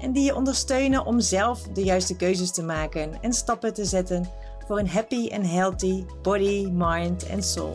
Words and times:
en 0.00 0.12
die 0.12 0.24
je 0.24 0.34
ondersteunen 0.34 1.06
om 1.06 1.20
zelf 1.20 1.62
de 1.62 1.82
juiste 1.82 2.16
keuzes 2.16 2.50
te 2.50 2.62
maken 2.62 3.22
en 3.22 3.32
stappen 3.32 3.74
te 3.74 3.84
zetten 3.84 4.28
voor 4.66 4.78
een 4.78 4.88
happy 4.88 5.28
and 5.32 5.50
healthy 5.50 6.04
body, 6.22 6.68
mind 6.70 7.26
en 7.26 7.42
soul. 7.42 7.72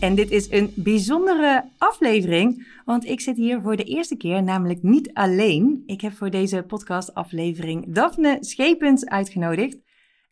En 0.00 0.14
dit 0.14 0.30
is 0.30 0.50
een 0.50 0.72
bijzondere 0.76 1.70
aflevering, 1.78 2.66
want 2.84 3.04
ik 3.04 3.20
zit 3.20 3.36
hier 3.36 3.60
voor 3.60 3.76
de 3.76 3.84
eerste 3.84 4.16
keer 4.16 4.42
namelijk 4.42 4.82
niet 4.82 5.10
alleen. 5.12 5.82
Ik 5.86 6.00
heb 6.00 6.12
voor 6.12 6.30
deze 6.30 6.64
podcastaflevering 6.66 7.94
Daphne 7.94 8.36
Schepens 8.40 9.06
uitgenodigd. 9.06 9.78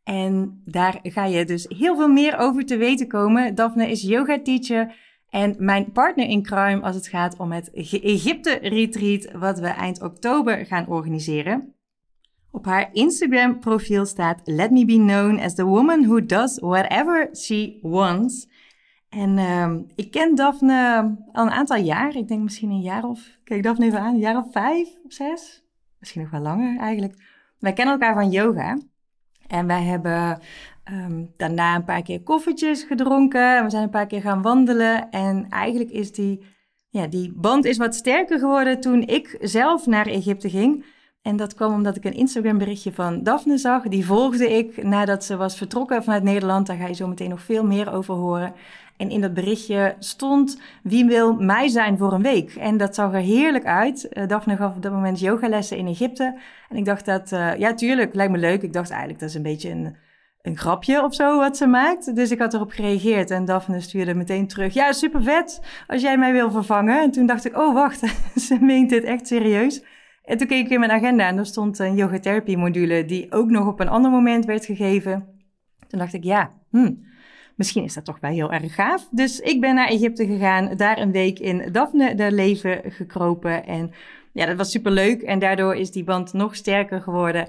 En 0.04 0.62
daar 0.64 0.98
ga 1.02 1.24
je 1.24 1.44
dus 1.44 1.66
heel 1.68 1.96
veel 1.96 2.08
meer 2.08 2.38
over 2.38 2.64
te 2.64 2.76
weten 2.76 3.08
komen. 3.08 3.54
Daphne 3.54 3.90
is 3.90 4.02
yoga 4.02 4.42
teacher 4.42 4.94
en 5.30 5.55
mijn 5.59 5.92
partner 5.92 6.28
in 6.28 6.42
crime 6.42 6.80
als 6.80 6.95
het 6.95 7.09
gaat 7.09 7.36
om 7.36 7.52
het 7.52 7.70
Egypte-retreat, 8.02 9.33
wat 9.33 9.58
we 9.58 9.66
eind 9.66 10.02
oktober 10.02 10.66
gaan 10.66 10.86
organiseren. 10.86 11.75
Op 12.50 12.64
haar 12.64 12.89
Instagram-profiel 12.92 14.06
staat: 14.06 14.41
Let 14.44 14.70
me 14.70 14.84
be 14.84 14.97
known 14.97 15.39
as 15.39 15.55
the 15.55 15.64
woman 15.64 16.05
who 16.06 16.27
does 16.27 16.58
whatever 16.58 17.28
she 17.33 17.78
wants. 17.83 18.48
En 19.08 19.39
uh, 19.39 19.75
ik 19.94 20.11
ken 20.11 20.34
Daphne 20.34 21.17
al 21.33 21.45
een 21.45 21.50
aantal 21.50 21.77
jaar. 21.77 22.17
Ik 22.17 22.28
denk 22.28 22.42
misschien 22.42 22.70
een 22.70 22.80
jaar 22.80 23.05
of. 23.05 23.39
Kijk 23.45 23.62
Daphne 23.62 23.86
even 23.86 24.00
aan, 24.00 24.14
een 24.14 24.20
jaar 24.20 24.36
of 24.36 24.52
vijf 24.52 24.89
of 25.05 25.12
zes. 25.12 25.64
Misschien 25.98 26.22
nog 26.22 26.30
wel 26.30 26.41
langer 26.41 26.78
eigenlijk. 26.78 27.14
Wij 27.58 27.72
kennen 27.72 27.95
elkaar 27.95 28.14
van 28.14 28.30
yoga. 28.30 28.78
En 29.47 29.67
wij 29.67 29.83
hebben 29.83 30.41
Ehm, 30.89 31.25
daarna 31.36 31.75
een 31.75 31.84
paar 31.84 32.03
keer 32.03 32.22
koffertjes 32.22 32.83
gedronken. 32.83 33.64
We 33.64 33.70
zijn 33.70 33.83
een 33.83 33.91
paar 33.91 34.06
keer 34.06 34.20
gaan 34.20 34.42
wandelen. 34.42 35.11
En 35.11 35.47
eigenlijk 35.50 35.91
is 35.91 36.12
die, 36.12 36.45
ja, 36.89 37.06
die 37.06 37.33
band 37.36 37.64
is 37.64 37.77
wat 37.77 37.95
sterker 37.95 38.39
geworden 38.39 38.80
toen 38.80 39.03
ik 39.03 39.36
zelf 39.41 39.86
naar 39.86 40.06
Egypte 40.06 40.50
ging. 40.50 40.84
En 41.22 41.36
dat 41.36 41.55
kwam 41.55 41.75
omdat 41.75 41.97
ik 41.97 42.05
een 42.05 42.14
Instagram 42.14 42.58
berichtje 42.58 42.92
van 42.92 43.22
Daphne 43.22 43.58
zag. 43.58 43.83
Die 43.83 44.06
volgde 44.06 44.56
ik 44.56 44.83
nadat 44.83 45.25
ze 45.25 45.36
was 45.36 45.56
vertrokken 45.56 46.05
vanuit 46.05 46.22
Nederland. 46.22 46.67
Daar 46.67 46.77
ga 46.77 46.86
je 46.86 46.95
zo 46.95 47.08
meteen 47.08 47.28
nog 47.28 47.42
veel 47.42 47.64
meer 47.64 47.92
over 47.92 48.14
horen. 48.14 48.52
En 48.97 49.11
in 49.11 49.20
dat 49.20 49.34
berichtje 49.34 49.97
stond 49.98 50.61
wie 50.83 51.05
wil 51.05 51.34
mij 51.34 51.69
zijn 51.69 51.98
voor 51.98 52.12
een 52.12 52.23
week. 52.23 52.55
En 52.55 52.77
dat 52.77 52.95
zag 52.95 53.12
er 53.12 53.20
heerlijk 53.20 53.64
uit. 53.64 54.08
Uh, 54.12 54.27
Daphne 54.27 54.56
gaf 54.56 54.77
op 54.77 54.83
dat 54.83 54.92
moment 54.92 55.20
yogalessen 55.20 55.77
in 55.77 55.86
Egypte. 55.86 56.39
En 56.69 56.77
ik 56.77 56.84
dacht 56.84 57.05
dat, 57.05 57.33
uh, 57.33 57.56
ja 57.56 57.75
tuurlijk, 57.75 58.14
lijkt 58.14 58.33
me 58.33 58.39
leuk. 58.39 58.62
Ik 58.62 58.73
dacht 58.73 58.91
eigenlijk 58.91 59.20
dat 59.20 59.28
is 59.28 59.34
een 59.34 59.42
beetje 59.42 59.70
een 59.70 59.97
een 60.48 60.56
grapje 60.56 61.04
of 61.04 61.14
zo 61.14 61.38
wat 61.38 61.56
ze 61.56 61.66
maakt. 61.66 62.16
Dus 62.16 62.30
ik 62.30 62.38
had 62.38 62.54
erop 62.54 62.70
gereageerd 62.70 63.30
en 63.30 63.44
Daphne 63.44 63.80
stuurde 63.80 64.14
meteen 64.14 64.46
terug. 64.46 64.74
Ja, 64.74 64.92
super 64.92 65.22
vet 65.22 65.60
als 65.86 66.02
jij 66.02 66.18
mij 66.18 66.32
wil 66.32 66.50
vervangen. 66.50 67.00
En 67.00 67.10
toen 67.10 67.27
dacht 67.27 67.44
ik, 67.44 67.56
oh 67.56 67.74
wacht, 67.74 67.98
ze 68.46 68.58
meent 68.60 68.90
dit 68.90 69.05
echt 69.05 69.27
serieus. 69.27 69.82
En 70.24 70.38
toen 70.38 70.46
keek 70.46 70.64
ik 70.64 70.70
in 70.70 70.80
mijn 70.80 70.92
agenda 70.92 71.27
en 71.27 71.38
er 71.38 71.46
stond 71.46 71.78
een 71.78 71.94
yogatherapie 71.94 72.56
module 72.56 73.05
die 73.05 73.33
ook 73.33 73.50
nog 73.50 73.67
op 73.67 73.80
een 73.80 73.89
ander 73.89 74.11
moment 74.11 74.45
werd 74.45 74.64
gegeven. 74.64 75.27
Toen 75.89 75.98
dacht 75.98 76.12
ik, 76.12 76.24
ja, 76.24 76.52
hmm, 76.70 77.05
misschien 77.56 77.84
is 77.84 77.94
dat 77.94 78.05
toch 78.05 78.20
wel 78.20 78.30
heel 78.30 78.52
erg 78.52 78.74
gaaf. 78.74 79.08
Dus 79.11 79.40
ik 79.40 79.61
ben 79.61 79.74
naar 79.74 79.89
Egypte 79.89 80.27
gegaan, 80.27 80.77
daar 80.77 80.98
een 80.98 81.12
week 81.12 81.39
in 81.39 81.73
Daphne 81.73 82.14
de 82.14 82.33
leven 82.33 82.80
gekropen. 82.84 83.67
En 83.67 83.90
ja, 84.33 84.46
dat 84.46 84.56
was 84.56 84.70
super 84.70 84.92
leuk 84.92 85.23
en 85.23 85.39
daardoor 85.39 85.74
is 85.74 85.90
die 85.90 86.05
band 86.05 86.33
nog 86.33 86.56
sterker 86.56 87.00
geworden. 87.00 87.48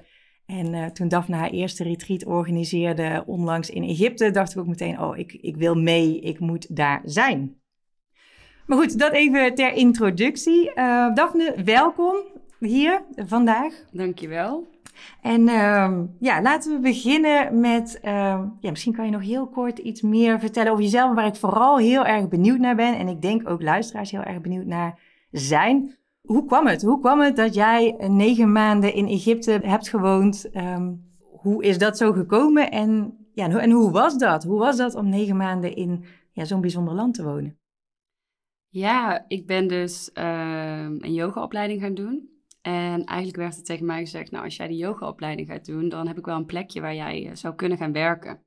En 0.50 0.74
uh, 0.74 0.86
toen 0.86 1.08
Daphne 1.08 1.36
haar 1.36 1.50
eerste 1.50 1.84
retreat 1.84 2.26
organiseerde 2.26 3.24
onlangs 3.26 3.70
in 3.70 3.84
Egypte, 3.84 4.32
dacht 4.32 4.52
ik 4.52 4.60
ook 4.60 4.68
meteen, 4.68 5.02
oh, 5.02 5.18
ik, 5.18 5.34
ik 5.34 5.58
wil 5.58 5.76
mee, 5.76 6.20
ik 6.20 6.40
moet 6.40 6.76
daar 6.76 7.02
zijn. 7.04 7.56
Maar 8.66 8.78
goed, 8.78 9.00
dat 9.00 9.14
even 9.14 9.56
ter 9.56 9.74
introductie. 9.74 10.72
Uh, 10.76 11.14
Daphne, 11.14 11.56
welkom 11.64 12.16
hier 12.60 13.04
vandaag. 13.16 13.74
Dankjewel. 13.92 14.68
En 15.22 15.42
uh, 15.42 16.00
ja, 16.20 16.42
laten 16.42 16.74
we 16.74 16.80
beginnen 16.80 17.60
met, 17.60 18.00
ehm, 18.02 18.46
ja, 18.60 18.70
misschien 18.70 18.94
kan 18.94 19.06
je 19.06 19.12
nog 19.12 19.24
heel 19.24 19.48
kort 19.48 19.78
iets 19.78 20.02
meer 20.02 20.40
vertellen 20.40 20.72
over 20.72 20.84
jezelf, 20.84 21.16
waar 21.16 21.26
ik 21.26 21.36
vooral 21.36 21.78
heel 21.78 22.06
erg 22.06 22.28
benieuwd 22.28 22.60
naar 22.60 22.76
ben. 22.76 22.98
En 22.98 23.08
ik 23.08 23.22
denk 23.22 23.50
ook 23.50 23.62
luisteraars 23.62 24.12
heel 24.12 24.24
erg 24.24 24.42
benieuwd 24.42 24.66
naar 24.66 25.00
zijn. 25.32 25.98
Hoe 26.30 26.46
kwam 26.46 26.68
het? 26.68 26.82
Hoe 26.82 27.00
kwam 27.00 27.20
het 27.20 27.36
dat 27.36 27.54
jij 27.54 27.96
negen 28.08 28.52
maanden 28.52 28.94
in 28.94 29.08
Egypte 29.08 29.60
hebt 29.64 29.90
gewoond? 29.90 30.50
Ehm, 30.52 30.94
hoe 31.20 31.64
is 31.64 31.78
dat 31.78 31.98
zo 31.98 32.12
gekomen? 32.12 32.72
En, 32.72 33.18
ja, 33.34 33.50
en 33.50 33.72
hoe 33.72 33.92
was 33.92 34.18
dat? 34.18 34.44
Hoe 34.44 34.60
was 34.60 34.78
dat 34.78 34.96
om 34.96 35.10
negen 35.10 35.38
maanden 35.38 35.76
in 35.76 36.06
ja, 36.32 36.46
zo'n 36.46 36.62
bijzonder 36.62 36.94
land 36.94 37.14
te 37.14 37.24
wonen? 37.24 37.60
Ja, 38.68 39.26
ik 39.28 39.48
ben 39.48 39.68
dus 39.68 40.10
uh, 40.14 40.84
een 40.84 41.14
yogaopleiding 41.14 41.82
gaan 41.82 41.94
doen. 41.94 42.30
En 42.62 43.04
eigenlijk 43.04 43.38
werd 43.38 43.58
er 43.58 43.64
tegen 43.64 43.86
mij 43.86 44.00
gezegd, 44.00 44.32
nou 44.32 44.44
als 44.44 44.56
jij 44.56 44.68
die 44.68 44.78
yogaopleiding 44.78 45.48
gaat 45.48 45.66
doen, 45.66 45.90
dan 45.90 46.08
heb 46.08 46.18
ik 46.18 46.26
wel 46.26 46.36
een 46.36 46.46
plekje 46.46 46.82
waar 46.82 46.96
jij 46.96 47.28
eh, 47.28 47.36
zou 47.36 47.56
kunnen 47.56 47.78
gaan 47.78 47.94
werken. 47.94 48.44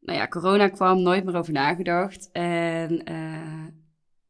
Nou 0.00 0.18
ja, 0.18 0.28
corona 0.28 0.68
kwam, 0.68 1.02
nooit 1.02 1.24
meer 1.24 1.36
over 1.36 1.52
nagedacht. 1.52 2.30
En 2.32 3.10
uh, 3.12 3.83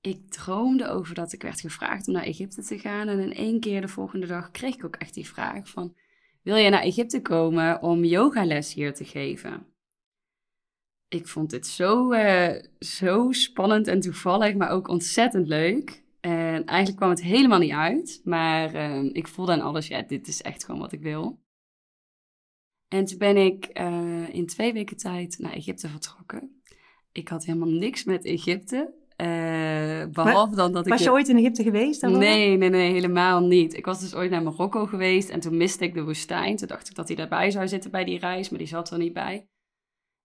ik 0.06 0.30
droomde 0.30 0.88
over 0.88 1.14
dat 1.14 1.32
ik 1.32 1.42
werd 1.42 1.60
gevraagd 1.60 2.06
om 2.06 2.12
naar 2.14 2.22
Egypte 2.22 2.62
te 2.62 2.78
gaan. 2.78 3.08
En 3.08 3.18
in 3.18 3.34
één 3.34 3.60
keer 3.60 3.80
de 3.80 3.88
volgende 3.88 4.26
dag 4.26 4.50
kreeg 4.50 4.74
ik 4.74 4.84
ook 4.84 4.96
echt 4.96 5.14
die 5.14 5.28
vraag 5.28 5.68
van... 5.68 5.96
Wil 6.42 6.56
je 6.56 6.70
naar 6.70 6.82
Egypte 6.82 7.22
komen 7.22 7.82
om 7.82 8.04
yogales 8.04 8.74
hier 8.74 8.94
te 8.94 9.04
geven? 9.04 9.66
Ik 11.08 11.28
vond 11.28 11.50
dit 11.50 11.66
zo, 11.66 12.12
uh, 12.12 12.62
zo 12.78 13.32
spannend 13.32 13.86
en 13.86 14.00
toevallig, 14.00 14.54
maar 14.54 14.70
ook 14.70 14.88
ontzettend 14.88 15.48
leuk. 15.48 16.02
En 16.20 16.64
eigenlijk 16.64 16.96
kwam 16.96 17.10
het 17.10 17.22
helemaal 17.22 17.58
niet 17.58 17.72
uit. 17.72 18.20
Maar 18.24 18.74
uh, 18.74 19.10
ik 19.12 19.28
voelde 19.28 19.52
aan 19.52 19.60
alles, 19.60 19.86
ja, 19.86 20.02
dit 20.02 20.28
is 20.28 20.42
echt 20.42 20.64
gewoon 20.64 20.80
wat 20.80 20.92
ik 20.92 21.02
wil. 21.02 21.42
En 22.88 23.04
toen 23.04 23.18
ben 23.18 23.36
ik 23.36 23.78
uh, 23.80 24.34
in 24.34 24.46
twee 24.46 24.72
weken 24.72 24.96
tijd 24.96 25.38
naar 25.38 25.52
Egypte 25.52 25.88
vertrokken. 25.88 26.62
Ik 27.12 27.28
had 27.28 27.44
helemaal 27.44 27.68
niks 27.68 28.04
met 28.04 28.24
Egypte. 28.24 29.02
Uh, 30.06 30.12
behalve 30.12 30.54
dan 30.54 30.72
dat 30.72 30.86
ik... 30.86 30.92
Was 30.92 31.02
je 31.02 31.12
ooit 31.12 31.28
in 31.28 31.36
Egypte 31.36 31.62
geweest? 31.62 32.02
Nee, 32.02 32.56
nee, 32.56 32.70
nee, 32.70 32.92
helemaal 32.92 33.40
niet. 33.40 33.76
Ik 33.76 33.84
was 33.84 34.00
dus 34.00 34.14
ooit 34.14 34.30
naar 34.30 34.42
Marokko 34.42 34.86
geweest 34.86 35.28
en 35.28 35.40
toen 35.40 35.56
miste 35.56 35.84
ik 35.84 35.94
de 35.94 36.04
woestijn. 36.04 36.56
Toen 36.56 36.68
dacht 36.68 36.88
ik 36.88 36.94
dat 36.94 37.08
hij 37.08 37.16
daarbij 37.16 37.50
zou 37.50 37.68
zitten 37.68 37.90
bij 37.90 38.04
die 38.04 38.18
reis, 38.18 38.48
maar 38.48 38.58
die 38.58 38.68
zat 38.68 38.90
er 38.90 38.98
niet 38.98 39.12
bij. 39.12 39.48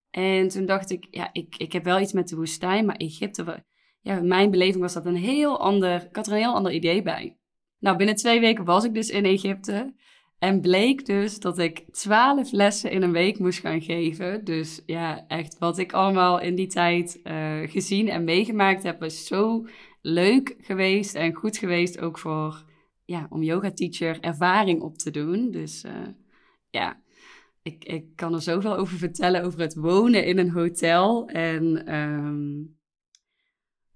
En 0.09 0.47
toen 0.47 0.65
dacht 0.65 0.89
ik, 0.89 1.07
ja, 1.11 1.29
ik, 1.31 1.55
ik 1.57 1.73
heb 1.73 1.83
wel 1.83 1.99
iets 1.99 2.13
met 2.13 2.27
de 2.27 2.35
woestijn, 2.35 2.85
maar 2.85 2.95
Egypte... 2.95 3.65
Ja, 4.01 4.21
mijn 4.21 4.51
beleving 4.51 4.81
was 4.81 4.93
dat 4.93 5.05
een 5.05 5.15
heel 5.15 5.59
ander... 5.59 6.05
Ik 6.09 6.15
had 6.15 6.27
er 6.27 6.33
een 6.33 6.39
heel 6.39 6.53
ander 6.53 6.71
idee 6.71 7.01
bij. 7.01 7.37
Nou, 7.79 7.97
binnen 7.97 8.15
twee 8.15 8.39
weken 8.39 8.65
was 8.65 8.83
ik 8.83 8.93
dus 8.93 9.09
in 9.09 9.25
Egypte. 9.25 9.93
En 10.39 10.61
bleek 10.61 11.05
dus 11.05 11.39
dat 11.39 11.57
ik 11.57 11.85
twaalf 11.91 12.51
lessen 12.51 12.91
in 12.91 13.01
een 13.01 13.11
week 13.11 13.39
moest 13.39 13.59
gaan 13.59 13.81
geven. 13.81 14.43
Dus 14.43 14.81
ja, 14.85 15.27
echt 15.27 15.57
wat 15.57 15.77
ik 15.77 15.93
allemaal 15.93 16.39
in 16.39 16.55
die 16.55 16.67
tijd 16.67 17.19
uh, 17.23 17.59
gezien 17.63 18.09
en 18.09 18.23
meegemaakt 18.23 18.83
heb, 18.83 19.03
is 19.03 19.25
zo 19.25 19.67
leuk 20.01 20.55
geweest 20.59 21.15
en 21.15 21.33
goed 21.33 21.57
geweest 21.57 21.99
ook 21.99 22.17
voor, 22.17 22.63
ja, 23.05 23.27
om 23.29 23.43
yoga 23.43 23.71
teacher 23.71 24.19
ervaring 24.19 24.81
op 24.81 24.97
te 24.97 25.11
doen. 25.11 25.51
Dus 25.51 25.83
uh, 25.83 25.91
ja, 26.69 27.01
ik, 27.61 27.85
ik 27.85 28.15
kan 28.15 28.33
er 28.33 28.41
zoveel 28.41 28.75
over 28.75 28.97
vertellen 28.97 29.43
over 29.43 29.59
het 29.59 29.75
wonen 29.75 30.25
in 30.25 30.37
een 30.37 30.51
hotel 30.51 31.27
en... 31.27 31.95
Um, 31.95 32.77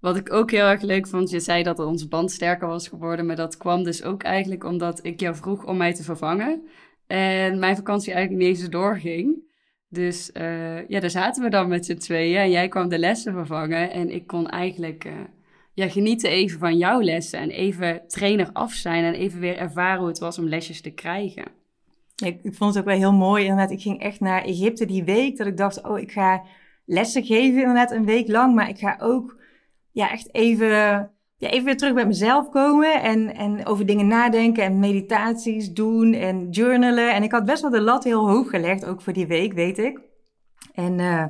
wat 0.04 0.16
ik 0.16 0.32
ook 0.32 0.50
heel 0.50 0.66
erg 0.66 0.82
leuk 0.82 1.06
vond, 1.06 1.30
je 1.30 1.40
zei 1.40 1.62
dat 1.62 1.78
onze 1.78 2.08
band 2.08 2.30
sterker 2.30 2.68
was 2.68 2.88
geworden, 2.88 3.26
maar 3.26 3.36
dat 3.36 3.56
kwam 3.56 3.84
dus 3.84 4.02
ook 4.02 4.22
eigenlijk 4.22 4.64
omdat 4.64 5.04
ik 5.04 5.20
jou 5.20 5.34
vroeg 5.34 5.66
om 5.66 5.76
mij 5.76 5.94
te 5.94 6.02
vervangen. 6.02 6.62
En 7.06 7.58
mijn 7.58 7.76
vakantie 7.76 8.12
eigenlijk 8.12 8.44
niet 8.44 8.58
eens 8.58 8.68
doorging. 8.68 9.52
Dus 9.88 10.30
uh, 10.34 10.88
ja, 10.88 11.00
daar 11.00 11.10
zaten 11.10 11.42
we 11.42 11.50
dan 11.50 11.68
met 11.68 11.86
z'n 11.86 11.96
tweeën 11.96 12.36
en 12.36 12.50
jij 12.50 12.68
kwam 12.68 12.88
de 12.88 12.98
lessen 12.98 13.32
vervangen. 13.32 13.90
En 13.90 14.10
ik 14.10 14.26
kon 14.26 14.48
eigenlijk 14.48 15.04
uh, 15.04 15.12
ja, 15.72 15.88
genieten 15.88 16.30
even 16.30 16.58
van 16.58 16.76
jouw 16.76 17.02
lessen 17.02 17.38
en 17.38 17.50
even 17.50 18.02
trainer 18.06 18.50
af 18.52 18.72
zijn 18.72 19.04
en 19.04 19.14
even 19.14 19.40
weer 19.40 19.56
ervaren 19.56 19.98
hoe 19.98 20.08
het 20.08 20.18
was 20.18 20.38
om 20.38 20.48
lesjes 20.48 20.80
te 20.80 20.90
krijgen. 20.90 21.44
ik, 22.24 22.38
ik 22.42 22.54
vond 22.54 22.74
het 22.74 22.78
ook 22.82 22.90
wel 22.90 22.98
heel 22.98 23.12
mooi. 23.12 23.44
Inderdaad, 23.44 23.70
ik 23.70 23.82
ging 23.82 24.00
echt 24.00 24.20
naar 24.20 24.42
Egypte 24.42 24.86
die 24.86 25.04
week 25.04 25.36
dat 25.36 25.46
ik 25.46 25.56
dacht, 25.56 25.82
oh, 25.82 25.98
ik 25.98 26.12
ga 26.12 26.42
lessen 26.84 27.24
geven 27.24 27.60
inderdaad 27.60 27.90
een 27.90 28.04
week 28.04 28.28
lang, 28.28 28.54
maar 28.54 28.68
ik 28.68 28.78
ga 28.78 28.96
ook 29.00 29.42
ja, 29.94 30.10
echt 30.10 30.34
even 30.34 30.68
ja, 31.36 31.48
even 31.48 31.64
weer 31.64 31.76
terug 31.76 31.94
bij 31.94 32.06
mezelf 32.06 32.48
komen 32.48 33.02
en, 33.02 33.34
en 33.34 33.66
over 33.66 33.86
dingen 33.86 34.06
nadenken 34.06 34.64
en 34.64 34.78
meditaties 34.78 35.72
doen 35.72 36.12
en 36.12 36.50
journalen. 36.50 37.14
En 37.14 37.22
ik 37.22 37.32
had 37.32 37.44
best 37.44 37.62
wel 37.62 37.70
de 37.70 37.80
lat 37.80 38.04
heel 38.04 38.28
hoog 38.28 38.50
gelegd, 38.50 38.84
ook 38.84 39.00
voor 39.00 39.12
die 39.12 39.26
week, 39.26 39.52
weet 39.52 39.78
ik. 39.78 40.00
En 40.74 40.92
uh, 40.92 41.24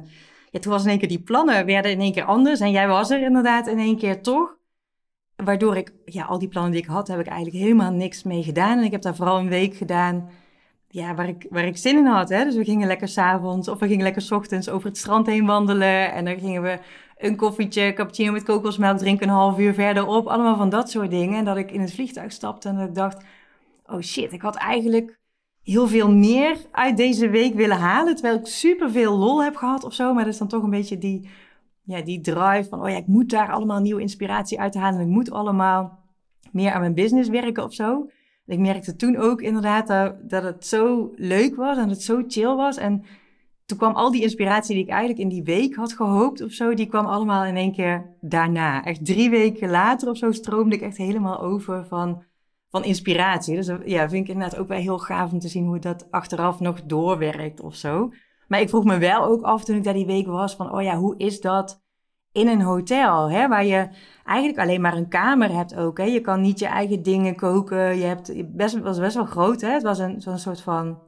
ja, 0.51 0.61
toen 0.61 0.73
was 0.73 0.83
in 0.83 0.91
één 0.91 0.99
keer 0.99 1.09
die 1.09 1.23
plannen 1.23 1.67
werden 1.67 1.91
in 1.91 2.01
één 2.01 2.13
keer 2.13 2.25
anders. 2.25 2.61
En 2.61 2.71
jij 2.71 2.89
was 2.89 3.11
er 3.11 3.23
inderdaad 3.23 3.67
in 3.67 3.79
één 3.79 3.99
keer 3.99 4.23
toch. 4.23 4.57
Waardoor 5.37 5.77
ik, 5.77 5.93
ja, 6.05 6.25
al 6.25 6.39
die 6.39 6.49
plannen 6.49 6.73
die 6.73 6.81
ik 6.81 6.89
had, 6.89 7.09
heb 7.09 7.21
ik 7.21 7.27
eigenlijk 7.27 7.65
helemaal 7.65 7.93
niks 7.93 8.23
mee 8.23 8.43
gedaan. 8.43 8.79
En 8.79 8.85
ik 8.85 8.93
heb 8.93 9.03
daar 9.03 9.17
vooral 9.17 9.39
een 9.39 9.49
week 9.49 9.75
gedaan 9.75 10.29
ja, 10.89 11.15
waar, 11.15 11.29
ik, 11.29 11.47
waar 11.51 11.65
ik 11.65 11.77
zin 11.77 11.97
in 11.97 12.07
had. 12.07 12.29
Hè? 12.29 12.45
Dus 12.45 12.57
we 12.57 12.65
gingen 12.65 12.87
lekker 12.87 13.09
s'avonds 13.09 13.69
of 13.69 13.79
we 13.79 13.87
gingen 13.87 14.03
lekker 14.03 14.23
s 14.23 14.31
ochtends 14.31 14.69
over 14.69 14.89
het 14.89 14.99
strand 14.99 15.27
heen 15.27 15.47
wandelen. 15.47 16.13
En 16.13 16.25
dan 16.25 16.39
gingen 16.39 16.63
we 16.63 16.79
een 17.25 17.37
koffietje, 17.37 17.93
cappuccino 17.93 18.33
met 18.33 18.43
kokosmelk 18.43 18.99
drinken 18.99 19.29
een 19.29 19.35
half 19.35 19.59
uur 19.59 19.75
verderop. 19.75 20.27
Allemaal 20.27 20.57
van 20.57 20.69
dat 20.69 20.91
soort 20.91 21.11
dingen. 21.11 21.39
En 21.39 21.45
dat 21.45 21.57
ik 21.57 21.71
in 21.71 21.81
het 21.81 21.95
vliegtuig 21.95 22.33
stapte 22.33 22.69
en 22.69 22.79
ik 22.79 22.95
dacht, 22.95 23.25
oh 23.87 24.01
shit, 24.01 24.33
ik 24.33 24.43
had 24.43 24.57
eigenlijk 24.57 25.19
heel 25.63 25.89
veel 25.89 26.13
meer 26.13 26.57
uit 26.71 26.97
deze 26.97 27.29
week 27.29 27.55
willen 27.55 27.77
halen. 27.77 28.15
Terwijl 28.15 28.39
ik 28.39 28.47
super 28.47 28.91
veel 28.91 29.17
lol 29.17 29.43
heb 29.43 29.57
gehad 29.57 29.85
of 29.85 29.95
zo. 29.95 30.15
Maar 30.15 30.25
dat 30.25 30.33
is 30.33 30.39
dan 30.39 30.49
toch 30.49 30.63
een 30.63 30.71
beetje 30.71 30.99
die, 30.99 31.29
ja, 31.83 32.03
die 32.03 32.21
drive 32.21 32.67
van, 32.69 32.83
oh 32.83 32.89
ja, 32.89 32.97
ik 32.97 33.07
moet 33.07 33.31
daar 33.31 33.53
allemaal 33.53 33.81
nieuwe 33.81 34.01
inspiratie 34.01 34.61
uit 34.61 34.75
halen. 34.75 35.01
En 35.01 35.07
ik 35.07 35.13
moet 35.13 35.31
allemaal 35.31 35.99
meer 36.53 36.73
aan 36.73 36.81
mijn 36.81 36.95
business 36.95 37.29
werken 37.29 37.65
of 37.65 37.75
zo. 37.75 38.09
Ik 38.47 38.59
merkte 38.59 38.97
toen 38.97 39.17
ook 39.17 39.41
inderdaad 39.41 39.87
dat, 39.87 40.31
dat 40.31 40.43
het 40.43 40.67
zo 40.67 41.13
leuk 41.17 41.57
was 41.57 41.77
en 41.77 41.89
het 41.89 42.03
zo 42.03 42.23
chill 42.29 42.55
was. 42.55 42.77
En 42.77 43.05
toen 43.65 43.79
kwam 43.79 43.95
al 43.95 44.11
die 44.11 44.23
inspiratie 44.23 44.75
die 44.75 44.85
ik 44.85 44.91
eigenlijk 44.91 45.21
in 45.21 45.29
die 45.29 45.43
week 45.43 45.75
had 45.75 45.93
gehoopt 45.93 46.43
of 46.43 46.53
zo, 46.53 46.75
die 46.75 46.87
kwam 46.87 47.07
allemaal 47.07 47.45
in 47.45 47.57
één 47.57 47.73
keer 47.73 48.17
daarna. 48.21 48.85
Echt 48.85 49.05
drie 49.05 49.31
weken 49.31 49.71
later 49.71 50.09
of 50.09 50.17
zo 50.17 50.33
stroomde 50.33 50.75
ik 50.75 50.83
echt 50.83 50.97
helemaal 50.97 51.41
over 51.41 51.87
van, 51.87 52.25
van 52.71 52.85
inspiratie. 52.85 53.57
Dus 53.57 53.71
ja, 53.85 54.09
vind 54.09 54.29
ik 54.29 54.35
inderdaad 54.35 54.59
ook 54.59 54.69
wel 54.69 54.79
heel 54.79 54.99
gaaf 54.99 55.33
om 55.33 55.39
te 55.39 55.49
zien 55.49 55.67
hoe 55.67 55.79
dat 55.79 56.11
achteraf 56.11 56.61
nog 56.61 56.83
doorwerkt 56.83 57.61
of 57.61 57.75
zo. 57.75 58.11
Maar 58.49 58.61
ik 58.61 58.69
vroeg 58.69 58.85
me 58.85 58.99
wel 58.99 59.25
ook 59.25 59.43
af 59.43 59.65
toen 59.65 59.77
ik 59.77 59.85
daar 59.85 59.95
die 59.95 60.07
week 60.07 60.27
was 60.27 60.55
van, 60.57 60.73
oh 60.73 60.83
ja, 60.83 60.97
hoe 60.97 61.15
is 61.17 61.41
dat 61.41 61.83
in 62.33 62.49
een 62.49 62.63
hotel, 62.63 63.31
hè, 63.31 63.49
waar 63.49 63.65
je 63.65 63.89
eigenlijk 64.25 64.59
alleen 64.59 64.81
maar 64.81 64.97
een 64.97 65.09
kamer 65.09 65.53
hebt 65.53 65.77
ook. 65.77 65.99
Hè. 65.99 66.05
Je 66.05 66.21
kan 66.21 66.41
niet 66.41 66.59
je 66.59 66.67
eigen 66.67 67.03
dingen 67.03 67.37
koken. 67.37 67.97
Je 67.97 68.05
hebt 68.05 68.57
best, 68.57 68.79
was 68.81 68.99
best 68.99 69.15
wel 69.15 69.25
groot, 69.25 69.61
hè. 69.61 69.69
Het 69.69 69.83
was 69.83 69.99
een, 69.99 70.21
zo'n 70.21 70.39
soort 70.39 70.61
van 70.61 70.99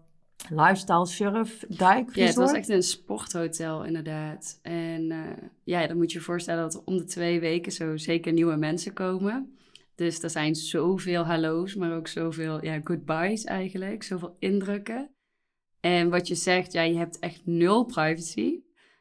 lifestyle 0.50 1.06
surf 1.06 1.64
duik 1.69 2.14
Ja, 2.14 2.26
het 2.26 2.34
was 2.34 2.52
echt 2.52 2.69
een 2.69 2.82
sporthotel 2.82 3.84
inderdaad. 3.84 4.58
En 4.62 5.10
uh, 5.10 5.20
ja, 5.64 5.87
dan 5.87 5.96
moet 5.96 6.12
je 6.12 6.19
je 6.19 6.25
voorstellen 6.25 6.62
dat 6.62 6.84
om 6.84 6.96
de 6.96 7.04
twee 7.04 7.40
weken 7.40 7.72
zo 7.72 7.96
zeker 7.96 8.32
nieuwe 8.32 8.56
mensen 8.56 8.93
komen. 8.93 9.56
Dus 9.94 10.22
er 10.22 10.31
zijn 10.31 10.54
zoveel 10.54 11.25
hallo's, 11.25 11.75
maar 11.75 11.96
ook 11.96 12.08
zoveel 12.08 12.64
ja, 12.64 12.81
goodbyes 12.84 13.44
eigenlijk. 13.44 14.02
Zoveel 14.02 14.37
indrukken. 14.38 15.10
En 15.81 16.10
wat 16.10 16.28
je 16.28 16.34
zegt, 16.34 16.72
ja, 16.72 16.82
je 16.82 16.96
hebt 16.96 17.19
echt 17.19 17.40
nul 17.44 17.84
privacy. 17.84 18.60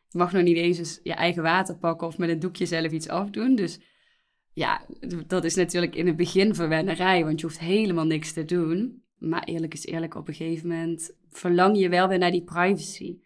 Je 0.10 0.18
mag 0.18 0.32
nog 0.32 0.44
niet 0.44 0.58
eens 0.58 1.00
je 1.04 1.14
eigen 1.14 1.44
water 1.44 1.78
pakken 1.78 2.08
of 2.08 2.18
met 2.18 2.30
een 2.30 2.40
doekje 2.40 2.66
zelf 2.66 2.92
iets 2.92 3.10
afdoen. 3.10 3.56
Dus 3.56 3.80
ja, 4.54 4.86
dat 5.28 5.44
is 5.44 5.56
natuurlijk 5.56 5.96
in 5.96 6.08
het 6.08 6.16
begin 6.16 6.56
verwennerij, 6.56 7.24
want 7.24 7.40
je 7.40 7.46
hoeft 7.46 7.60
helemaal 7.60 8.06
niks 8.06 8.34
te 8.34 8.46
doen. 8.46 9.04
Maar 9.18 9.44
eerlijk 9.44 9.74
is 9.74 9.86
eerlijk, 9.86 10.16
op 10.16 10.28
een 10.28 10.34
gegeven 10.34 10.68
moment 10.68 11.16
verlang 11.30 11.78
je 11.78 11.90
wel 11.90 12.08
weer 12.08 12.18
naar 12.18 12.32
die 12.32 12.44
privacy. 12.44 13.18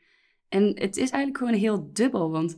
En 0.50 0.64
het 0.64 0.98
is 0.98 1.10
eigenlijk 1.10 1.38
gewoon 1.38 1.54
heel 1.54 1.94
dubbel, 1.94 2.32
want 2.32 2.56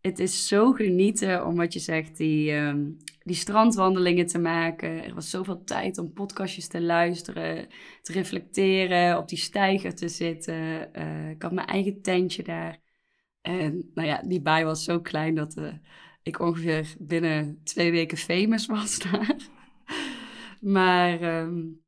het 0.00 0.18
is 0.18 0.46
zo 0.46 0.72
genieten 0.72 1.46
om 1.46 1.56
wat 1.56 1.72
je 1.72 1.78
zegt, 1.78 2.16
die, 2.16 2.52
um, 2.52 2.96
die 3.22 3.36
strandwandelingen 3.36 4.26
te 4.26 4.38
maken. 4.38 5.04
Er 5.04 5.14
was 5.14 5.30
zoveel 5.30 5.64
tijd 5.64 5.98
om 5.98 6.12
podcastjes 6.12 6.68
te 6.68 6.82
luisteren, 6.82 7.68
te 8.02 8.12
reflecteren, 8.12 9.18
op 9.18 9.28
die 9.28 9.38
steiger 9.38 9.94
te 9.94 10.08
zitten. 10.08 10.88
Uh, 10.98 11.30
ik 11.30 11.42
had 11.42 11.52
mijn 11.52 11.66
eigen 11.66 12.02
tentje 12.02 12.42
daar. 12.42 12.78
En 13.40 13.90
nou 13.94 14.08
ja, 14.08 14.22
die 14.22 14.40
baai 14.40 14.64
was 14.64 14.84
zo 14.84 15.00
klein 15.00 15.34
dat 15.34 15.56
uh, 15.56 15.72
ik 16.22 16.40
ongeveer 16.40 16.94
binnen 16.98 17.60
twee 17.62 17.90
weken 17.90 18.18
famous 18.18 18.66
was 18.66 18.98
daar. 19.10 19.36
maar 20.60 21.40
um, 21.40 21.83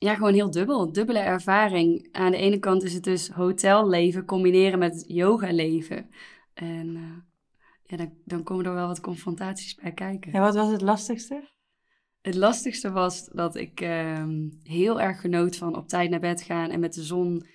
ja, 0.00 0.14
gewoon 0.14 0.34
heel 0.34 0.50
dubbel. 0.50 0.92
Dubbele 0.92 1.18
ervaring. 1.18 2.08
Aan 2.12 2.30
de 2.30 2.36
ene 2.36 2.58
kant 2.58 2.82
is 2.82 2.94
het 2.94 3.04
dus 3.04 3.28
hotelleven 3.28 4.24
combineren 4.24 4.78
met 4.78 5.04
yogaleven. 5.08 6.10
En 6.54 6.86
uh, 6.96 7.16
ja, 7.82 7.96
dan, 7.96 8.12
dan 8.24 8.42
komen 8.42 8.64
er 8.64 8.74
wel 8.74 8.86
wat 8.86 9.00
confrontaties 9.00 9.74
bij 9.74 9.92
kijken. 9.92 10.32
En 10.32 10.40
wat 10.40 10.54
was 10.54 10.70
het 10.70 10.80
lastigste? 10.80 11.48
Het 12.20 12.34
lastigste 12.34 12.90
was 12.90 13.28
dat 13.32 13.56
ik 13.56 13.80
uh, 13.80 14.24
heel 14.62 15.00
erg 15.00 15.20
genoot 15.20 15.56
van 15.56 15.76
op 15.76 15.88
tijd 15.88 16.10
naar 16.10 16.20
bed 16.20 16.42
gaan 16.42 16.70
en 16.70 16.80
met 16.80 16.94
de 16.94 17.02
zon 17.02 17.46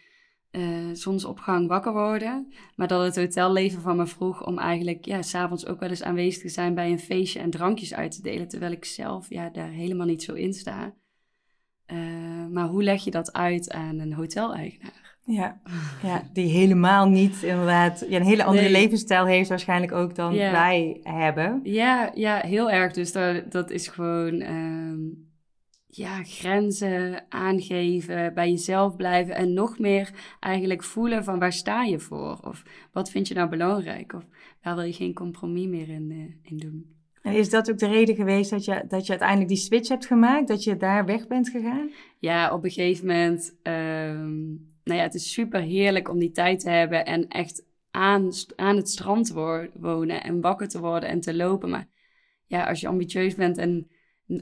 uh, 0.51 0.89
zonsopgang 0.94 1.68
wakker 1.68 1.94
worden. 1.94 2.53
Maar 2.75 2.88
dat 2.88 3.03
het 3.03 3.15
hotelleven 3.15 3.81
van 3.81 3.95
me 3.95 4.07
vroeg 4.07 4.45
om 4.45 4.59
eigenlijk 4.59 5.06
ja, 5.06 5.21
s'avonds 5.21 5.65
ook 5.65 5.80
wel 5.80 5.89
eens 5.89 6.03
aanwezig 6.03 6.42
te 6.42 6.50
zijn 6.50 6.75
bij 6.75 6.92
een 6.92 7.00
feestje 7.00 7.39
en 7.39 7.50
drankjes 7.50 7.94
uit 7.94 8.12
te 8.12 8.21
delen. 8.21 8.47
Terwijl 8.47 8.71
ik 8.71 8.86
zelf 8.86 9.30
ja, 9.30 9.50
daar 9.50 9.69
helemaal 9.69 10.07
niet 10.07 10.24
zo 10.24 10.33
in 10.33 10.53
sta. 10.53 10.95
Uh, 11.93 12.45
maar 12.51 12.67
hoe 12.67 12.83
leg 12.83 13.03
je 13.03 13.11
dat 13.11 13.33
uit 13.33 13.71
aan 13.71 13.99
een 13.99 14.13
hoteleigenaar? 14.13 15.17
Ja, 15.25 15.61
ja, 16.03 16.29
die 16.33 16.47
helemaal 16.47 17.09
niet 17.09 17.43
inderdaad 17.43 18.05
ja, 18.09 18.19
een 18.19 18.25
hele 18.25 18.43
andere 18.43 18.69
nee. 18.69 18.81
levensstijl 18.81 19.25
heeft 19.25 19.49
waarschijnlijk 19.49 19.91
ook 19.91 20.15
dan 20.15 20.33
ja. 20.33 20.51
wij 20.51 20.99
hebben. 21.03 21.59
Ja, 21.63 22.11
ja, 22.13 22.39
heel 22.39 22.71
erg. 22.71 22.93
Dus 22.93 23.11
dat, 23.11 23.51
dat 23.51 23.69
is 23.69 23.87
gewoon 23.87 24.41
um, 24.41 25.29
ja, 25.87 26.23
grenzen 26.23 27.25
aangeven, 27.29 28.33
bij 28.33 28.49
jezelf 28.49 28.95
blijven 28.95 29.35
en 29.35 29.53
nog 29.53 29.79
meer 29.79 30.09
eigenlijk 30.39 30.83
voelen 30.83 31.23
van 31.23 31.39
waar 31.39 31.53
sta 31.53 31.83
je 31.83 31.99
voor? 31.99 32.39
Of 32.41 32.63
wat 32.91 33.09
vind 33.09 33.27
je 33.27 33.33
nou 33.33 33.49
belangrijk? 33.49 34.13
Of 34.13 34.23
waar 34.61 34.75
wil 34.75 34.83
je 34.83 34.93
geen 34.93 35.13
compromis 35.13 35.67
meer 35.67 35.89
in, 35.89 36.11
uh, 36.11 36.51
in 36.51 36.57
doen? 36.57 36.94
En 37.25 37.33
is 37.33 37.50
dat 37.50 37.72
ook 37.72 37.77
de 37.77 37.88
reden 37.88 38.16
geweest 38.16 38.50
dat 38.50 38.66
je, 38.66 38.83
dat 38.88 39.06
je 39.06 39.10
uiteindelijk 39.10 39.50
die 39.50 39.57
switch 39.57 39.89
hebt 39.89 40.06
gemaakt? 40.06 40.48
Dat 40.48 40.63
je 40.63 40.77
daar 40.77 41.06
weg 41.06 41.27
bent 41.27 41.50
gegaan? 41.50 41.92
Ja, 42.19 42.54
op 42.54 42.63
een 42.63 42.72
gegeven 42.72 43.07
moment. 43.07 43.56
Um, 43.63 44.74
nou 44.83 44.98
ja, 44.98 45.04
het 45.04 45.13
is 45.13 45.33
super 45.33 45.62
heerlijk 45.62 46.10
om 46.10 46.19
die 46.19 46.31
tijd 46.31 46.60
te 46.60 46.69
hebben 46.69 47.06
en 47.06 47.27
echt 47.27 47.66
aan, 47.92 48.31
aan 48.56 48.75
het 48.75 48.89
strand 48.89 49.25
te 49.25 49.69
wonen 49.74 50.24
en 50.24 50.42
wakker 50.42 50.68
te 50.68 50.80
worden 50.80 51.10
en 51.10 51.19
te 51.19 51.36
lopen. 51.36 51.69
Maar 51.69 51.88
ja, 52.45 52.68
als 52.68 52.81
je 52.81 52.88
ambitieus 52.88 53.35
bent 53.35 53.57
en 53.57 53.88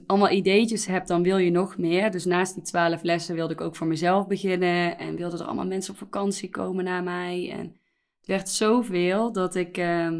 allemaal 0.05 0.31
ideetjes 0.31 0.85
hebt, 0.85 1.07
dan 1.07 1.23
wil 1.23 1.37
je 1.37 1.51
nog 1.51 1.77
meer. 1.77 2.11
Dus 2.11 2.25
naast 2.25 2.53
die 2.53 2.63
twaalf 2.63 3.03
lessen 3.03 3.35
wilde 3.35 3.53
ik 3.53 3.61
ook 3.61 3.75
voor 3.75 3.87
mezelf 3.87 4.27
beginnen. 4.27 4.97
En 4.97 5.15
wilden 5.15 5.39
er 5.39 5.45
allemaal 5.45 5.65
mensen 5.65 5.93
op 5.93 5.99
vakantie 5.99 6.49
komen 6.49 6.83
naar 6.83 7.03
mij. 7.03 7.51
En 7.51 7.75
het 8.17 8.27
werd 8.27 8.49
zoveel 8.49 9.31
dat 9.31 9.55
ik, 9.55 9.77
uh, 9.77 10.11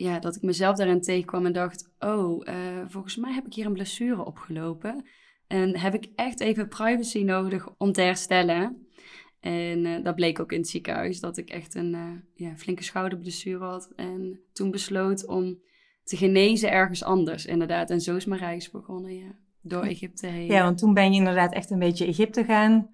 ja, 0.00 0.18
dat 0.18 0.36
ik 0.36 0.42
mezelf 0.42 0.76
daarin 0.76 1.00
tegenkwam 1.00 1.46
en 1.46 1.52
dacht... 1.52 1.90
Oh, 1.98 2.46
uh, 2.48 2.54
volgens 2.86 3.16
mij 3.16 3.32
heb 3.32 3.46
ik 3.46 3.54
hier 3.54 3.66
een 3.66 3.72
blessure 3.72 4.24
opgelopen. 4.24 5.04
En 5.46 5.78
heb 5.78 5.94
ik 5.94 6.08
echt 6.14 6.40
even 6.40 6.68
privacy 6.68 7.22
nodig 7.22 7.68
om 7.78 7.92
te 7.92 8.00
herstellen. 8.00 8.86
En 9.40 9.84
uh, 9.84 10.04
dat 10.04 10.14
bleek 10.14 10.40
ook 10.40 10.52
in 10.52 10.58
het 10.58 10.68
ziekenhuis, 10.68 11.20
dat 11.20 11.36
ik 11.36 11.50
echt 11.50 11.74
een 11.74 11.94
uh, 11.94 12.10
ja, 12.34 12.56
flinke 12.56 12.82
schouderblessure 12.82 13.64
had. 13.64 13.92
En 13.96 14.40
toen 14.52 14.70
besloot 14.70 15.26
om 15.26 15.58
te 16.04 16.16
genezen 16.16 16.70
ergens 16.70 17.04
anders, 17.04 17.46
inderdaad. 17.46 17.90
En 17.90 18.00
zo 18.00 18.16
is 18.16 18.24
mijn 18.24 18.40
reis 18.40 18.70
begonnen, 18.70 19.16
ja. 19.16 19.38
Door 19.62 19.84
Egypte 19.84 20.26
heen. 20.26 20.46
Ja, 20.46 20.62
want 20.62 20.78
toen 20.78 20.94
ben 20.94 21.12
je 21.12 21.18
inderdaad 21.18 21.52
echt 21.52 21.70
een 21.70 21.78
beetje 21.78 22.06
Egypte 22.06 22.44
gaan 22.44 22.90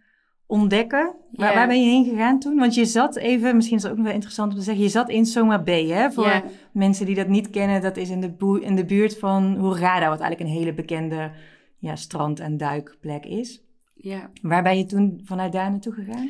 ontdekken. 0.46 1.14
Waar, 1.32 1.54
waar 1.54 1.66
ben 1.66 1.82
je 1.82 1.90
heen 1.90 2.04
gegaan 2.04 2.38
toen? 2.38 2.56
Want 2.56 2.74
je 2.74 2.84
zat 2.84 3.16
even, 3.16 3.56
misschien 3.56 3.76
is 3.76 3.82
het 3.82 3.90
ook 3.90 3.96
nog 3.96 4.06
wel 4.06 4.14
interessant 4.14 4.52
om 4.52 4.58
te 4.58 4.64
zeggen, 4.64 4.84
je 4.84 4.90
zat 4.90 5.08
in 5.08 5.26
Soma 5.26 5.62
Bay, 5.62 5.86
hè? 5.86 6.10
Voor 6.10 6.42
mensen 6.72 7.06
die 7.06 7.14
dat 7.14 7.28
niet 7.28 7.50
kennen, 7.50 7.80
dat 7.80 7.96
is 7.96 8.10
in 8.10 8.20
de, 8.20 8.60
in 8.60 8.76
de 8.76 8.84
buurt 8.84 9.18
van 9.18 9.44
Hurghada, 9.60 10.08
wat 10.08 10.20
eigenlijk 10.20 10.40
een 10.40 10.56
hele 10.58 10.74
bekende 10.74 11.30
ja, 11.78 11.96
strand- 11.96 12.40
en 12.40 12.56
duikplek 12.56 13.24
is. 13.24 13.62
Ja. 13.94 14.30
Waar 14.42 14.62
ben 14.62 14.78
je 14.78 14.84
toen 14.84 15.20
vanuit 15.24 15.52
daar 15.52 15.70
naartoe 15.70 15.92
gegaan? 15.92 16.28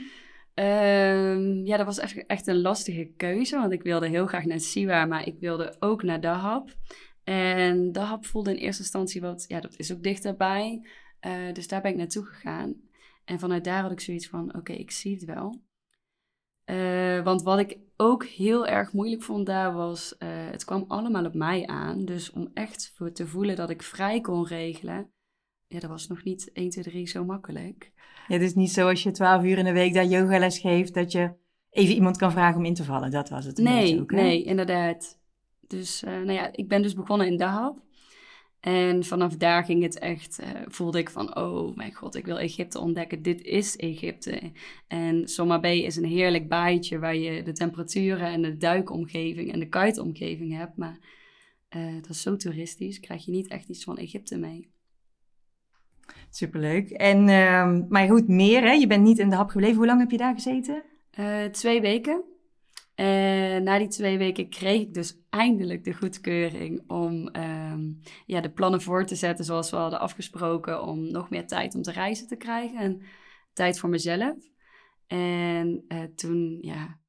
Um, 0.55 1.67
ja, 1.67 1.77
dat 1.77 1.87
was 1.87 1.99
echt, 1.99 2.27
echt 2.27 2.47
een 2.47 2.61
lastige 2.61 3.11
keuze, 3.17 3.57
want 3.57 3.73
ik 3.73 3.83
wilde 3.83 4.09
heel 4.09 4.27
graag 4.27 4.45
naar 4.45 4.61
Siwa, 4.61 5.05
maar 5.05 5.27
ik 5.27 5.37
wilde 5.41 5.77
ook 5.79 6.03
naar 6.03 6.21
Dahab. 6.21 6.69
En 7.25 7.93
Dahab 7.93 8.27
voelde 8.27 8.51
in 8.51 8.57
eerste 8.57 8.83
instantie 8.83 9.21
wat, 9.21 9.45
ja, 9.49 9.61
dat 9.61 9.75
is 9.77 9.93
ook 9.93 10.03
dichterbij. 10.03 10.87
Uh, 11.27 11.33
dus 11.53 11.69
daar 11.69 11.81
ben 11.81 11.91
ik 11.91 11.97
naartoe 11.97 12.25
gegaan. 12.25 12.75
En 13.26 13.38
vanuit 13.38 13.64
daar 13.64 13.83
had 13.83 13.92
ik 13.92 14.00
zoiets 14.00 14.28
van, 14.28 14.49
oké, 14.49 14.59
okay, 14.59 14.76
ik 14.76 14.90
zie 14.90 15.14
het 15.14 15.25
wel. 15.25 15.61
Uh, 16.71 17.25
want 17.25 17.42
wat 17.42 17.59
ik 17.59 17.78
ook 17.97 18.25
heel 18.25 18.66
erg 18.66 18.92
moeilijk 18.92 19.23
vond 19.23 19.47
daar 19.47 19.73
was, 19.73 20.14
uh, 20.18 20.28
het 20.28 20.64
kwam 20.64 20.85
allemaal 20.88 21.25
op 21.25 21.35
mij 21.35 21.66
aan. 21.66 22.04
Dus 22.04 22.30
om 22.30 22.50
echt 22.54 22.92
voor 22.95 23.12
te 23.12 23.26
voelen 23.26 23.56
dat 23.56 23.71
ik 23.71 23.83
vrij 23.83 24.21
kon 24.21 24.47
regelen, 24.47 25.11
ja, 25.66 25.80
dat 25.80 25.90
was 25.90 26.06
nog 26.06 26.25
niet 26.25 26.50
1, 26.52 26.71
2, 26.71 26.85
3 26.85 27.06
zo 27.06 27.25
makkelijk. 27.25 27.92
Ja, 28.28 28.35
het 28.35 28.42
is 28.42 28.54
niet 28.54 28.71
zo 28.71 28.88
als 28.88 29.02
je 29.02 29.11
12 29.11 29.45
uur 29.45 29.59
in 29.59 29.64
de 29.64 29.73
week 29.73 29.95
daar 29.95 30.04
yogales 30.04 30.59
geeft, 30.59 30.95
dat 30.95 31.12
je 31.12 31.33
even 31.71 31.95
iemand 31.95 32.16
kan 32.16 32.33
vragen 32.33 32.59
om 32.59 32.64
in 32.64 32.75
te 32.75 32.85
vallen. 32.85 33.11
Dat 33.11 33.28
was 33.28 33.45
het. 33.45 33.59
Nee, 33.59 34.00
ook, 34.00 34.11
nee, 34.11 34.42
inderdaad. 34.42 35.18
Dus 35.66 36.02
uh, 36.02 36.11
nou 36.11 36.33
ja, 36.33 36.52
ik 36.52 36.68
ben 36.68 36.83
dus 36.83 36.95
begonnen 36.95 37.26
in 37.26 37.37
Dahab. 37.37 37.86
En 38.67 39.05
vanaf 39.05 39.37
daar 39.37 39.65
ging 39.65 39.83
het 39.83 39.99
echt, 39.99 40.41
uh, 40.41 40.49
voelde 40.67 40.99
ik 40.99 41.11
van, 41.11 41.37
oh 41.37 41.77
mijn 41.77 41.95
god, 41.95 42.15
ik 42.15 42.25
wil 42.25 42.39
Egypte 42.39 42.79
ontdekken. 42.79 43.23
Dit 43.23 43.43
is 43.43 43.77
Egypte. 43.77 44.53
En 44.89 45.29
Soma 45.29 45.61
Bay 45.61 45.79
is 45.79 45.97
een 45.97 46.05
heerlijk 46.05 46.49
baaitje 46.49 46.99
waar 46.99 47.17
je 47.17 47.43
de 47.43 47.53
temperaturen 47.53 48.27
en 48.27 48.43
de 48.43 48.57
duikomgeving 48.57 49.53
en 49.53 49.59
de 49.59 49.69
kuitomgeving 49.69 50.57
hebt. 50.57 50.77
Maar 50.77 50.99
uh, 51.77 51.95
dat 51.95 52.11
is 52.11 52.23
zo 52.23 52.37
toeristisch, 52.37 53.01
krijg 53.01 53.25
je 53.25 53.31
niet 53.31 53.49
echt 53.49 53.69
iets 53.69 53.85
van 53.85 53.99
Egypte 53.99 54.39
mee. 54.39 54.71
Superleuk. 56.31 56.91
En, 56.91 57.19
uh, 57.19 57.89
maar 57.89 58.09
goed, 58.09 58.29
meer 58.29 58.63
hè? 58.63 58.73
Je 58.73 58.87
bent 58.87 59.05
niet 59.05 59.19
in 59.19 59.31
de 59.31 59.37
hap 59.37 59.49
gebleven. 59.49 59.77
Hoe 59.77 59.87
lang 59.87 60.01
heb 60.01 60.11
je 60.11 60.17
daar 60.17 60.35
gezeten? 60.35 60.83
Uh, 61.19 61.45
twee 61.45 61.81
weken. 61.81 62.25
En 62.97 63.62
na 63.62 63.79
die 63.79 63.88
twee 63.88 64.19
weken 64.19 64.49
kreeg 64.49 64.81
ik 64.81 64.95
dus 64.95 65.21
eindelijk 65.31 65.85
de 65.85 65.95
goedkeuring 65.95 66.91
om 66.91 67.29
um, 67.37 68.00
ja, 68.26 68.41
de 68.41 68.50
plannen 68.50 68.83
voor 68.83 69.05
te 69.05 69.15
zetten 69.15 69.45
zoals 69.45 69.71
we 69.71 69.76
hadden 69.76 70.00
afgesproken. 70.00 70.83
Om 70.83 71.11
nog 71.11 71.31
meer 71.31 71.47
tijd 71.47 71.75
om 71.75 71.83
te 71.83 71.93
reizen 71.93 72.26
te 72.26 72.37
krijgen 72.37 72.79
en 72.79 73.03
tijd 73.53 73.79
voor 73.79 73.88
mezelf. 73.88 74.37
En 75.07 75.85
uh, 75.88 76.03
toen, 76.15 76.59
ja, 76.61 77.00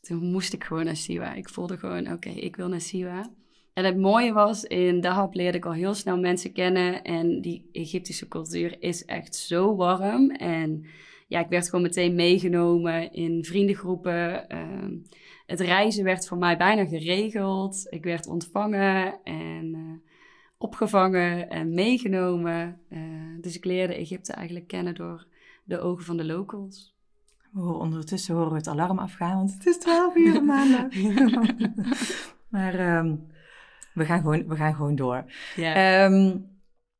toen 0.00 0.30
moest 0.30 0.52
ik 0.52 0.64
gewoon 0.64 0.84
naar 0.84 0.96
Siwa. 0.96 1.34
Ik 1.34 1.48
voelde 1.48 1.76
gewoon, 1.76 2.12
oké, 2.12 2.28
ik 2.28 2.56
wil 2.56 2.68
naar 2.68 2.80
Siwa. 2.80 3.32
En 3.72 3.84
het 3.84 3.96
mooie 3.96 4.32
was, 4.32 4.64
in 4.64 5.00
Dahab 5.00 5.34
leerde 5.34 5.58
ik 5.58 5.66
al 5.66 5.72
heel 5.72 5.94
snel 5.94 6.18
mensen 6.18 6.52
kennen. 6.52 7.02
En 7.02 7.40
die 7.40 7.68
Egyptische 7.72 8.28
cultuur 8.28 8.82
is 8.82 9.04
echt 9.04 9.34
zo 9.34 9.76
warm. 9.76 10.30
En 10.30 10.86
ja, 11.32 11.40
ik 11.40 11.48
werd 11.48 11.68
gewoon 11.68 11.82
meteen 11.82 12.14
meegenomen 12.14 13.12
in 13.12 13.44
vriendengroepen. 13.44 14.48
Ehm, 14.48 14.96
het 15.46 15.60
reizen 15.60 16.04
werd 16.04 16.26
voor 16.26 16.38
mij 16.38 16.56
bijna 16.56 16.84
geregeld. 16.84 17.86
Ik 17.90 18.04
werd 18.04 18.26
ontvangen 18.26 19.22
en 19.24 19.74
uh, 19.74 19.92
opgevangen 20.58 21.50
en 21.50 21.74
meegenomen. 21.74 22.80
Uh, 22.90 23.00
dus 23.40 23.56
ik 23.56 23.64
leerde 23.64 23.94
Egypte 23.94 24.32
eigenlijk 24.32 24.66
kennen 24.66 24.94
door 24.94 25.26
de 25.64 25.80
ogen 25.80 26.04
van 26.04 26.16
de 26.16 26.24
locals. 26.24 26.94
We 27.52 27.60
horen 27.60 27.80
ondertussen 27.80 28.34
horen 28.34 28.50
we 28.50 28.56
het 28.56 28.68
alarm 28.68 28.98
afgaan, 28.98 29.36
want 29.36 29.52
het 29.52 29.66
is 29.66 29.78
12 29.78 30.16
uur 30.16 30.44
maandag. 30.44 30.86
maar 32.54 32.96
um, 32.96 33.26
we, 33.94 34.04
gaan 34.04 34.20
gewoon, 34.20 34.48
we 34.48 34.56
gaan 34.56 34.74
gewoon 34.74 34.96
door. 34.96 35.24
Ja. 35.56 36.04
Um, 36.04 36.51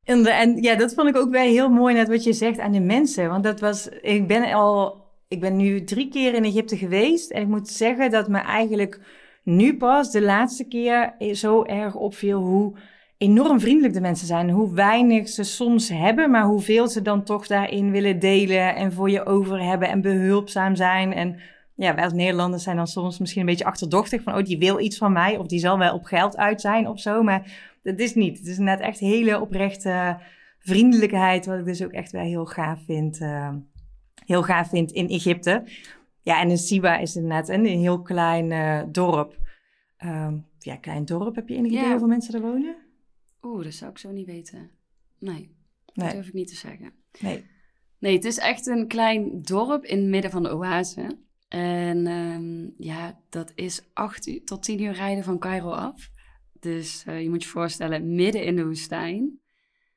en, 0.05 0.63
ja, 0.63 0.75
dat 0.75 0.95
vond 0.95 1.09
ik 1.09 1.17
ook 1.17 1.31
wel 1.31 1.43
heel 1.43 1.69
mooi, 1.69 1.95
net 1.95 2.09
wat 2.09 2.25
je 2.25 2.33
zegt 2.33 2.59
aan 2.59 2.73
de 2.73 2.81
mensen. 2.81 3.29
Want 3.29 3.45
dat 3.45 3.61
was, 3.61 3.89
ik 3.89 4.27
ben 4.27 4.53
al, 4.53 5.05
ik 5.29 5.41
ben 5.41 5.57
nu 5.57 5.85
drie 5.85 6.09
keer 6.09 6.35
in 6.35 6.45
Egypte 6.45 6.77
geweest. 6.77 7.31
En 7.31 7.43
ik 7.43 7.49
moet 7.49 7.69
zeggen 7.69 8.11
dat 8.11 8.29
me 8.29 8.39
eigenlijk 8.39 9.01
nu 9.45 9.77
pas 9.77 10.11
de 10.11 10.23
laatste 10.23 10.65
keer 10.65 11.15
zo 11.33 11.65
erg 11.65 11.95
opviel 11.95 12.41
hoe 12.41 12.77
enorm 13.19 13.61
vriendelijk 13.61 13.95
de 13.95 14.01
mensen 14.01 14.27
zijn. 14.27 14.51
Hoe 14.51 14.75
weinig 14.75 15.29
ze 15.29 15.43
soms 15.43 15.89
hebben, 15.89 16.31
maar 16.31 16.45
hoeveel 16.45 16.89
ze 16.89 17.03
dan 17.03 17.23
toch 17.25 17.47
daarin 17.47 17.91
willen 17.91 18.19
delen 18.19 18.75
en 18.75 18.93
voor 18.93 19.11
je 19.11 19.27
over 19.27 19.63
hebben 19.63 19.89
en 19.89 20.01
behulpzaam 20.01 20.77
zijn. 20.77 21.13
En 21.13 21.41
ja, 21.75 21.95
wij 21.95 22.05
als 22.05 22.13
Nederlanders 22.13 22.63
zijn 22.63 22.77
dan 22.77 22.87
soms 22.87 23.19
misschien 23.19 23.41
een 23.41 23.47
beetje 23.47 23.65
achterdochtig 23.65 24.23
van, 24.23 24.35
oh, 24.37 24.45
die 24.45 24.59
wil 24.59 24.81
iets 24.81 24.99
van 24.99 25.13
mij 25.13 25.37
of 25.37 25.47
die 25.47 25.59
zal 25.59 25.79
wel 25.79 25.95
op 25.95 26.05
geld 26.05 26.37
uit 26.37 26.61
zijn 26.61 26.89
of 26.89 27.01
zo. 27.01 27.23
Maar 27.23 27.72
dat 27.83 27.99
is 27.99 28.15
niet. 28.15 28.39
Het 28.39 28.47
is 28.47 28.59
net 28.59 28.81
echt 28.81 28.99
hele 28.99 29.41
oprechte 29.41 30.21
vriendelijkheid, 30.59 31.47
wat 31.47 31.59
ik 31.59 31.65
dus 31.65 31.85
ook 31.85 31.93
echt 31.93 32.13
wel 32.13 32.23
heel 32.23 32.47
gaaf 32.47 32.85
vind. 32.85 33.21
Uh, 33.21 33.55
heel 34.25 34.43
gaaf 34.43 34.69
vind 34.69 34.93
in 34.93 35.09
Egypte. 35.09 35.65
Ja, 36.21 36.41
en 36.41 36.51
in 36.51 36.59
Siba 36.59 36.99
is 36.99 37.15
het 37.15 37.25
net 37.25 37.49
een, 37.49 37.65
heel 37.65 38.03
klein 38.03 38.51
uh, 38.51 38.83
dorp. 38.93 39.37
Uh, 40.05 40.33
ja, 40.59 40.77
klein 40.77 41.05
dorp. 41.05 41.35
Heb 41.35 41.49
je 41.49 41.55
enig 41.55 41.73
idee 41.73 41.91
hoeveel 41.91 42.07
mensen 42.07 42.35
er 42.35 42.41
wonen? 42.41 42.77
Oeh, 43.43 43.65
dat 43.65 43.75
zou 43.75 43.91
ik 43.91 43.99
zo 43.99 44.11
niet 44.11 44.27
weten. 44.27 44.71
Nee, 45.19 45.57
dat 45.85 46.05
nee. 46.05 46.13
durf 46.13 46.27
ik 46.27 46.33
niet 46.33 46.49
te 46.49 46.57
zeggen. 46.57 46.93
Nee. 47.21 47.45
Nee, 47.99 48.15
het 48.15 48.25
is 48.25 48.39
echt 48.39 48.67
een 48.67 48.87
klein 48.87 49.43
dorp 49.43 49.85
in 49.85 49.99
het 49.99 50.09
midden 50.09 50.31
van 50.31 50.43
de 50.43 50.55
oase. 50.55 51.19
En 51.49 52.07
um, 52.07 52.75
ja, 52.77 53.21
dat 53.29 53.53
is 53.55 53.83
acht 53.93 54.27
uur, 54.27 54.45
tot 54.45 54.63
tien 54.63 54.83
uur 54.83 54.93
rijden 54.93 55.25
van 55.25 55.39
Cairo 55.39 55.71
af. 55.71 56.11
Dus 56.63 57.05
uh, 57.09 57.23
je 57.23 57.29
moet 57.29 57.43
je 57.43 57.49
voorstellen, 57.49 58.15
midden 58.15 58.45
in 58.45 58.57
de 58.57 58.65
woestijn. 58.65 59.41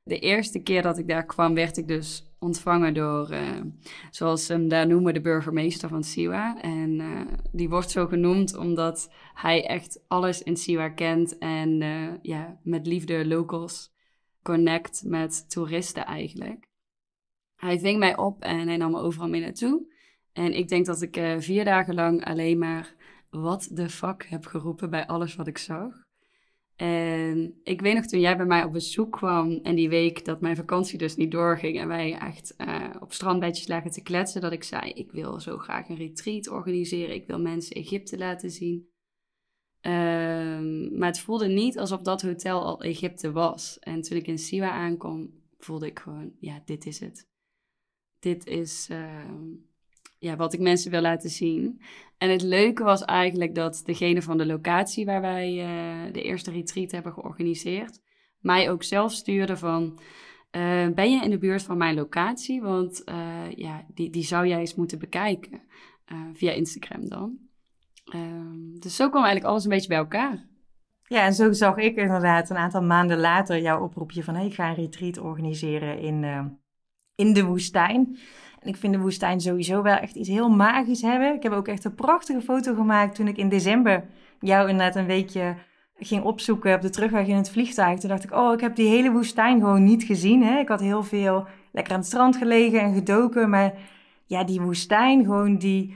De 0.03 0.19
eerste 0.19 0.60
keer 0.60 0.81
dat 0.81 0.98
ik 0.98 1.07
daar 1.07 1.25
kwam, 1.25 1.53
werd 1.53 1.77
ik 1.77 1.88
dus 1.88 2.34
ontvangen 2.39 2.93
door, 2.93 3.31
uh, 3.31 3.62
zoals 4.10 4.45
ze 4.45 4.53
hem 4.53 4.67
daar 4.67 4.88
noemen, 4.88 5.13
de 5.13 5.22
burgemeester 5.22 5.89
van 5.89 6.03
Siwa. 6.03 6.62
En 6.62 7.00
uh, 7.00 7.22
die 7.51 7.69
wordt 7.69 7.91
zo 7.91 8.07
genoemd 8.07 8.55
omdat 8.55 9.13
hij 9.34 9.67
echt 9.67 10.03
alles 10.07 10.41
in 10.41 10.57
Siwa 10.57 10.89
kent 10.89 11.38
en 11.38 11.79
ja, 12.22 12.60
met 12.63 12.88
liefde 12.88 13.27
locals 13.27 13.93
connect 14.41 15.03
met 15.05 15.50
toeristen 15.50 16.05
eigenlijk. 16.05 16.67
Hij 17.55 17.79
ving 17.79 18.00
mij 18.00 18.17
op 18.17 18.41
en 18.41 18.67
hij 18.67 18.77
nam 18.77 18.91
me 18.91 19.00
overal 19.00 19.29
mee 19.29 19.41
naartoe. 19.41 19.93
En 20.34 20.53
ik 20.53 20.67
denk 20.67 20.86
dat 20.86 21.01
ik 21.01 21.36
vier 21.38 21.65
dagen 21.65 21.95
lang 21.95 22.25
alleen 22.25 22.57
maar 22.57 22.95
wat 23.29 23.67
de 23.72 23.89
fuck 23.89 24.25
heb 24.29 24.45
geroepen 24.45 24.89
bij 24.89 25.07
alles 25.07 25.36
wat 25.36 25.48
ik 25.48 25.57
zag. 25.57 26.04
En 26.75 27.60
ik 27.63 27.82
weet 27.82 27.96
nog 27.96 28.05
toen 28.05 28.20
jij 28.20 28.38
bij 28.38 28.46
mij 28.46 28.63
op 28.63 28.72
bezoek 28.72 29.12
kwam 29.12 29.60
en 29.63 29.75
die 29.75 29.89
week 29.89 30.25
dat 30.25 30.41
mijn 30.41 30.55
vakantie 30.55 30.98
dus 30.98 31.15
niet 31.15 31.32
doorging 31.32 31.79
en 31.79 31.88
wij 31.88 32.17
echt 32.17 32.53
uh, 32.58 32.89
op 33.00 33.13
strandbedjes 33.13 33.67
lagen 33.67 33.91
te 33.91 34.01
kletsen, 34.01 34.41
dat 34.41 34.51
ik 34.51 34.63
zei: 34.63 34.91
Ik 34.91 35.12
wil 35.12 35.39
zo 35.39 35.58
graag 35.58 35.89
een 35.89 35.96
retreat 35.96 36.50
organiseren. 36.50 37.15
Ik 37.15 37.27
wil 37.27 37.39
mensen 37.39 37.75
Egypte 37.75 38.17
laten 38.17 38.51
zien. 38.51 38.89
Um, 39.82 40.98
maar 40.98 41.08
het 41.08 41.20
voelde 41.20 41.48
niet 41.48 41.79
alsof 41.79 42.01
dat 42.01 42.22
hotel 42.22 42.63
al 42.63 42.82
Egypte 42.82 43.32
was. 43.32 43.79
En 43.79 44.01
toen 44.01 44.17
ik 44.17 44.27
in 44.27 44.39
Siwa 44.39 44.70
aankom, 44.70 45.34
voelde 45.58 45.86
ik 45.86 46.00
gewoon: 46.00 46.32
Ja, 46.39 46.62
dit 46.65 46.86
is 46.86 47.00
het. 47.00 47.27
Dit 48.20 48.46
is. 48.46 48.89
Uh, 48.91 49.32
ja, 50.17 50.36
wat 50.36 50.53
ik 50.53 50.60
mensen 50.60 50.91
wil 50.91 51.01
laten 51.01 51.29
zien. 51.29 51.81
En 52.17 52.29
het 52.29 52.41
leuke 52.41 52.84
was 52.84 53.05
eigenlijk 53.05 53.55
dat 53.55 53.81
degene 53.86 54.22
van 54.22 54.38
de 54.38 54.45
locatie 54.45 55.05
waar 55.05 55.22
wij 55.22 55.53
uh, 55.53 56.13
de 56.13 56.22
eerste 56.22 56.51
retreat 56.51 56.91
hebben 56.91 57.13
georganiseerd, 57.13 58.01
mij 58.39 58.72
ook 58.72 58.84
zelf 58.84 59.12
stuurde 59.12 59.57
van, 59.57 60.00
uh, 60.51 60.88
ben 60.88 61.12
je 61.12 61.24
in 61.24 61.29
de 61.29 61.38
buurt 61.38 61.63
van 61.63 61.77
mijn 61.77 61.95
locatie? 61.95 62.62
Want 62.62 63.01
uh, 63.05 63.51
ja, 63.55 63.86
die, 63.93 64.10
die 64.10 64.24
zou 64.24 64.48
jij 64.48 64.60
eens 64.60 64.75
moeten 64.75 65.00
bekijken, 65.00 65.62
via 66.34 66.51
Instagram 66.51 67.10
dan. 67.10 67.38
Ehm, 68.05 68.79
dus 68.79 68.95
zo 68.95 69.10
kwam 69.10 69.24
eigenlijk 69.24 69.51
alles 69.51 69.63
een 69.63 69.69
beetje 69.69 69.88
bij 69.88 69.98
elkaar. 69.98 70.48
Ja, 71.07 71.25
en 71.25 71.34
zo 71.34 71.51
zag 71.51 71.77
ik 71.77 71.95
inderdaad 71.95 72.50
een 72.50 72.57
aantal 72.57 72.81
maanden 72.81 73.19
later 73.19 73.62
jouw 73.62 73.84
oproepje 73.84 74.24
van, 74.24 74.36
hey, 74.36 74.45
ik 74.45 74.53
ga 74.53 74.69
een 74.69 74.75
retreat 74.75 75.17
organiseren 75.17 76.00
in, 76.00 76.24
in 77.15 77.34
de 77.34 77.43
woestijn 77.43 78.17
ik 78.65 78.75
vind 78.75 78.93
de 78.93 79.00
woestijn 79.00 79.41
sowieso 79.41 79.81
wel 79.81 79.95
echt 79.95 80.15
iets 80.15 80.29
heel 80.29 80.50
magisch 80.50 81.01
hebben. 81.01 81.34
Ik 81.34 81.43
heb 81.43 81.51
ook 81.51 81.67
echt 81.67 81.84
een 81.84 81.95
prachtige 81.95 82.41
foto 82.41 82.75
gemaakt 82.75 83.15
toen 83.15 83.27
ik 83.27 83.38
in 83.38 83.50
december 83.50 84.03
jou 84.39 84.69
inderdaad 84.69 84.95
een 84.95 85.05
weekje 85.05 85.55
ging 85.98 86.24
opzoeken 86.24 86.75
op 86.75 86.81
de 86.81 86.89
terugweg 86.89 87.27
in 87.27 87.36
het 87.36 87.50
vliegtuig. 87.50 88.00
Toen 88.00 88.10
dacht 88.10 88.24
ik, 88.24 88.34
oh, 88.34 88.53
ik 88.53 88.60
heb 88.60 88.75
die 88.75 88.88
hele 88.88 89.12
woestijn 89.12 89.60
gewoon 89.60 89.84
niet 89.84 90.03
gezien. 90.03 90.43
Hè? 90.43 90.60
Ik 90.60 90.67
had 90.67 90.79
heel 90.79 91.03
veel 91.03 91.48
lekker 91.72 91.93
aan 91.93 92.00
het 92.00 92.07
strand 92.07 92.36
gelegen 92.36 92.79
en 92.79 92.93
gedoken. 92.93 93.50
Maar 93.50 93.74
ja, 94.25 94.43
die 94.43 94.62
woestijn, 94.62 95.24
gewoon 95.24 95.57
die, 95.57 95.95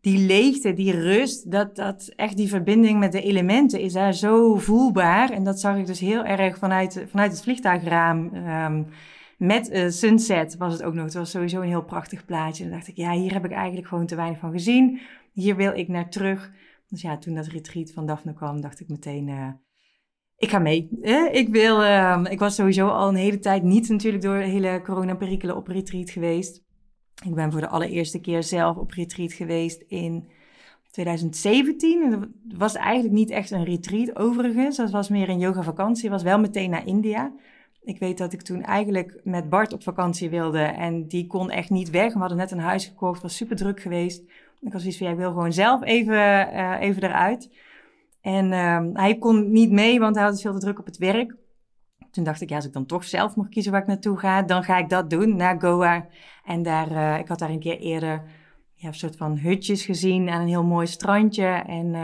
die 0.00 0.26
leegte, 0.26 0.72
die 0.72 0.92
rust, 0.92 1.50
dat, 1.50 1.76
dat 1.76 2.12
echt 2.16 2.36
die 2.36 2.48
verbinding 2.48 2.98
met 2.98 3.12
de 3.12 3.22
elementen 3.22 3.80
is 3.80 3.92
daar 3.92 4.12
zo 4.12 4.56
voelbaar. 4.56 5.30
En 5.30 5.44
dat 5.44 5.60
zag 5.60 5.76
ik 5.76 5.86
dus 5.86 6.00
heel 6.00 6.24
erg 6.24 6.58
vanuit, 6.58 7.04
vanuit 7.08 7.32
het 7.32 7.42
vliegtuigraam. 7.42 8.30
Um, 8.34 8.86
met 9.42 9.70
uh, 9.70 9.88
Sunset 9.88 10.56
was 10.56 10.72
het 10.72 10.82
ook 10.82 10.94
nog. 10.94 11.04
Het 11.04 11.14
was 11.14 11.30
sowieso 11.30 11.60
een 11.60 11.68
heel 11.68 11.84
prachtig 11.84 12.24
plaatje. 12.24 12.64
En 12.64 12.70
dan 12.70 12.78
dacht 12.78 12.90
ik, 12.90 12.96
ja, 12.96 13.12
hier 13.12 13.32
heb 13.32 13.44
ik 13.44 13.50
eigenlijk 13.50 13.88
gewoon 13.88 14.06
te 14.06 14.16
weinig 14.16 14.38
van 14.38 14.52
gezien. 14.52 15.00
Hier 15.32 15.56
wil 15.56 15.72
ik 15.72 15.88
naar 15.88 16.10
terug. 16.10 16.52
Dus 16.88 17.02
ja, 17.02 17.18
toen 17.18 17.34
dat 17.34 17.46
retreat 17.46 17.92
van 17.92 18.06
Daphne 18.06 18.34
kwam, 18.34 18.60
dacht 18.60 18.80
ik 18.80 18.88
meteen, 18.88 19.28
uh, 19.28 19.48
ik 20.36 20.50
ga 20.50 20.58
mee. 20.58 20.88
Eh, 21.02 21.34
ik, 21.34 21.48
wil, 21.48 21.82
uh, 21.82 22.24
ik 22.30 22.38
was 22.38 22.54
sowieso 22.54 22.88
al 22.88 23.08
een 23.08 23.14
hele 23.14 23.38
tijd 23.38 23.62
niet 23.62 23.88
natuurlijk 23.88 24.22
door 24.22 24.38
de 24.38 24.44
hele 24.44 24.80
corona-perikelen 24.84 25.56
op 25.56 25.68
retreat 25.68 26.10
geweest. 26.10 26.62
Ik 27.24 27.34
ben 27.34 27.52
voor 27.52 27.60
de 27.60 27.68
allereerste 27.68 28.20
keer 28.20 28.42
zelf 28.42 28.76
op 28.76 28.90
retreat 28.90 29.32
geweest 29.32 29.84
in 29.86 30.28
2017. 30.90 32.02
En 32.02 32.10
dat 32.10 32.28
was 32.58 32.74
eigenlijk 32.74 33.14
niet 33.14 33.30
echt 33.30 33.50
een 33.50 33.64
retreat 33.64 34.16
overigens. 34.16 34.76
Dat 34.76 34.90
was 34.90 35.08
meer 35.08 35.28
een 35.28 35.38
yoga-vakantie. 35.38 36.10
was 36.10 36.22
wel 36.22 36.38
meteen 36.38 36.70
naar 36.70 36.86
India. 36.86 37.32
Ik 37.84 37.98
weet 37.98 38.18
dat 38.18 38.32
ik 38.32 38.42
toen 38.42 38.62
eigenlijk 38.62 39.20
met 39.24 39.48
Bart 39.48 39.72
op 39.72 39.82
vakantie 39.82 40.30
wilde 40.30 40.62
en 40.62 41.08
die 41.08 41.26
kon 41.26 41.50
echt 41.50 41.70
niet 41.70 41.90
weg. 41.90 42.12
We 42.12 42.18
hadden 42.18 42.36
net 42.36 42.50
een 42.50 42.58
huis 42.58 42.86
gekocht, 42.86 43.12
het 43.12 43.22
was 43.22 43.36
super 43.36 43.56
druk 43.56 43.80
geweest. 43.80 44.22
Ik 44.60 44.72
was 44.72 44.80
zoiets 44.80 44.98
van, 44.98 45.06
ja, 45.06 45.12
ik 45.12 45.18
wil 45.18 45.32
gewoon 45.32 45.52
zelf 45.52 45.82
even, 45.82 46.14
uh, 46.14 46.80
even 46.80 47.02
eruit. 47.02 47.50
En 48.20 48.52
uh, 48.52 48.80
hij 48.92 49.18
kon 49.18 49.52
niet 49.52 49.70
mee, 49.70 49.98
want 49.98 50.16
hij 50.16 50.24
had 50.24 50.40
veel 50.40 50.52
te 50.52 50.58
druk 50.58 50.78
op 50.78 50.86
het 50.86 50.98
werk. 50.98 51.34
Toen 52.10 52.24
dacht 52.24 52.40
ik, 52.40 52.48
ja, 52.48 52.56
als 52.56 52.64
ik 52.64 52.72
dan 52.72 52.86
toch 52.86 53.04
zelf 53.04 53.36
mag 53.36 53.48
kiezen 53.48 53.72
waar 53.72 53.80
ik 53.80 53.86
naartoe 53.86 54.18
ga, 54.18 54.42
dan 54.42 54.64
ga 54.64 54.78
ik 54.78 54.88
dat 54.88 55.10
doen, 55.10 55.36
naar 55.36 55.60
Goa. 55.60 56.06
En 56.44 56.62
daar, 56.62 56.90
uh, 56.90 57.18
ik 57.18 57.28
had 57.28 57.38
daar 57.38 57.50
een 57.50 57.58
keer 57.58 57.78
eerder 57.78 58.22
ja, 58.74 58.88
een 58.88 58.94
soort 58.94 59.16
van 59.16 59.38
hutjes 59.38 59.84
gezien 59.84 60.28
aan 60.28 60.40
een 60.40 60.48
heel 60.48 60.64
mooi 60.64 60.86
strandje. 60.86 61.46
En 61.46 61.94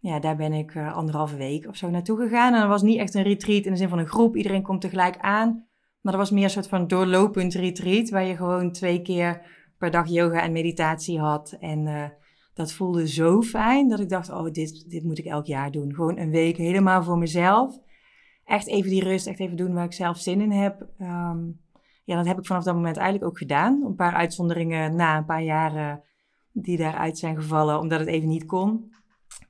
ja, 0.00 0.20
daar 0.20 0.36
ben 0.36 0.52
ik 0.52 0.74
uh, 0.74 0.96
anderhalve 0.96 1.36
week 1.36 1.66
of 1.66 1.76
zo 1.76 1.90
naartoe 1.90 2.16
gegaan. 2.18 2.54
En 2.54 2.60
dat 2.60 2.68
was 2.68 2.82
niet 2.82 2.98
echt 2.98 3.14
een 3.14 3.22
retreat 3.22 3.64
in 3.64 3.70
de 3.70 3.78
zin 3.78 3.88
van 3.88 3.98
een 3.98 4.08
groep. 4.08 4.36
Iedereen 4.36 4.62
komt 4.62 4.80
tegelijk 4.80 5.18
aan. 5.18 5.68
Maar 6.00 6.12
dat 6.12 6.22
was 6.22 6.30
meer 6.30 6.44
een 6.44 6.50
soort 6.50 6.68
van 6.68 6.86
doorlopend 6.86 7.54
retreat. 7.54 8.08
Waar 8.10 8.24
je 8.24 8.36
gewoon 8.36 8.72
twee 8.72 9.02
keer 9.02 9.42
per 9.78 9.90
dag 9.90 10.08
yoga 10.08 10.42
en 10.42 10.52
meditatie 10.52 11.18
had. 11.18 11.56
En 11.60 11.86
uh, 11.86 12.04
dat 12.54 12.72
voelde 12.72 13.08
zo 13.08 13.42
fijn 13.42 13.88
dat 13.88 14.00
ik 14.00 14.08
dacht, 14.08 14.30
oh, 14.30 14.44
dit, 14.44 14.90
dit 14.90 15.04
moet 15.04 15.18
ik 15.18 15.24
elk 15.24 15.46
jaar 15.46 15.70
doen. 15.70 15.94
Gewoon 15.94 16.18
een 16.18 16.30
week 16.30 16.56
helemaal 16.56 17.02
voor 17.02 17.18
mezelf. 17.18 17.78
Echt 18.44 18.68
even 18.68 18.90
die 18.90 19.04
rust, 19.04 19.26
echt 19.26 19.40
even 19.40 19.56
doen 19.56 19.74
waar 19.74 19.84
ik 19.84 19.92
zelf 19.92 20.18
zin 20.18 20.40
in 20.40 20.50
heb. 20.50 20.86
Um, 21.00 21.60
ja, 22.04 22.16
dat 22.16 22.26
heb 22.26 22.38
ik 22.38 22.46
vanaf 22.46 22.64
dat 22.64 22.74
moment 22.74 22.96
eigenlijk 22.96 23.30
ook 23.30 23.38
gedaan. 23.38 23.82
Een 23.84 23.94
paar 23.94 24.14
uitzonderingen 24.14 24.94
na 24.94 25.16
een 25.16 25.24
paar 25.24 25.42
jaren 25.42 26.02
die 26.52 26.76
daaruit 26.76 27.18
zijn 27.18 27.36
gevallen, 27.36 27.78
omdat 27.78 28.00
het 28.00 28.08
even 28.08 28.28
niet 28.28 28.46
kon. 28.46 28.92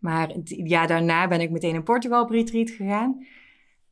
Maar 0.00 0.34
jaar 0.46 0.86
daarna 0.86 1.28
ben 1.28 1.40
ik 1.40 1.50
meteen 1.50 1.74
in 1.74 1.82
Portugal 1.82 2.22
op 2.22 2.30
retreat 2.30 2.70
gegaan. 2.70 3.26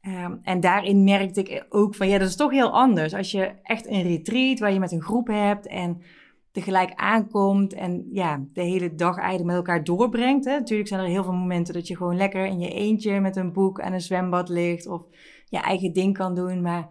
Ehm, 0.00 0.36
en 0.42 0.60
daarin 0.60 1.04
merkte 1.04 1.42
ik 1.42 1.66
ook 1.68 1.94
van, 1.94 2.08
ja, 2.08 2.18
dat 2.18 2.28
is 2.28 2.36
toch 2.36 2.50
heel 2.50 2.70
anders. 2.70 3.14
Als 3.14 3.30
je 3.30 3.52
echt 3.62 3.86
een 3.86 4.02
retreat 4.02 4.58
waar 4.58 4.72
je 4.72 4.78
met 4.78 4.92
een 4.92 5.02
groep 5.02 5.26
hebt 5.26 5.66
en 5.66 6.02
tegelijk 6.50 6.92
aankomt 6.94 7.72
en 7.72 8.08
ja, 8.12 8.44
de 8.52 8.62
hele 8.62 8.94
dag 8.94 9.16
eigenlijk 9.16 9.46
met 9.46 9.56
elkaar 9.56 9.84
doorbrengt. 9.84 10.44
Hè. 10.44 10.58
Natuurlijk 10.58 10.88
zijn 10.88 11.00
er 11.00 11.06
heel 11.06 11.24
veel 11.24 11.32
momenten 11.32 11.74
dat 11.74 11.86
je 11.86 11.96
gewoon 11.96 12.16
lekker 12.16 12.46
in 12.46 12.58
je 12.58 12.70
eentje 12.70 13.20
met 13.20 13.36
een 13.36 13.52
boek 13.52 13.78
en 13.78 13.92
een 13.92 14.00
zwembad 14.00 14.48
ligt 14.48 14.86
of 14.86 15.02
je 15.44 15.58
eigen 15.58 15.92
ding 15.92 16.16
kan 16.16 16.34
doen. 16.34 16.62
Maar 16.62 16.88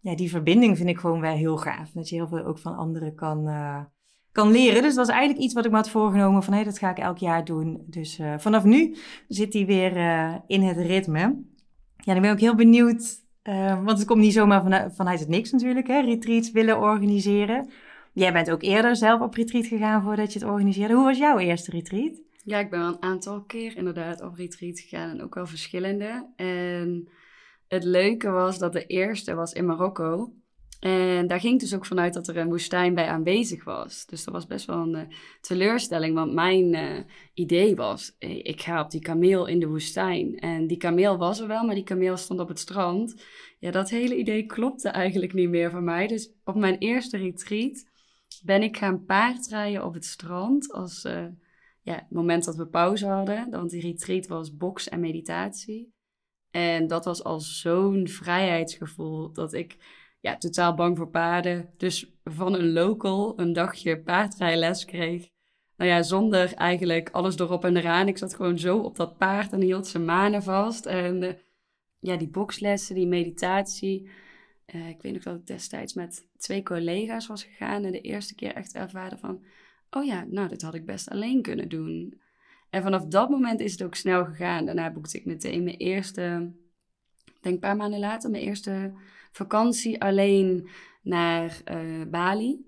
ja, 0.00 0.16
die 0.16 0.30
verbinding 0.30 0.76
vind 0.76 0.88
ik 0.88 0.98
gewoon 0.98 1.20
wel 1.20 1.34
heel 1.34 1.56
gaaf. 1.56 1.90
Dat 1.90 2.08
je 2.08 2.14
heel 2.14 2.28
veel 2.28 2.44
ook 2.44 2.58
van 2.58 2.76
anderen 2.76 3.14
kan, 3.14 3.48
uh, 3.48 3.80
kan 4.36 4.50
leren. 4.50 4.82
Dus 4.82 4.94
dat 4.94 5.06
was 5.06 5.14
eigenlijk 5.14 5.44
iets 5.44 5.54
wat 5.54 5.64
ik 5.64 5.70
me 5.70 5.76
had 5.76 5.90
voorgenomen 5.90 6.42
van 6.42 6.54
hé, 6.54 6.64
dat 6.64 6.78
ga 6.78 6.90
ik 6.90 6.98
elk 6.98 7.18
jaar 7.18 7.44
doen. 7.44 7.84
Dus 7.86 8.18
uh, 8.18 8.34
vanaf 8.38 8.64
nu 8.64 8.96
zit 9.28 9.52
hij 9.52 9.66
weer 9.66 9.96
uh, 9.96 10.34
in 10.46 10.62
het 10.62 10.76
ritme. 10.76 11.42
Ja, 11.96 12.14
ik 12.14 12.20
ben 12.20 12.30
ook 12.30 12.40
heel 12.40 12.54
benieuwd, 12.54 13.24
want 13.84 13.98
het 13.98 14.04
komt 14.04 14.20
niet 14.20 14.32
zomaar 14.32 14.90
vanuit, 14.94 15.20
het 15.20 15.28
niks 15.28 15.50
natuurlijk, 15.50 15.86
hè, 15.86 16.00
retreats 16.00 16.50
willen 16.50 16.80
organiseren. 16.80 17.70
Jij 18.12 18.32
bent 18.32 18.50
ook 18.50 18.62
eerder 18.62 18.96
zelf 18.96 19.20
op 19.20 19.34
retreat 19.34 19.66
gegaan 19.66 20.02
voordat 20.02 20.32
je 20.32 20.38
het 20.38 20.48
organiseerde. 20.48 20.94
Hoe 20.94 21.04
was 21.04 21.18
jouw 21.18 21.38
eerste 21.38 21.70
retreat? 21.70 22.20
Ja, 22.44 22.58
ik 22.58 22.70
ben 22.70 22.80
wel 22.80 22.88
een 22.88 23.02
aantal 23.02 23.42
keer 23.42 23.76
inderdaad 23.76 24.22
op 24.22 24.34
retreat 24.34 24.80
gegaan 24.80 25.10
en 25.10 25.22
ook 25.22 25.34
wel 25.34 25.46
verschillende. 25.46 26.26
En 26.36 27.08
het 27.68 27.84
leuke 27.84 28.30
was 28.30 28.58
dat 28.58 28.72
de 28.72 28.86
eerste 28.86 29.34
was 29.34 29.52
in 29.52 29.66
Marokko. 29.66 30.32
En 30.86 31.26
daar 31.26 31.40
ging 31.40 31.60
dus 31.60 31.74
ook 31.74 31.86
vanuit 31.86 32.14
dat 32.14 32.28
er 32.28 32.36
een 32.36 32.48
woestijn 32.48 32.94
bij 32.94 33.06
aanwezig 33.06 33.64
was. 33.64 34.06
Dus 34.06 34.24
dat 34.24 34.34
was 34.34 34.46
best 34.46 34.66
wel 34.66 34.78
een 34.78 34.94
uh, 34.94 35.16
teleurstelling, 35.40 36.14
want 36.14 36.32
mijn 36.32 36.74
uh, 36.74 36.98
idee 37.34 37.76
was: 37.76 38.16
eh, 38.18 38.36
ik 38.36 38.60
ga 38.60 38.82
op 38.82 38.90
die 38.90 39.00
kameel 39.00 39.46
in 39.46 39.60
de 39.60 39.66
woestijn. 39.66 40.38
En 40.38 40.66
die 40.66 40.76
kameel 40.76 41.16
was 41.16 41.40
er 41.40 41.46
wel, 41.46 41.64
maar 41.64 41.74
die 41.74 41.84
kameel 41.84 42.16
stond 42.16 42.40
op 42.40 42.48
het 42.48 42.58
strand. 42.58 43.22
Ja, 43.58 43.70
dat 43.70 43.90
hele 43.90 44.16
idee 44.16 44.46
klopte 44.46 44.88
eigenlijk 44.88 45.32
niet 45.32 45.48
meer 45.48 45.70
voor 45.70 45.82
mij. 45.82 46.06
Dus 46.06 46.32
op 46.44 46.54
mijn 46.54 46.78
eerste 46.78 47.16
retreat 47.16 47.88
ben 48.44 48.62
ik 48.62 48.76
gaan 48.76 49.04
paardrijden 49.04 49.84
op 49.84 49.94
het 49.94 50.04
strand. 50.04 50.72
Als 50.72 51.02
ja, 51.82 51.94
het 51.94 52.10
moment 52.10 52.44
dat 52.44 52.56
we 52.56 52.66
pauze 52.66 53.06
hadden. 53.06 53.50
Want 53.50 53.70
die 53.70 53.80
retreat 53.80 54.26
was 54.26 54.56
box 54.56 54.88
en 54.88 55.00
meditatie. 55.00 55.94
En 56.50 56.86
dat 56.86 57.04
was 57.04 57.24
al 57.24 57.40
zo'n 57.40 58.08
vrijheidsgevoel 58.08 59.32
dat 59.32 59.52
ik 59.52 59.76
ja, 60.26 60.36
totaal 60.36 60.74
bang 60.74 60.96
voor 60.96 61.08
paarden. 61.08 61.68
Dus 61.76 62.12
van 62.24 62.54
een 62.54 62.72
local 62.72 63.40
een 63.40 63.52
dagje 63.52 64.00
paardrijles 64.00 64.84
kreeg. 64.84 65.28
Nou 65.76 65.90
ja, 65.90 66.02
zonder 66.02 66.54
eigenlijk 66.54 67.10
alles 67.10 67.38
erop 67.38 67.64
en 67.64 67.76
eraan. 67.76 68.08
Ik 68.08 68.18
zat 68.18 68.34
gewoon 68.34 68.58
zo 68.58 68.78
op 68.78 68.96
dat 68.96 69.18
paard 69.18 69.52
en 69.52 69.60
hield 69.60 69.86
zijn 69.86 70.04
manen 70.04 70.42
vast. 70.42 70.86
En 70.86 71.22
uh, 71.22 71.32
ja, 71.98 72.16
die 72.16 72.28
boxlessen, 72.28 72.94
die 72.94 73.06
meditatie. 73.06 74.08
Uh, 74.74 74.88
ik 74.88 75.02
weet 75.02 75.12
nog 75.12 75.22
dat 75.22 75.36
ik 75.36 75.46
destijds 75.46 75.94
met 75.94 76.28
twee 76.36 76.62
collega's 76.62 77.26
was 77.26 77.44
gegaan. 77.44 77.84
En 77.84 77.92
de 77.92 78.00
eerste 78.00 78.34
keer 78.34 78.54
echt 78.54 78.74
ervaren 78.74 79.18
van... 79.18 79.44
Oh 79.90 80.04
ja, 80.04 80.24
nou, 80.28 80.48
dit 80.48 80.62
had 80.62 80.74
ik 80.74 80.86
best 80.86 81.10
alleen 81.10 81.42
kunnen 81.42 81.68
doen. 81.68 82.20
En 82.70 82.82
vanaf 82.82 83.04
dat 83.04 83.30
moment 83.30 83.60
is 83.60 83.72
het 83.72 83.82
ook 83.82 83.94
snel 83.94 84.24
gegaan. 84.24 84.64
Daarna 84.64 84.92
boekte 84.92 85.18
ik 85.18 85.24
meteen 85.24 85.64
mijn 85.64 85.76
eerste, 85.76 86.52
ik 87.24 87.42
denk 87.42 87.54
een 87.54 87.60
paar 87.60 87.76
maanden 87.76 88.00
later, 88.00 88.30
mijn 88.30 88.42
eerste 88.42 88.92
vakantie 89.36 90.00
alleen 90.00 90.68
naar 91.02 91.60
uh, 91.70 92.06
Bali. 92.10 92.64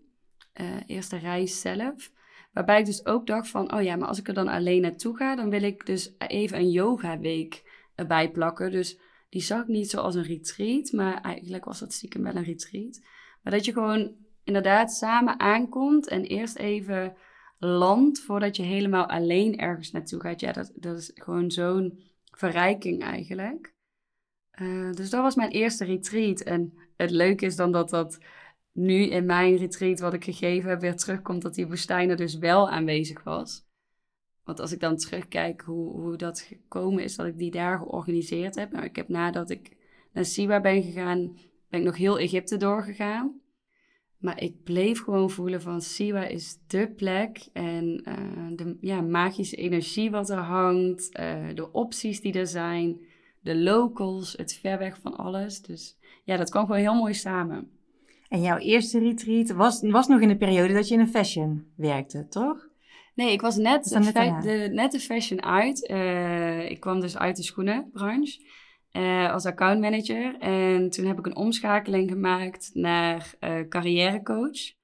Uh, 0.60 0.66
eerste 0.86 1.16
reis 1.16 1.60
zelf. 1.60 2.10
Waarbij 2.52 2.78
ik 2.78 2.86
dus 2.86 3.06
ook 3.06 3.26
dacht 3.26 3.48
van, 3.48 3.74
oh 3.74 3.82
ja, 3.82 3.96
maar 3.96 4.08
als 4.08 4.18
ik 4.18 4.28
er 4.28 4.34
dan 4.34 4.48
alleen 4.48 4.82
naartoe 4.82 5.16
ga, 5.16 5.36
dan 5.36 5.50
wil 5.50 5.62
ik 5.62 5.86
dus 5.86 6.14
even 6.18 6.58
een 6.58 6.70
yoga 6.70 7.18
week 7.18 7.62
erbij 7.94 8.30
plakken. 8.30 8.70
Dus 8.70 8.98
die 9.28 9.42
zag 9.42 9.62
ik 9.62 9.68
niet 9.68 9.90
zoals 9.90 10.14
een 10.14 10.22
retreat, 10.22 10.92
maar 10.92 11.20
eigenlijk 11.20 11.64
was 11.64 11.78
dat 11.78 11.92
stiekem 11.92 12.22
wel 12.22 12.36
een 12.36 12.44
retreat. 12.44 13.00
Maar 13.42 13.52
dat 13.52 13.64
je 13.64 13.72
gewoon 13.72 14.14
inderdaad 14.44 14.92
samen 14.92 15.40
aankomt 15.40 16.08
en 16.08 16.22
eerst 16.22 16.56
even 16.56 17.16
land 17.58 18.20
voordat 18.20 18.56
je 18.56 18.62
helemaal 18.62 19.06
alleen 19.06 19.58
ergens 19.58 19.90
naartoe 19.90 20.20
gaat. 20.20 20.40
Ja, 20.40 20.52
dat, 20.52 20.72
dat 20.74 20.98
is 20.98 21.10
gewoon 21.14 21.50
zo'n 21.50 21.98
verrijking 22.24 23.02
eigenlijk. 23.02 23.76
Uh, 24.60 24.92
dus 24.92 25.10
dat 25.10 25.22
was 25.22 25.34
mijn 25.34 25.50
eerste 25.50 25.84
retreat. 25.84 26.40
En 26.40 26.72
het 26.96 27.10
leuke 27.10 27.46
is 27.46 27.56
dan 27.56 27.72
dat 27.72 27.90
dat 27.90 28.18
nu 28.72 29.02
in 29.02 29.26
mijn 29.26 29.56
retreat 29.56 30.00
wat 30.00 30.14
ik 30.14 30.24
gegeven 30.24 30.70
heb 30.70 30.80
weer 30.80 30.96
terugkomt 30.96 31.42
dat 31.42 31.54
die 31.54 31.66
woestijn 31.66 32.10
er 32.10 32.16
dus 32.16 32.38
wel 32.38 32.70
aanwezig 32.70 33.22
was. 33.22 33.66
Want 34.44 34.60
als 34.60 34.72
ik 34.72 34.80
dan 34.80 34.96
terugkijk 34.96 35.60
hoe, 35.60 36.00
hoe 36.00 36.16
dat 36.16 36.40
gekomen 36.40 37.02
is 37.02 37.16
dat 37.16 37.26
ik 37.26 37.38
die 37.38 37.50
daar 37.50 37.78
georganiseerd 37.78 38.54
heb. 38.54 38.72
Nou, 38.72 38.84
ik 38.84 38.96
heb 38.96 39.08
nadat 39.08 39.50
ik 39.50 39.76
naar 40.12 40.24
Siwa 40.24 40.60
ben 40.60 40.82
gegaan, 40.82 41.38
ben 41.68 41.80
ik 41.80 41.86
nog 41.86 41.96
heel 41.96 42.18
Egypte 42.18 42.56
doorgegaan. 42.56 43.40
Maar 44.18 44.42
ik 44.42 44.62
bleef 44.62 45.02
gewoon 45.02 45.30
voelen 45.30 45.62
van 45.62 45.80
Siwa 45.80 46.24
is 46.24 46.58
de 46.66 46.92
plek. 46.96 47.48
En 47.52 48.02
uh, 48.08 48.56
de 48.56 48.76
ja, 48.80 49.00
magische 49.00 49.56
energie 49.56 50.10
wat 50.10 50.30
er 50.30 50.38
hangt. 50.38 51.18
Uh, 51.20 51.54
de 51.54 51.72
opties 51.72 52.20
die 52.20 52.32
er 52.32 52.46
zijn. 52.46 53.00
De 53.40 53.56
locals, 53.56 54.32
het 54.36 54.58
ver 54.60 54.78
weg 54.78 54.98
van 55.02 55.16
alles. 55.16 55.62
Dus 55.62 55.98
ja, 56.24 56.36
dat 56.36 56.50
kwam 56.50 56.66
gewoon 56.66 56.80
heel 56.80 56.94
mooi 56.94 57.14
samen. 57.14 57.70
En 58.28 58.42
jouw 58.42 58.56
eerste 58.56 58.98
retreat 58.98 59.50
was, 59.50 59.82
was 59.82 60.06
nog 60.06 60.20
in 60.20 60.28
de 60.28 60.36
periode 60.36 60.74
dat 60.74 60.88
je 60.88 60.94
in 60.94 61.00
een 61.00 61.08
fashion 61.08 61.66
werkte, 61.76 62.26
toch? 62.28 62.68
Nee, 63.14 63.32
ik 63.32 63.40
was 63.40 63.56
net, 63.56 63.98
net, 64.14 64.42
de, 64.42 64.68
net 64.72 64.92
de 64.92 65.00
fashion 65.00 65.42
uit. 65.42 65.90
Uh, 65.90 66.70
ik 66.70 66.80
kwam 66.80 67.00
dus 67.00 67.16
uit 67.16 67.36
de 67.36 67.42
schoenenbranche 67.42 68.40
uh, 68.92 69.32
als 69.32 69.46
accountmanager. 69.46 70.38
En 70.38 70.90
toen 70.90 71.06
heb 71.06 71.18
ik 71.18 71.26
een 71.26 71.36
omschakeling 71.36 72.10
gemaakt 72.10 72.70
naar 72.74 73.34
uh, 73.40 73.68
carrièrecoach. 73.68 74.76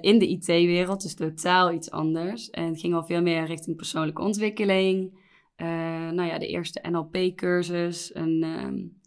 In 0.00 0.18
de 0.18 0.28
IT-wereld, 0.28 1.02
dus 1.02 1.14
totaal 1.14 1.72
iets 1.72 1.90
anders. 1.90 2.50
En 2.50 2.64
het 2.64 2.80
ging 2.80 2.94
al 2.94 3.04
veel 3.04 3.22
meer 3.22 3.46
richting 3.46 3.76
persoonlijke 3.76 4.22
ontwikkeling. 4.22 5.23
Nou 5.56 6.22
ja, 6.22 6.38
de 6.38 6.46
eerste 6.46 6.88
NLP-cursus, 6.90 8.14
een 8.14 8.42
um, 8.42 9.00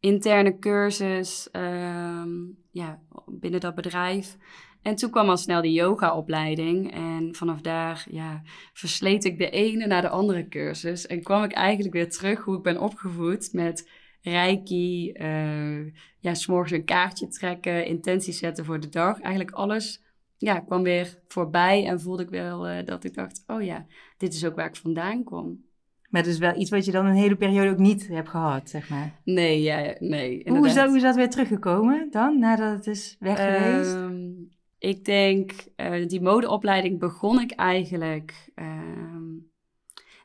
interne 0.00 0.58
cursus 0.58 1.48
um, 1.52 2.56
ja, 2.70 3.00
binnen 3.26 3.60
dat 3.60 3.74
bedrijf. 3.74 4.36
En 4.82 4.94
toen 4.94 5.10
kwam 5.10 5.28
al 5.28 5.36
snel 5.36 5.62
die 5.62 5.72
yoga-opleiding. 5.72 6.92
En 6.92 7.34
vanaf 7.34 7.60
daar 7.60 8.06
ja, 8.10 8.42
versleet 8.72 9.24
ik 9.24 9.38
de 9.38 9.50
ene 9.50 9.86
naar 9.86 10.02
de 10.02 10.08
andere 10.08 10.48
cursus. 10.48 11.06
En 11.06 11.22
kwam 11.22 11.42
ik 11.42 11.52
eigenlijk 11.52 11.94
weer 11.94 12.10
terug 12.10 12.44
hoe 12.44 12.56
ik 12.56 12.62
ben 12.62 12.80
opgevoed 12.80 13.52
met 13.52 13.90
reiki. 14.20 15.12
Uh, 15.12 15.92
ja, 16.18 16.34
s'morgens 16.34 16.72
een 16.72 16.84
kaartje 16.84 17.28
trekken, 17.28 17.86
intenties 17.86 18.38
zetten 18.38 18.64
voor 18.64 18.80
de 18.80 18.88
dag. 18.88 19.20
Eigenlijk 19.20 19.56
alles 19.56 20.03
ja, 20.44 20.60
kwam 20.60 20.82
weer 20.82 21.18
voorbij. 21.28 21.86
En 21.86 22.00
voelde 22.00 22.22
ik 22.22 22.28
wel 22.28 22.70
uh, 22.70 22.84
dat 22.84 23.04
ik 23.04 23.14
dacht, 23.14 23.44
oh 23.46 23.62
ja, 23.62 23.86
dit 24.16 24.34
is 24.34 24.44
ook 24.44 24.56
waar 24.56 24.68
ik 24.68 24.76
vandaan 24.76 25.24
kom. 25.24 25.64
Maar 26.10 26.22
het 26.22 26.30
is 26.32 26.38
wel 26.38 26.56
iets 26.56 26.70
wat 26.70 26.84
je 26.84 26.92
dan 26.92 27.06
een 27.06 27.14
hele 27.14 27.36
periode 27.36 27.70
ook 27.70 27.78
niet 27.78 28.08
hebt 28.08 28.28
gehad, 28.28 28.70
zeg 28.70 28.88
maar. 28.88 29.20
Nee, 29.24 29.62
ja, 29.62 29.94
nee. 29.98 30.42
Hoe 30.46 30.66
is, 30.66 30.74
dat, 30.74 30.86
hoe 30.86 30.96
is 30.96 31.02
dat 31.02 31.14
weer 31.14 31.30
teruggekomen 31.30 32.08
dan, 32.10 32.38
nadat 32.38 32.76
het 32.76 32.86
is 32.86 33.16
weg 33.18 33.36
geweest? 33.36 33.94
Ehm, 33.94 34.30
ik 34.78 35.04
denk, 35.04 35.52
uh, 35.76 36.06
die 36.06 36.20
modeopleiding 36.20 36.98
begon 36.98 37.40
ik 37.40 37.50
eigenlijk 37.50 38.50
uh, 38.54 38.66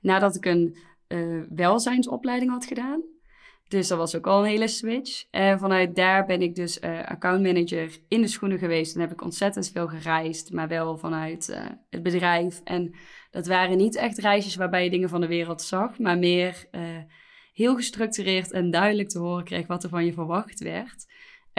nadat 0.02 0.36
ik 0.36 0.46
een 0.46 0.78
uh, 1.08 1.44
welzijnsopleiding 1.50 2.52
had 2.52 2.66
gedaan. 2.66 3.02
Dus 3.70 3.88
dat 3.88 3.98
was 3.98 4.16
ook 4.16 4.28
al 4.28 4.40
een 4.40 4.50
hele 4.50 4.68
switch. 4.68 5.26
En 5.30 5.60
vanuit 5.60 5.96
daar 5.96 6.26
ben 6.26 6.42
ik 6.42 6.56
dus 6.56 6.80
uh, 6.80 7.06
accountmanager 7.06 7.98
in 8.08 8.22
de 8.22 8.28
schoenen 8.28 8.60
geweest. 8.60 8.96
En 8.96 9.02
heb 9.02 9.12
ik 9.12 9.22
ontzettend 9.22 9.72
veel 9.72 9.88
gereisd, 9.88 10.52
maar 10.52 10.68
wel 10.68 10.98
vanuit 10.98 11.60
het 11.90 12.04
bedrijf. 12.04 12.62
En 12.64 12.96
dat 13.32 13.48
waren 13.48 13.78
niet 13.78 13.96
echt 13.96 14.18
reisjes 14.18 14.56
waarbij 14.56 14.84
je 14.84 14.90
dingen 14.90 15.10
van 15.10 15.22
de 15.22 15.28
wereld 15.28 15.62
zag, 15.62 16.00
maar 16.00 16.18
meer 16.18 16.66
heel 17.54 17.76
gestructureerd 17.76 18.52
en 18.52 18.72
duidelijk 18.72 19.10
te 19.10 19.20
horen 19.20 19.44
kreeg 19.44 19.68
wat 19.68 19.84
er 19.84 19.90
van 19.90 20.06
je 20.06 20.14
verwacht 20.14 20.60
werd 20.60 21.08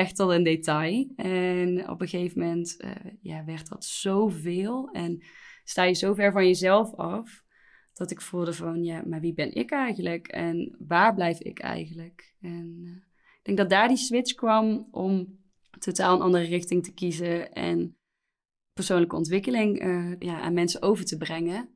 echt 0.01 0.19
al 0.19 0.33
in 0.33 0.45
detail. 0.45 1.13
En 1.17 1.89
op 1.89 2.01
een 2.01 2.09
gegeven 2.09 2.41
moment 2.41 2.77
ja, 3.23 3.45
werd 3.45 3.69
dat 3.69 3.85
zoveel. 3.85 4.89
En 4.93 5.23
sta 5.65 5.83
je 5.83 5.95
zo 5.95 6.15
ver 6.15 6.33
van 6.33 6.47
jezelf 6.47 6.95
af. 6.95 7.43
Dat 8.01 8.11
ik 8.11 8.21
voelde 8.21 8.53
van, 8.53 8.85
ja, 8.85 9.03
maar 9.07 9.21
wie 9.21 9.33
ben 9.33 9.55
ik 9.55 9.71
eigenlijk? 9.71 10.29
En 10.29 10.77
waar 10.79 11.15
blijf 11.15 11.41
ik 11.41 11.59
eigenlijk? 11.59 12.35
En 12.41 12.77
uh, 12.83 12.91
ik 13.39 13.41
denk 13.43 13.59
dat 13.59 13.71
daar 13.71 13.89
die 13.89 13.97
switch 13.97 14.35
kwam 14.35 14.89
om 14.91 15.39
totaal 15.79 16.15
een 16.15 16.23
andere 16.23 16.45
richting 16.45 16.85
te 16.85 16.95
kiezen 16.95 17.53
en 17.53 17.97
persoonlijke 18.73 19.17
ontwikkeling 19.17 19.83
uh, 19.85 20.13
ja, 20.19 20.41
aan 20.41 20.55
mensen 20.55 20.83
over 20.83 21.05
te 21.05 21.17
brengen. 21.17 21.69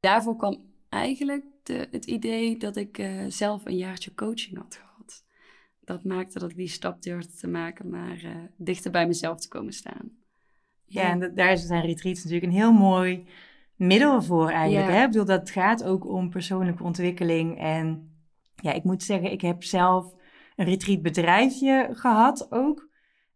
Daarvoor 0.00 0.36
kwam 0.36 0.74
eigenlijk 0.88 1.44
de, 1.62 1.88
het 1.90 2.04
idee 2.04 2.56
dat 2.56 2.76
ik 2.76 2.98
uh, 2.98 3.24
zelf 3.28 3.64
een 3.64 3.76
jaartje 3.76 4.14
coaching 4.14 4.56
had 4.56 4.76
gehad. 4.76 5.24
Dat 5.80 6.04
maakte 6.04 6.38
dat 6.38 6.50
ik 6.50 6.56
die 6.56 6.68
stap 6.68 7.02
durfde 7.02 7.32
te 7.32 7.48
maken, 7.48 7.90
maar 7.90 8.50
dichter 8.56 8.90
bij 8.90 9.06
mezelf 9.06 9.40
te 9.40 9.48
komen 9.48 9.72
staan. 9.72 10.10
Ja, 10.84 11.02
ja 11.02 11.10
en 11.10 11.34
daar 11.34 11.56
zijn 11.56 11.86
retreats 11.86 12.24
natuurlijk 12.24 12.52
een 12.52 12.58
heel 12.58 12.72
mooi 12.72 13.26
middel 13.76 14.22
voor 14.22 14.48
eigenlijk. 14.48 14.88
Ja. 14.88 14.94
Hè? 14.94 15.02
Ik 15.02 15.10
bedoel, 15.10 15.24
dat 15.24 15.50
gaat 15.50 15.84
ook 15.84 16.06
om 16.06 16.30
persoonlijke 16.30 16.82
ontwikkeling. 16.82 17.58
En 17.58 18.12
ja, 18.56 18.72
ik 18.72 18.84
moet 18.84 19.02
zeggen, 19.02 19.32
ik 19.32 19.40
heb 19.40 19.62
zelf 19.62 20.14
een 20.56 20.64
retreatbedrijfje 20.64 21.88
gehad 21.92 22.46
ook. 22.50 22.88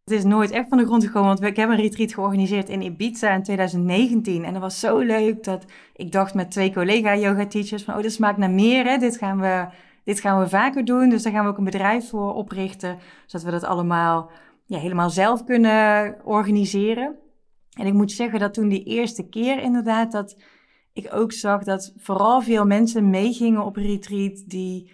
Het 0.04 0.16
is 0.16 0.24
nooit 0.24 0.50
echt 0.50 0.68
van 0.68 0.78
de 0.78 0.84
grond 0.84 1.04
gekomen, 1.04 1.28
want 1.28 1.42
ik 1.42 1.56
heb 1.56 1.68
een 1.68 1.76
retreat 1.76 2.14
georganiseerd 2.14 2.68
in 2.68 2.82
Ibiza 2.82 3.34
in 3.34 3.42
2019. 3.42 4.44
En 4.44 4.52
dat 4.52 4.62
was 4.62 4.80
zo 4.80 4.98
leuk 4.98 5.44
dat 5.44 5.64
ik 5.94 6.12
dacht 6.12 6.34
met 6.34 6.50
twee 6.50 6.72
collega-yoga-teachers 6.72 7.84
van... 7.84 7.94
oh, 7.94 8.02
dit 8.02 8.12
smaakt 8.12 8.38
naar 8.38 8.50
meer, 8.50 8.84
hè? 8.84 8.98
Dit, 8.98 9.16
gaan 9.16 9.40
we, 9.40 9.66
dit 10.04 10.20
gaan 10.20 10.40
we 10.40 10.48
vaker 10.48 10.84
doen. 10.84 11.08
Dus 11.08 11.22
daar 11.22 11.32
gaan 11.32 11.44
we 11.44 11.50
ook 11.50 11.58
een 11.58 11.64
bedrijf 11.64 12.08
voor 12.08 12.34
oprichten, 12.34 12.98
zodat 13.26 13.46
we 13.46 13.52
dat 13.52 13.64
allemaal 13.64 14.30
ja, 14.66 14.78
helemaal 14.78 15.10
zelf 15.10 15.44
kunnen 15.44 16.16
organiseren. 16.24 17.16
En 17.78 17.86
ik 17.86 17.92
moet 17.92 18.12
zeggen 18.12 18.40
dat 18.40 18.54
toen 18.54 18.68
die 18.68 18.84
eerste 18.84 19.28
keer 19.28 19.62
inderdaad, 19.62 20.12
dat 20.12 20.36
ik 20.92 21.14
ook 21.14 21.32
zag 21.32 21.64
dat 21.64 21.92
vooral 21.96 22.40
veel 22.40 22.64
mensen 22.64 23.10
meegingen 23.10 23.64
op 23.64 23.76
retreat 23.76 24.42
die 24.46 24.90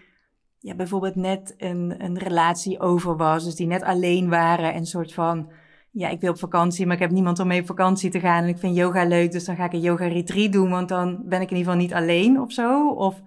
ja, 0.59 0.75
bijvoorbeeld 0.75 1.14
net 1.14 1.55
een, 1.57 2.05
een 2.05 2.18
relatie 2.18 2.81
over 2.81 3.16
was. 3.16 3.44
Dus 3.44 3.55
die 3.55 3.66
net 3.66 3.83
alleen 3.83 4.29
waren 4.29 4.73
en 4.73 4.87
soort 4.87 5.12
van, 5.12 5.51
ja, 5.90 6.09
ik 6.09 6.20
wil 6.20 6.31
op 6.31 6.38
vakantie, 6.38 6.87
maar 6.87 6.94
ik 6.94 7.03
heb 7.03 7.11
niemand 7.11 7.38
om 7.38 7.47
mee 7.47 7.61
op 7.61 7.66
vakantie 7.66 8.11
te 8.11 8.20
gaan. 8.20 8.42
En 8.42 8.49
ik 8.49 8.59
vind 8.59 8.77
yoga 8.77 9.05
leuk, 9.05 9.33
dus 9.33 9.44
dan 9.44 9.57
ga 9.57 9.64
ik 9.64 9.73
een 9.73 9.81
yoga 9.81 10.07
retreat 10.07 10.53
doen, 10.53 10.70
want 10.70 10.88
dan 10.88 11.23
ben 11.25 11.40
ik 11.40 11.51
in 11.51 11.57
ieder 11.57 11.73
geval 11.73 11.87
niet 11.87 11.94
alleen 11.94 12.40
of 12.40 12.53
zo. 12.53 12.90
Of 12.90 13.23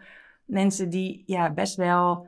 mensen 0.46 0.90
die 0.90 1.24
ja, 1.26 1.54
best 1.54 1.76
wel 1.76 2.28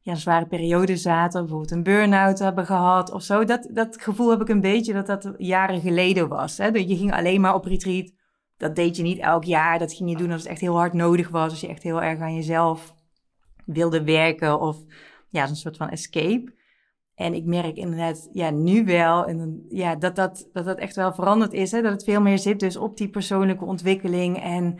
ja, 0.00 0.14
zware 0.14 0.46
periode 0.46 0.96
zaten, 0.96 1.40
bijvoorbeeld 1.40 1.70
een 1.70 1.82
burn-out 1.82 2.38
hebben 2.38 2.66
gehad 2.66 3.12
of 3.12 3.22
zo. 3.22 3.44
Dat, 3.44 3.68
dat 3.72 4.00
gevoel 4.00 4.30
heb 4.30 4.40
ik 4.40 4.48
een 4.48 4.60
beetje 4.60 4.92
dat 4.92 5.06
dat 5.06 5.34
jaren 5.36 5.80
geleden 5.80 6.28
was. 6.28 6.58
Hè? 6.58 6.66
Je 6.66 6.96
ging 6.96 7.12
alleen 7.12 7.40
maar 7.40 7.54
op 7.54 7.64
retreat. 7.64 8.12
Dat 8.56 8.76
deed 8.76 8.96
je 8.96 9.02
niet 9.02 9.18
elk 9.18 9.44
jaar. 9.44 9.78
Dat 9.78 9.92
ging 9.92 10.10
je 10.10 10.16
doen 10.16 10.30
als 10.30 10.42
het 10.42 10.50
echt 10.50 10.60
heel 10.60 10.76
hard 10.76 10.92
nodig 10.92 11.28
was. 11.28 11.50
Als 11.50 11.60
je 11.60 11.68
echt 11.68 11.82
heel 11.82 12.02
erg 12.02 12.20
aan 12.20 12.34
jezelf 12.34 12.94
wilde 13.64 14.04
werken 14.04 14.60
of 14.60 14.76
ja, 15.28 15.48
een 15.48 15.56
soort 15.56 15.76
van 15.76 15.88
escape. 15.88 16.56
En 17.14 17.34
ik 17.34 17.44
merk 17.44 17.76
inderdaad, 17.76 18.28
ja, 18.32 18.50
nu 18.50 18.84
wel, 18.84 19.24
en, 19.24 19.64
ja, 19.68 19.96
dat, 19.96 20.16
dat, 20.16 20.48
dat 20.52 20.64
dat 20.64 20.78
echt 20.78 20.96
wel 20.96 21.12
veranderd 21.12 21.52
is. 21.52 21.70
Hè? 21.70 21.82
Dat 21.82 21.92
het 21.92 22.04
veel 22.04 22.20
meer 22.20 22.38
zit 22.38 22.60
dus 22.60 22.76
op 22.76 22.96
die 22.96 23.08
persoonlijke 23.08 23.64
ontwikkeling. 23.64 24.42
En 24.42 24.78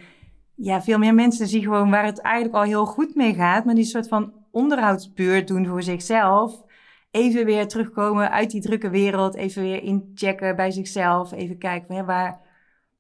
ja, 0.54 0.82
veel 0.82 0.98
meer 0.98 1.14
mensen 1.14 1.46
zien 1.46 1.62
gewoon 1.62 1.90
waar 1.90 2.04
het 2.04 2.20
eigenlijk 2.20 2.54
al 2.54 2.62
heel 2.62 2.86
goed 2.86 3.14
mee 3.14 3.34
gaat. 3.34 3.64
Maar 3.64 3.74
die 3.74 3.84
soort 3.84 4.08
van 4.08 4.32
onderhoudsbeurt 4.58 5.48
doen 5.48 5.66
voor 5.66 5.82
zichzelf. 5.82 6.62
Even 7.10 7.44
weer 7.44 7.68
terugkomen 7.68 8.30
uit 8.30 8.50
die 8.50 8.60
drukke 8.60 8.90
wereld. 8.90 9.34
Even 9.34 9.62
weer 9.62 9.82
inchecken 9.82 10.56
bij 10.56 10.70
zichzelf. 10.70 11.32
Even 11.32 11.58
kijken, 11.58 11.94
ja, 11.94 12.04
waar, 12.04 12.40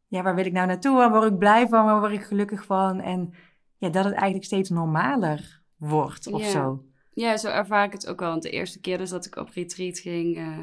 ja, 0.06 0.22
waar 0.22 0.34
wil 0.34 0.46
ik 0.46 0.52
nou 0.52 0.66
naartoe? 0.66 0.96
Waar 0.96 1.10
word 1.10 1.32
ik 1.32 1.38
blij 1.38 1.68
van? 1.68 1.84
Waar 1.84 2.00
word 2.00 2.12
ik 2.12 2.22
gelukkig 2.22 2.64
van? 2.64 3.00
En 3.00 3.32
ja, 3.76 3.88
dat 3.88 4.04
het 4.04 4.14
eigenlijk 4.14 4.44
steeds 4.44 4.70
normaler 4.70 5.62
wordt 5.76 6.32
of 6.32 6.40
ja. 6.40 6.50
zo. 6.50 6.84
Ja, 7.14 7.36
zo 7.36 7.48
ervaar 7.48 7.84
ik 7.84 7.92
het 7.92 8.06
ook 8.06 8.20
wel. 8.20 8.30
Want 8.30 8.42
de 8.42 8.50
eerste 8.50 8.80
keer 8.80 8.98
dus 8.98 9.10
dat 9.10 9.26
ik 9.26 9.36
op 9.36 9.48
retreat 9.48 9.98
ging, 9.98 10.38
uh, 10.38 10.58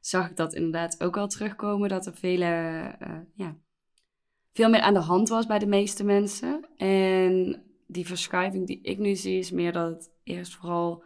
zag 0.00 0.30
ik 0.30 0.36
dat 0.36 0.54
inderdaad 0.54 1.02
ook 1.02 1.16
al 1.16 1.28
terugkomen. 1.28 1.88
Dat 1.88 2.06
er 2.06 2.14
vele, 2.14 2.46
uh, 3.02 3.18
ja, 3.34 3.56
veel 4.52 4.68
meer 4.70 4.80
aan 4.80 4.94
de 4.94 5.00
hand 5.00 5.28
was 5.28 5.46
bij 5.46 5.58
de 5.58 5.66
meeste 5.66 6.04
mensen. 6.04 6.66
En 6.76 7.62
die 7.90 8.06
verschuiving 8.06 8.66
die 8.66 8.80
ik 8.82 8.98
nu 8.98 9.14
zie, 9.14 9.38
is 9.38 9.50
meer 9.50 9.72
dat 9.72 9.90
het 9.90 10.10
eerst 10.22 10.54
vooral 10.54 11.04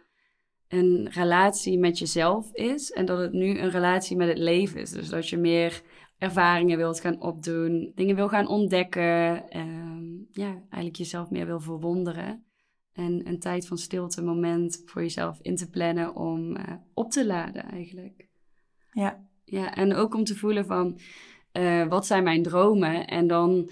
een 0.67 1.09
relatie 1.09 1.79
met 1.79 1.97
jezelf 1.97 2.53
is. 2.53 2.91
En 2.91 3.05
dat 3.05 3.19
het 3.19 3.33
nu 3.33 3.59
een 3.59 3.69
relatie 3.69 4.17
met 4.17 4.27
het 4.27 4.37
leven 4.37 4.81
is. 4.81 4.91
Dus 4.91 5.09
dat 5.09 5.29
je 5.29 5.37
meer 5.37 5.81
ervaringen 6.17 6.77
wilt 6.77 6.99
gaan 6.99 7.21
opdoen, 7.21 7.91
dingen 7.95 8.15
wil 8.15 8.27
gaan 8.27 8.47
ontdekken. 8.47 9.43
Um, 9.59 10.27
ja, 10.31 10.51
eigenlijk 10.51 10.95
jezelf 10.95 11.29
meer 11.29 11.45
wil 11.45 11.59
verwonderen. 11.59 12.43
En 12.93 13.27
een 13.27 13.39
tijd 13.39 13.67
van 13.67 13.77
stilte, 13.77 14.23
moment 14.23 14.81
voor 14.85 15.01
jezelf 15.01 15.39
in 15.41 15.55
te 15.55 15.69
plannen 15.69 16.15
om 16.15 16.57
uh, 16.57 16.63
op 16.93 17.11
te 17.11 17.25
laden 17.25 17.63
eigenlijk. 17.63 18.27
Ja. 18.91 19.23
Ja, 19.47 19.75
en 19.75 19.93
ook 19.93 20.15
om 20.15 20.23
te 20.23 20.35
voelen 20.35 20.65
van, 20.65 20.99
uh, 21.53 21.87
wat 21.87 22.05
zijn 22.05 22.23
mijn 22.23 22.43
dromen? 22.43 23.07
En 23.07 23.27
dan 23.27 23.69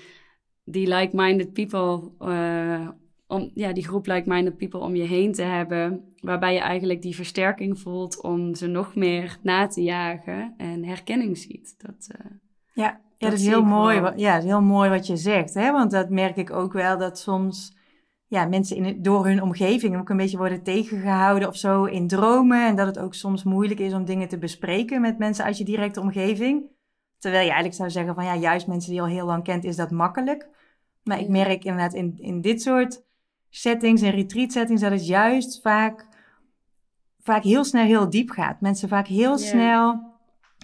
die 0.64 0.88
like-minded 0.88 1.54
people 1.54 2.12
uh, 2.20 2.90
om 3.34 3.52
ja, 3.54 3.74
die 3.74 3.88
groep 3.88 4.06
like-minded 4.06 4.58
people 4.58 4.80
om 4.80 4.96
je 4.96 5.04
heen 5.04 5.32
te 5.32 5.42
hebben, 5.42 6.14
waarbij 6.20 6.54
je 6.54 6.60
eigenlijk 6.60 7.02
die 7.02 7.16
versterking 7.16 7.80
voelt 7.80 8.22
om 8.22 8.56
ze 8.56 8.68
nog 8.68 8.96
meer 8.96 9.38
na 9.42 9.68
te 9.68 9.84
jagen 9.84 10.54
en 10.58 10.86
herkenning 10.86 11.38
ziet. 11.38 11.76
Dat, 11.78 12.10
uh, 12.20 12.32
ja, 12.74 13.02
ja, 13.18 13.30
dat, 13.30 13.40
is 13.40 13.46
heel 13.46 13.64
mooi. 13.64 14.00
Wat, 14.00 14.20
ja, 14.20 14.34
dat 14.34 14.44
is 14.44 14.50
heel 14.50 14.62
mooi 14.62 14.90
wat 14.90 15.08
je 15.08 15.18
zegt, 15.18 15.54
hè? 15.54 15.72
want 15.72 15.92
dat 15.92 16.10
merk 16.10 16.36
ik 16.36 16.52
ook 16.52 16.74
wel 16.74 16.98
dat 16.98 17.20
soms 17.20 17.78
ja, 18.28 18.46
mensen 18.46 18.76
in 18.76 19.02
door 19.02 19.26
hun 19.26 19.42
omgeving 19.42 19.98
ook 19.98 20.10
een 20.10 20.18
beetje 20.18 20.38
worden 20.38 20.64
tegengehouden 20.64 21.48
of 21.48 21.56
zo 21.56 21.84
in 21.84 22.08
dromen 22.08 22.68
en 22.68 22.76
dat 22.76 22.88
het 22.88 23.00
ook 23.00 23.14
soms 23.14 23.44
moeilijk 23.44 23.80
is 23.80 23.94
om 23.94 24.06
dingen 24.06 24.28
te 24.28 24.38
bespreken 24.38 25.02
met 25.02 25.18
mensen 25.18 25.46
uit 25.46 25.58
je 25.58 25.64
directe 25.64 26.00
omgeving. 26.00 26.72
Terwijl 27.18 27.44
je 27.44 27.52
eigenlijk 27.52 27.80
zou 27.80 27.90
zeggen 27.90 28.16
van 28.16 28.26
ja, 28.26 28.36
juist 28.36 28.68
mensen 28.68 28.90
die 28.90 29.00
je 29.00 29.06
al 29.06 29.14
heel 29.14 29.26
lang 29.26 29.44
kent, 29.44 29.64
is 29.64 29.76
dat 29.76 29.92
makkelijk. 29.92 30.48
Maar 31.04 31.20
ik 31.20 31.28
merk 31.28 31.64
inderdaad 31.64 31.94
in, 31.94 32.18
in 32.18 32.42
dit 32.42 32.62
soort 32.62 33.04
settings 33.56 34.02
en 34.02 34.12
retreat 34.12 34.52
settings 34.52 34.82
dat 34.82 34.92
het 34.92 35.08
juist 35.08 35.62
vaak, 35.62 36.08
vaak 37.22 37.44
heel 37.44 37.64
snel 37.64 37.86
heel 37.86 38.10
diep 38.10 38.30
gaat. 38.30 38.62
Mensen 38.62 38.90
vaak 38.90 39.08
heel 39.08 39.38
snel 39.38 40.12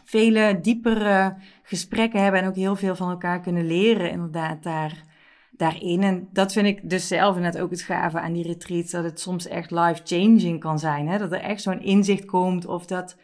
vele 0.05 0.59
diepere 0.61 1.35
gesprekken 1.63 2.21
hebben 2.21 2.41
en 2.41 2.47
ook 2.47 2.55
heel 2.55 2.75
veel 2.75 2.95
van 2.95 3.09
elkaar 3.09 3.41
kunnen 3.41 3.65
leren 3.65 4.11
inderdaad 4.11 4.63
daar, 4.63 5.03
daarin. 5.51 6.03
En 6.03 6.29
dat 6.31 6.53
vind 6.53 6.67
ik 6.67 6.89
dus 6.89 7.07
zelf 7.07 7.37
net 7.37 7.59
ook 7.59 7.71
het 7.71 7.81
gave 7.81 8.19
aan 8.19 8.33
die 8.33 8.47
retreats, 8.47 8.91
dat 8.91 9.03
het 9.03 9.19
soms 9.19 9.47
echt 9.47 9.71
life-changing 9.71 10.59
kan 10.59 10.79
zijn. 10.79 11.07
Hè? 11.07 11.17
Dat 11.17 11.31
er 11.31 11.41
echt 11.41 11.61
zo'n 11.61 11.81
inzicht 11.81 12.25
komt 12.25 12.65
of 12.65 12.85
dat 12.85 13.17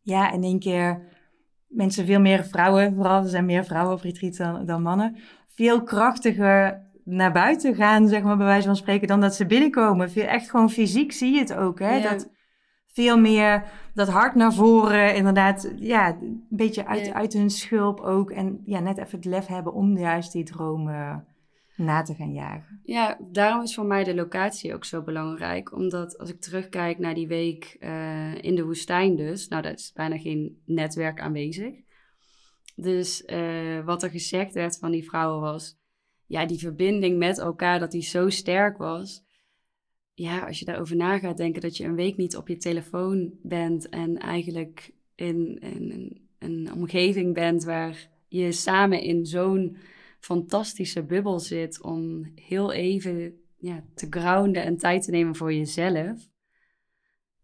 ja, 0.00 0.32
in 0.32 0.42
één 0.42 0.58
keer 0.58 1.00
mensen 1.66 2.06
veel 2.06 2.20
meer 2.20 2.44
vrouwen, 2.44 2.94
vooral 2.94 3.22
er 3.22 3.28
zijn 3.28 3.46
meer 3.46 3.64
vrouwen 3.64 3.94
op 3.94 4.00
retreats 4.00 4.38
dan, 4.38 4.66
dan 4.66 4.82
mannen, 4.82 5.16
veel 5.48 5.82
krachtiger 5.82 6.82
naar 7.04 7.32
buiten 7.32 7.74
gaan, 7.74 8.08
zeg 8.08 8.22
maar, 8.22 8.36
bij 8.36 8.46
wijze 8.46 8.66
van 8.66 8.76
spreken, 8.76 9.08
dan 9.08 9.20
dat 9.20 9.34
ze 9.34 9.46
binnenkomen. 9.46 10.14
Echt 10.14 10.50
gewoon 10.50 10.70
fysiek 10.70 11.12
zie 11.12 11.32
je 11.32 11.38
het 11.38 11.54
ook, 11.54 11.78
hè? 11.78 12.00
Dat 12.00 12.30
veel 12.86 13.18
meer 13.18 13.64
dat 13.94 14.08
hart 14.08 14.34
naar 14.34 14.52
voren, 14.52 15.14
inderdaad, 15.14 15.72
ja, 15.76 16.08
een 16.08 16.46
beetje 16.48 16.86
uit, 16.86 17.12
uit 17.12 17.32
hun 17.32 17.50
schulp 17.50 18.00
ook. 18.00 18.30
En 18.30 18.62
ja, 18.64 18.80
net 18.80 18.98
even 18.98 19.16
het 19.16 19.24
lef 19.24 19.46
hebben 19.46 19.72
om 19.72 19.98
juist 19.98 20.32
die 20.32 20.44
dromen 20.44 21.26
na 21.76 22.02
te 22.02 22.14
gaan 22.14 22.32
jagen. 22.32 22.80
Ja, 22.84 23.18
daarom 23.20 23.62
is 23.62 23.74
voor 23.74 23.86
mij 23.86 24.04
de 24.04 24.14
locatie 24.14 24.74
ook 24.74 24.84
zo 24.84 25.02
belangrijk. 25.02 25.72
Omdat 25.72 26.18
als 26.18 26.30
ik 26.30 26.40
terugkijk 26.40 26.98
naar 26.98 27.14
die 27.14 27.28
week 27.28 27.76
uh, 27.80 28.34
in 28.34 28.54
de 28.54 28.64
woestijn 28.64 29.16
dus, 29.16 29.48
nou, 29.48 29.62
daar 29.62 29.72
is 29.72 29.92
bijna 29.94 30.18
geen 30.18 30.62
netwerk 30.66 31.20
aanwezig. 31.20 31.74
Dus 32.76 33.22
uh, 33.26 33.84
wat 33.84 34.02
er 34.02 34.10
gezegd 34.10 34.54
werd 34.54 34.78
van 34.78 34.90
die 34.90 35.04
vrouwen 35.04 35.40
was 35.40 35.82
ja, 36.26 36.46
die 36.46 36.58
verbinding 36.58 37.18
met 37.18 37.38
elkaar, 37.38 37.78
dat 37.78 37.90
die 37.90 38.02
zo 38.02 38.30
sterk 38.30 38.76
was. 38.76 39.24
Ja, 40.14 40.46
als 40.46 40.58
je 40.58 40.64
daarover 40.64 40.96
na 40.96 41.18
gaat 41.18 41.36
denken 41.36 41.60
dat 41.60 41.76
je 41.76 41.84
een 41.84 41.94
week 41.94 42.16
niet 42.16 42.36
op 42.36 42.48
je 42.48 42.56
telefoon 42.56 43.32
bent 43.42 43.88
en 43.88 44.18
eigenlijk 44.18 44.92
in, 45.14 45.58
in, 45.58 46.18
een 46.38 46.72
omgeving 46.72 47.34
bent 47.34 47.64
waar 47.64 48.10
je 48.28 48.52
samen 48.52 49.00
in 49.00 49.26
zo'n 49.26 49.76
fantastische 50.20 51.02
bubbel 51.02 51.38
zit 51.38 51.82
om 51.82 52.32
heel 52.34 52.72
even 52.72 53.38
ja, 53.56 53.84
te 53.94 54.06
grounden 54.10 54.64
en 54.64 54.76
tijd 54.76 55.02
te 55.02 55.10
nemen 55.10 55.34
voor 55.36 55.52
jezelf. 55.52 56.28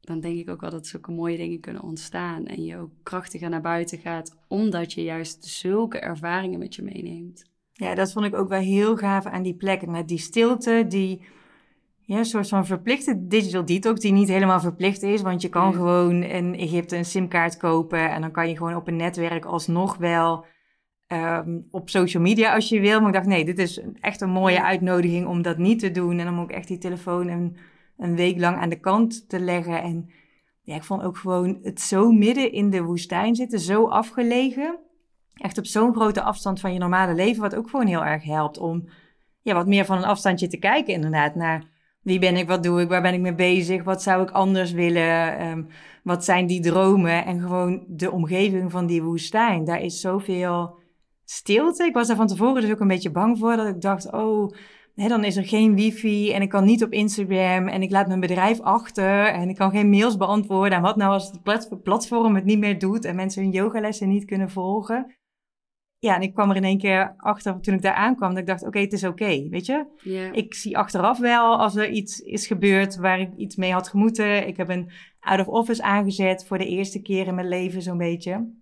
Dan 0.01 0.21
denk 0.21 0.39
ik 0.39 0.51
ook 0.51 0.61
wel 0.61 0.71
dat 0.71 0.87
zulke 0.87 1.11
mooie 1.11 1.37
dingen 1.37 1.61
kunnen 1.61 1.83
ontstaan. 1.83 2.47
En 2.47 2.65
je 2.65 2.77
ook 2.77 2.93
krachtiger 3.03 3.51
naar 3.51 3.61
buiten 3.61 3.99
gaat, 3.99 4.37
omdat 4.49 4.93
je 4.93 5.03
juist 5.03 5.45
zulke 5.45 5.99
ervaringen 5.99 6.59
met 6.59 6.75
je 6.75 6.83
meeneemt. 6.83 7.50
Ja, 7.81 7.95
dat 7.95 8.13
vond 8.13 8.27
ik 8.27 8.35
ook 8.35 8.49
wel 8.49 8.61
heel 8.61 8.97
gaaf 8.97 9.27
aan 9.27 9.43
die 9.43 9.55
plek. 9.55 9.83
En 9.83 10.07
die 10.07 10.19
stilte, 10.19 10.85
die 10.89 11.23
ja, 12.01 12.25
soort 12.25 12.49
van 12.49 12.67
verplichte 12.67 13.27
digital 13.27 13.65
detox, 13.65 14.01
die 14.01 14.13
niet 14.13 14.29
helemaal 14.29 14.61
verplicht 14.61 15.03
is. 15.03 15.23
Want 15.23 15.43
je 15.43 15.49
kan 15.49 15.73
gewoon 15.73 16.23
in 16.23 16.55
Egypte 16.55 16.97
een 16.97 17.05
simkaart 17.05 17.57
kopen 17.57 18.11
en 18.11 18.21
dan 18.21 18.31
kan 18.31 18.49
je 18.49 18.57
gewoon 18.57 18.77
op 18.77 18.89
een 18.89 18.97
netwerk 18.97 19.45
alsnog 19.45 19.97
wel 19.97 20.45
ehm, 21.07 21.59
op 21.71 21.91
social 21.91 22.23
media 22.23 22.55
als 22.55 22.69
je 22.69 22.81
wil. 22.81 22.99
Maar 22.99 23.09
ik 23.09 23.15
dacht, 23.15 23.27
nee, 23.27 23.45
dit 23.45 23.59
is 23.59 23.81
echt 24.01 24.21
een 24.21 24.31
mooie 24.31 24.63
uitnodiging 24.63 25.27
om 25.27 25.43
dat 25.43 25.59
niet 25.59 25.79
te 25.79 25.91
doen. 25.91 26.19
En 26.19 26.29
om 26.29 26.41
ook 26.41 26.51
echt 26.51 26.69
die 26.69 26.79
telefoon 26.79 27.29
een, 27.29 27.57
een 27.97 28.17
week 28.17 28.39
lang 28.39 28.57
aan 28.57 28.69
de 28.69 28.81
kant 28.81 29.29
te 29.29 29.41
leggen. 29.41 29.83
En 29.83 30.11
ja, 30.63 30.75
ik 30.75 30.85
vond 30.85 31.03
ook 31.03 31.17
gewoon 31.17 31.59
het 31.63 31.81
zo 31.81 32.11
midden 32.11 32.53
in 32.53 32.71
de 32.71 32.83
woestijn 32.83 33.35
zitten, 33.35 33.61
zo 33.61 33.87
afgelegen. 33.89 34.79
Echt 35.41 35.59
op 35.59 35.67
zo'n 35.67 35.95
grote 35.95 36.23
afstand 36.23 36.61
van 36.61 36.73
je 36.73 36.79
normale 36.79 37.15
leven, 37.15 37.43
wat 37.43 37.55
ook 37.55 37.71
gewoon 37.71 37.87
heel 37.87 38.05
erg 38.05 38.25
helpt 38.25 38.59
om 38.59 38.89
ja, 39.43 39.55
wat 39.55 39.67
meer 39.67 39.85
van 39.85 39.97
een 39.97 40.05
afstandje 40.05 40.49
te 40.49 40.59
kijken 40.59 40.95
inderdaad 40.95 41.35
naar 41.35 41.65
wie 42.03 42.19
ben 42.19 42.37
ik, 42.37 42.49
wat 42.49 42.63
doe 42.63 42.81
ik, 42.81 42.89
waar 42.89 43.03
ben 43.03 43.15
ik 43.15 43.21
mee 43.21 43.35
bezig, 43.35 43.85
wat 43.85 44.03
zou 44.03 44.23
ik 44.23 44.31
anders 44.31 44.73
willen, 44.73 45.39
ehm, 45.39 45.63
wat 46.03 46.25
zijn 46.25 46.47
die 46.47 46.61
dromen 46.61 47.25
en 47.25 47.41
gewoon 47.41 47.85
de 47.89 48.11
omgeving 48.11 48.71
van 48.71 48.87
die 48.87 49.03
woestijn. 49.03 49.65
Daar 49.65 49.81
is 49.81 50.01
zoveel 50.01 50.79
stilte. 51.25 51.85
Ik 51.85 51.95
was 51.95 52.07
daar 52.07 52.17
van 52.17 52.27
tevoren 52.27 52.63
dus 52.63 52.71
ook 52.71 52.81
een 52.81 52.89
beetje 52.89 53.11
bang 53.11 53.39
voor, 53.39 53.57
dat 53.57 53.67
ik 53.67 53.81
dacht, 53.81 54.13
oh, 54.13 54.51
hè, 54.95 55.09
dan 55.09 55.25
is 55.25 55.37
er 55.37 55.47
geen 55.47 55.75
wifi 55.75 56.33
en 56.33 56.43
ik 56.43 56.49
kan 56.49 56.65
niet 56.65 56.85
op 56.85 56.93
Instagram 56.93 57.69
en 57.69 57.83
ik 57.83 57.91
laat 57.91 58.07
mijn 58.07 58.21
bedrijf 58.21 58.61
achter 58.61 59.27
en 59.27 59.49
ik 59.49 59.57
kan 59.57 59.71
geen 59.71 59.91
mails 59.91 60.17
beantwoorden. 60.17 60.77
En 60.77 60.83
wat 60.83 60.97
nou 60.97 61.13
als 61.13 61.31
het 61.31 61.83
platform 61.83 62.35
het 62.35 62.45
niet 62.45 62.59
meer 62.59 62.79
doet 62.79 63.05
en 63.05 63.17
mensen 63.17 63.43
hun 63.43 63.53
yogalessen 63.53 64.09
niet 64.09 64.25
kunnen 64.25 64.51
volgen? 64.51 65.19
Ja, 66.01 66.15
en 66.15 66.23
ik 66.23 66.35
kwam 66.35 66.51
er 66.51 66.57
in 66.57 66.65
één 66.65 66.79
keer 66.79 67.15
achter 67.17 67.61
toen 67.61 67.75
ik 67.75 67.83
daar 67.83 67.95
aankwam, 67.95 68.31
dat 68.31 68.39
ik 68.39 68.47
dacht, 68.47 68.67
oké, 68.67 68.79
het 68.79 68.93
is 68.93 69.05
oké, 69.05 69.49
weet 69.49 69.67
je. 69.67 69.85
Ik 70.33 70.55
zie 70.55 70.79
achteraf 70.79 71.19
wel 71.19 71.59
als 71.59 71.77
er 71.77 71.91
iets 71.91 72.21
is 72.21 72.47
gebeurd 72.47 72.97
waar 72.97 73.21
ik 73.21 73.31
iets 73.37 73.57
mee 73.57 73.73
had 73.73 73.89
gemoeten. 73.89 74.47
Ik 74.47 74.57
heb 74.57 74.69
een 74.69 74.91
out 75.21 75.41
of 75.41 75.47
office 75.47 75.83
aangezet 75.83 76.47
voor 76.47 76.59
de 76.59 76.67
eerste 76.67 77.03
keer 77.03 77.27
in 77.27 77.35
mijn 77.35 77.49
leven 77.49 77.83
zo'n 77.83 77.99
beetje. 77.99 78.53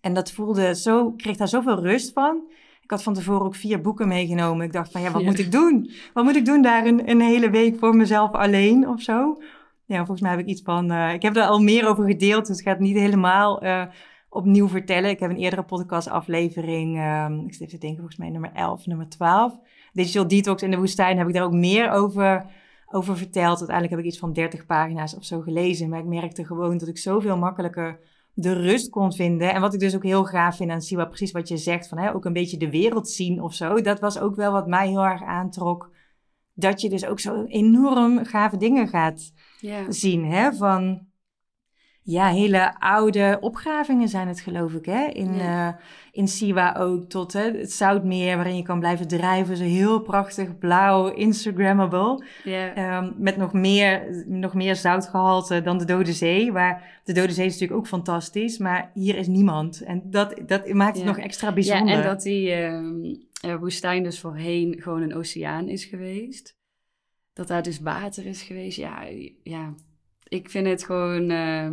En 0.00 0.14
dat 0.14 0.32
voelde 0.32 0.74
zo, 0.74 1.08
ik 1.08 1.16
kreeg 1.16 1.36
daar 1.36 1.48
zoveel 1.48 1.80
rust 1.82 2.12
van. 2.12 2.50
Ik 2.80 2.90
had 2.90 3.02
van 3.02 3.14
tevoren 3.14 3.46
ook 3.46 3.54
vier 3.54 3.80
boeken 3.80 4.08
meegenomen. 4.08 4.66
Ik 4.66 4.72
dacht 4.72 4.92
van, 4.92 5.00
ja, 5.00 5.10
wat 5.10 5.22
moet 5.22 5.38
ik 5.38 5.52
doen? 5.52 5.90
Wat 6.12 6.24
moet 6.24 6.36
ik 6.36 6.44
doen 6.44 6.62
daar 6.62 6.86
een, 6.86 7.10
een 7.10 7.20
hele 7.20 7.50
week 7.50 7.78
voor 7.78 7.96
mezelf 7.96 8.32
alleen 8.32 8.88
of 8.88 9.00
zo? 9.00 9.42
Ja, 9.84 9.96
volgens 9.96 10.20
mij 10.20 10.30
heb 10.30 10.40
ik 10.40 10.46
iets 10.46 10.62
van, 10.62 10.92
uh, 10.92 11.12
ik 11.12 11.22
heb 11.22 11.36
er 11.36 11.42
al 11.42 11.60
meer 11.60 11.88
over 11.88 12.06
gedeeld, 12.06 12.46
dus 12.46 12.56
het 12.56 12.66
gaat 12.66 12.78
niet 12.78 12.96
helemaal... 12.96 13.64
Uh, 13.64 13.82
opnieuw 14.28 14.68
vertellen. 14.68 15.10
Ik 15.10 15.20
heb 15.20 15.30
een 15.30 15.36
eerdere 15.36 15.62
podcastaflevering, 15.62 16.98
um, 16.98 17.44
ik 17.46 17.52
zit 17.52 17.60
even 17.60 17.72
te 17.72 17.78
denken, 17.78 17.98
volgens 17.98 18.16
mij 18.16 18.30
nummer 18.30 18.52
11, 18.52 18.86
nummer 18.86 19.08
12. 19.08 19.58
Digital 19.92 20.28
Detox 20.28 20.62
in 20.62 20.70
de 20.70 20.76
woestijn 20.76 21.18
heb 21.18 21.28
ik 21.28 21.34
daar 21.34 21.44
ook 21.44 21.52
meer 21.52 21.90
over, 21.90 22.46
over 22.86 23.16
verteld. 23.16 23.58
Uiteindelijk 23.58 23.90
heb 23.90 24.04
ik 24.04 24.10
iets 24.10 24.18
van 24.18 24.32
30 24.32 24.66
pagina's 24.66 25.16
of 25.16 25.24
zo 25.24 25.40
gelezen. 25.40 25.88
Maar 25.88 25.98
ik 25.98 26.04
merkte 26.04 26.44
gewoon 26.44 26.78
dat 26.78 26.88
ik 26.88 26.98
zoveel 26.98 27.36
makkelijker 27.36 28.00
de 28.34 28.52
rust 28.52 28.90
kon 28.90 29.12
vinden. 29.12 29.54
En 29.54 29.60
wat 29.60 29.74
ik 29.74 29.80
dus 29.80 29.94
ook 29.94 30.02
heel 30.02 30.24
gaaf 30.24 30.56
vind 30.56 30.70
aan 30.70 30.82
Siwa, 30.82 31.04
precies 31.04 31.32
wat 31.32 31.48
je 31.48 31.56
zegt, 31.56 31.88
van 31.88 31.98
hè, 31.98 32.14
ook 32.14 32.24
een 32.24 32.32
beetje 32.32 32.56
de 32.56 32.70
wereld 32.70 33.08
zien 33.08 33.42
of 33.42 33.54
zo. 33.54 33.80
Dat 33.80 34.00
was 34.00 34.18
ook 34.18 34.36
wel 34.36 34.52
wat 34.52 34.66
mij 34.66 34.88
heel 34.88 35.04
erg 35.04 35.22
aantrok. 35.22 35.90
Dat 36.54 36.80
je 36.80 36.88
dus 36.88 37.06
ook 37.06 37.20
zo 37.20 37.44
enorm 37.44 38.24
gave 38.24 38.56
dingen 38.56 38.88
gaat 38.88 39.32
zien. 39.88 40.24
Hè? 40.24 40.52
Van 40.52 41.07
ja, 42.10 42.28
hele 42.28 42.80
oude 42.80 43.38
opgravingen 43.40 44.08
zijn 44.08 44.28
het, 44.28 44.40
geloof 44.40 44.72
ik, 44.72 44.84
hè? 44.84 45.06
In, 45.06 45.34
ja. 45.34 45.68
uh, 45.68 45.74
in 46.12 46.28
Siwa 46.28 46.74
ook, 46.78 47.08
tot 47.08 47.32
hè, 47.32 47.50
het 47.50 47.72
Zoutmeer, 47.72 48.36
waarin 48.36 48.56
je 48.56 48.62
kan 48.62 48.78
blijven 48.78 49.08
drijven. 49.08 49.56
Zo 49.56 49.64
heel 49.64 50.00
prachtig, 50.00 50.58
blauw, 50.58 51.08
Instagrammable. 51.08 52.24
Ja. 52.44 52.98
Um, 52.98 53.14
met 53.18 53.36
nog 53.36 53.52
meer, 53.52 54.24
nog 54.26 54.54
meer 54.54 54.76
zoutgehalte 54.76 55.62
dan 55.62 55.78
de 55.78 55.84
Dode 55.84 56.12
Zee. 56.12 56.52
Waar 56.52 57.00
de 57.04 57.12
Dode 57.12 57.32
Zee 57.32 57.46
is 57.46 57.52
natuurlijk 57.52 57.80
ook 57.80 57.86
fantastisch, 57.86 58.58
maar 58.58 58.90
hier 58.94 59.16
is 59.16 59.26
niemand. 59.26 59.82
En 59.82 60.02
dat, 60.04 60.40
dat 60.46 60.68
maakt 60.72 60.96
het 60.96 61.06
nog 61.06 61.18
extra 61.18 61.52
bijzonder. 61.52 61.94
Ja, 61.94 62.02
en 62.02 62.06
dat 62.06 62.22
die 62.22 62.56
uh, 63.46 63.56
woestijn 63.60 64.02
dus 64.02 64.20
voorheen 64.20 64.76
gewoon 64.82 65.02
een 65.02 65.14
oceaan 65.14 65.68
is 65.68 65.84
geweest. 65.84 66.56
Dat 67.32 67.48
daar 67.48 67.62
dus 67.62 67.80
water 67.80 68.26
is 68.26 68.42
geweest. 68.42 68.76
Ja, 68.76 69.02
ja 69.42 69.74
ik 70.28 70.50
vind 70.50 70.66
het 70.66 70.84
gewoon. 70.84 71.30
Uh, 71.30 71.70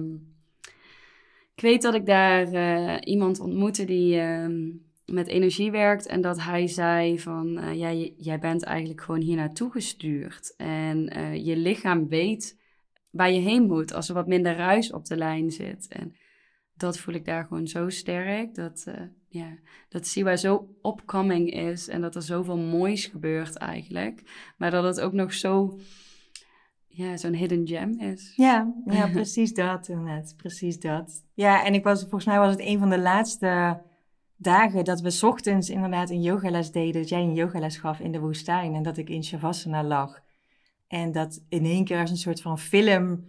ik 1.56 1.62
weet 1.62 1.82
dat 1.82 1.94
ik 1.94 2.06
daar 2.06 2.54
uh, 2.54 2.98
iemand 3.04 3.40
ontmoette 3.40 3.86
die 3.86 4.16
uh, 4.16 4.74
met 5.06 5.28
energie 5.28 5.72
werkt. 5.72 6.06
En 6.06 6.22
dat 6.22 6.42
hij 6.42 6.68
zei 6.68 7.20
van 7.20 7.58
uh, 7.58 7.74
ja, 7.74 8.12
jij 8.18 8.40
bent 8.40 8.64
eigenlijk 8.64 9.02
gewoon 9.02 9.22
hier 9.22 9.36
naartoe 9.36 9.72
gestuurd. 9.72 10.54
En 10.58 11.10
eh, 11.10 11.46
je 11.46 11.58
lichaam 11.58 12.08
weet 12.08 12.60
waar 13.12 13.32
je 13.32 13.40
heen 13.40 13.68
moet 13.68 13.94
als 13.94 14.08
er 14.08 14.16
wat 14.16 14.28
minder 14.28 14.56
ruis 14.56 14.92
op 14.92 15.06
de 15.06 15.18
lijn 15.18 15.52
zit. 15.52 15.88
En 15.88 16.16
dat 16.74 16.98
voel 16.98 17.16
ik 17.16 17.26
daar 17.26 17.46
gewoon 17.46 17.68
zo 17.68 17.90
sterk. 17.90 18.56
Dat, 18.56 18.86
ja, 19.28 19.58
dat 19.90 20.08
Siwa 20.08 20.36
zo 20.36 20.76
opcoming 20.82 21.54
is 21.54 21.88
en 21.88 22.02
dat 22.02 22.16
er 22.16 22.22
zoveel 22.22 22.58
moois 22.58 23.06
gebeurt 23.06 23.56
eigenlijk. 23.56 24.22
Maar 24.58 24.72
dat 24.72 24.84
het 24.84 25.02
ook 25.02 25.14
nog 25.14 25.34
zo 25.34 25.80
ja, 26.96 27.18
zo'n 27.18 27.34
hidden 27.34 27.68
gem 27.68 28.00
is. 28.00 28.34
Ja, 28.36 28.74
ja 28.86 29.08
precies 29.08 29.54
dat. 29.54 29.90
Precies 30.38 30.80
dat. 30.80 31.24
Ja, 31.34 31.66
en 31.66 31.74
ik 31.74 31.84
was, 31.84 32.00
volgens 32.00 32.26
mij 32.26 32.40
was 32.40 32.52
het 32.52 32.60
een 32.60 32.80
van 32.80 32.90
de 32.90 33.00
laatste 33.00 33.82
dagen 34.36 34.86
dat 34.86 35.02
we 35.02 35.28
ochtends 35.28 35.70
inderdaad 35.70 36.10
een 36.10 36.22
yogales 36.22 36.72
deden. 36.72 37.02
Dat 37.02 37.10
jij 37.10 37.22
een 37.22 37.34
yogales 37.34 37.78
gaf 37.78 38.00
in 38.00 38.12
de 38.12 38.20
woestijn 38.20 38.74
en 38.74 38.84
dat 38.84 38.98
ik 38.98 39.10
in 39.10 39.24
Shavasana 39.24 39.84
lag. 39.84 40.20
En 40.88 41.12
dat 41.12 41.44
in 41.50 41.66
één 41.66 41.86
keer 41.86 42.00
als 42.00 42.10
een 42.10 42.18
soort 42.18 42.42
van 42.42 42.60
film 42.60 43.26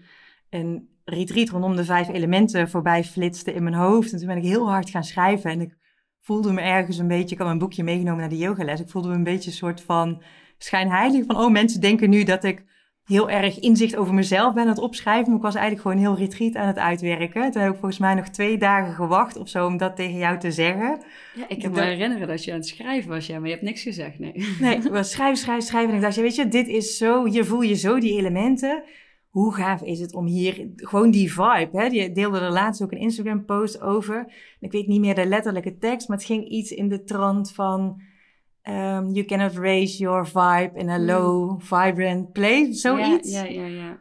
een 0.50 0.88
retreat 1.04 1.48
rondom 1.48 1.76
de 1.76 1.84
vijf 1.84 2.08
elementen 2.08 2.68
voorbij 2.68 3.04
flitste 3.04 3.52
in 3.52 3.62
mijn 3.62 3.74
hoofd. 3.74 4.12
En 4.12 4.18
toen 4.18 4.26
ben 4.26 4.36
ik 4.36 4.44
heel 4.44 4.70
hard 4.70 4.90
gaan 4.90 5.04
schrijven 5.04 5.50
en 5.50 5.60
ik 5.60 5.76
voelde 6.20 6.52
me 6.52 6.60
ergens 6.60 6.98
een 6.98 7.08
beetje, 7.08 7.30
ik 7.30 7.38
had 7.38 7.46
mijn 7.46 7.58
boekje 7.58 7.84
meegenomen 7.84 8.20
naar 8.20 8.28
de 8.28 8.36
yogales. 8.36 8.80
Ik 8.80 8.88
voelde 8.88 9.08
me 9.08 9.14
een 9.14 9.24
beetje 9.24 9.50
een 9.50 9.56
soort 9.56 9.80
van 9.80 10.22
schijnheilig 10.58 11.24
van, 11.26 11.36
oh 11.36 11.50
mensen 11.50 11.80
denken 11.80 12.10
nu 12.10 12.24
dat 12.24 12.44
ik 12.44 12.64
heel 13.06 13.30
erg 13.30 13.58
inzicht 13.58 13.96
over 13.96 14.14
mezelf 14.14 14.54
ben 14.54 14.62
aan 14.62 14.68
het 14.68 14.78
opschrijven. 14.78 15.26
Maar 15.26 15.36
ik 15.36 15.42
was 15.42 15.54
eigenlijk 15.54 15.82
gewoon 15.82 16.06
heel 16.06 16.24
retreat 16.24 16.54
aan 16.54 16.66
het 16.66 16.78
uitwerken. 16.78 17.50
Toen 17.50 17.62
heb 17.62 17.72
ik 17.72 17.78
volgens 17.78 18.00
mij 18.00 18.14
nog 18.14 18.28
twee 18.28 18.58
dagen 18.58 18.94
gewacht 18.94 19.36
of 19.36 19.48
zo 19.48 19.66
om 19.66 19.76
dat 19.76 19.96
tegen 19.96 20.18
jou 20.18 20.38
te 20.38 20.52
zeggen. 20.52 21.00
Ja, 21.34 21.48
ik 21.48 21.58
kan 21.58 21.72
me 21.72 21.80
herinneren 21.80 22.28
dat 22.28 22.44
je 22.44 22.50
aan 22.52 22.58
het 22.58 22.66
schrijven 22.66 23.10
was, 23.10 23.26
ja, 23.26 23.38
maar 23.38 23.46
je 23.46 23.52
hebt 23.52 23.66
niks 23.66 23.82
gezegd, 23.82 24.18
nee. 24.18 24.56
Nee, 24.60 24.76
ik 24.76 24.82
was 24.82 25.10
schrijven, 25.14 25.36
schrijven, 25.36 25.66
schrijven. 25.66 25.90
En 25.90 25.96
ik 25.96 26.02
dacht, 26.02 26.14
ja, 26.14 26.22
weet 26.22 26.34
je, 26.34 26.48
dit 26.48 26.68
is 26.68 26.96
zo, 26.96 27.24
hier 27.24 27.44
voel 27.44 27.62
je 27.62 27.74
zo 27.74 27.98
die 27.98 28.18
elementen. 28.18 28.82
Hoe 29.28 29.54
gaaf 29.54 29.82
is 29.82 30.00
het 30.00 30.14
om 30.14 30.26
hier 30.26 30.68
gewoon 30.76 31.10
die 31.10 31.32
vibe, 31.32 31.68
hè? 31.72 31.88
Die 31.88 32.12
deelde 32.12 32.40
er 32.40 32.50
laatst 32.50 32.82
ook 32.82 32.92
een 32.92 32.98
Instagram 32.98 33.44
post 33.44 33.80
over. 33.80 34.32
Ik 34.60 34.72
weet 34.72 34.86
niet 34.86 35.00
meer 35.00 35.14
de 35.14 35.26
letterlijke 35.26 35.78
tekst, 35.78 36.08
maar 36.08 36.16
het 36.16 36.26
ging 36.26 36.48
iets 36.48 36.70
in 36.70 36.88
de 36.88 37.04
trant 37.04 37.52
van 37.52 38.00
um, 38.68 39.12
you 39.12 39.24
cannot 39.24 39.56
raise 39.56 39.98
your 39.98 40.26
vibe 40.26 40.78
in 40.78 40.88
a 40.88 40.96
hmm. 40.96 41.06
low, 41.06 41.60
vibrant 41.60 42.32
place. 42.32 42.72
Zoiets. 42.72 43.30
Ja, 43.30 43.44
ja, 43.44 43.66
ja, 43.66 43.66
ja. 43.66 43.98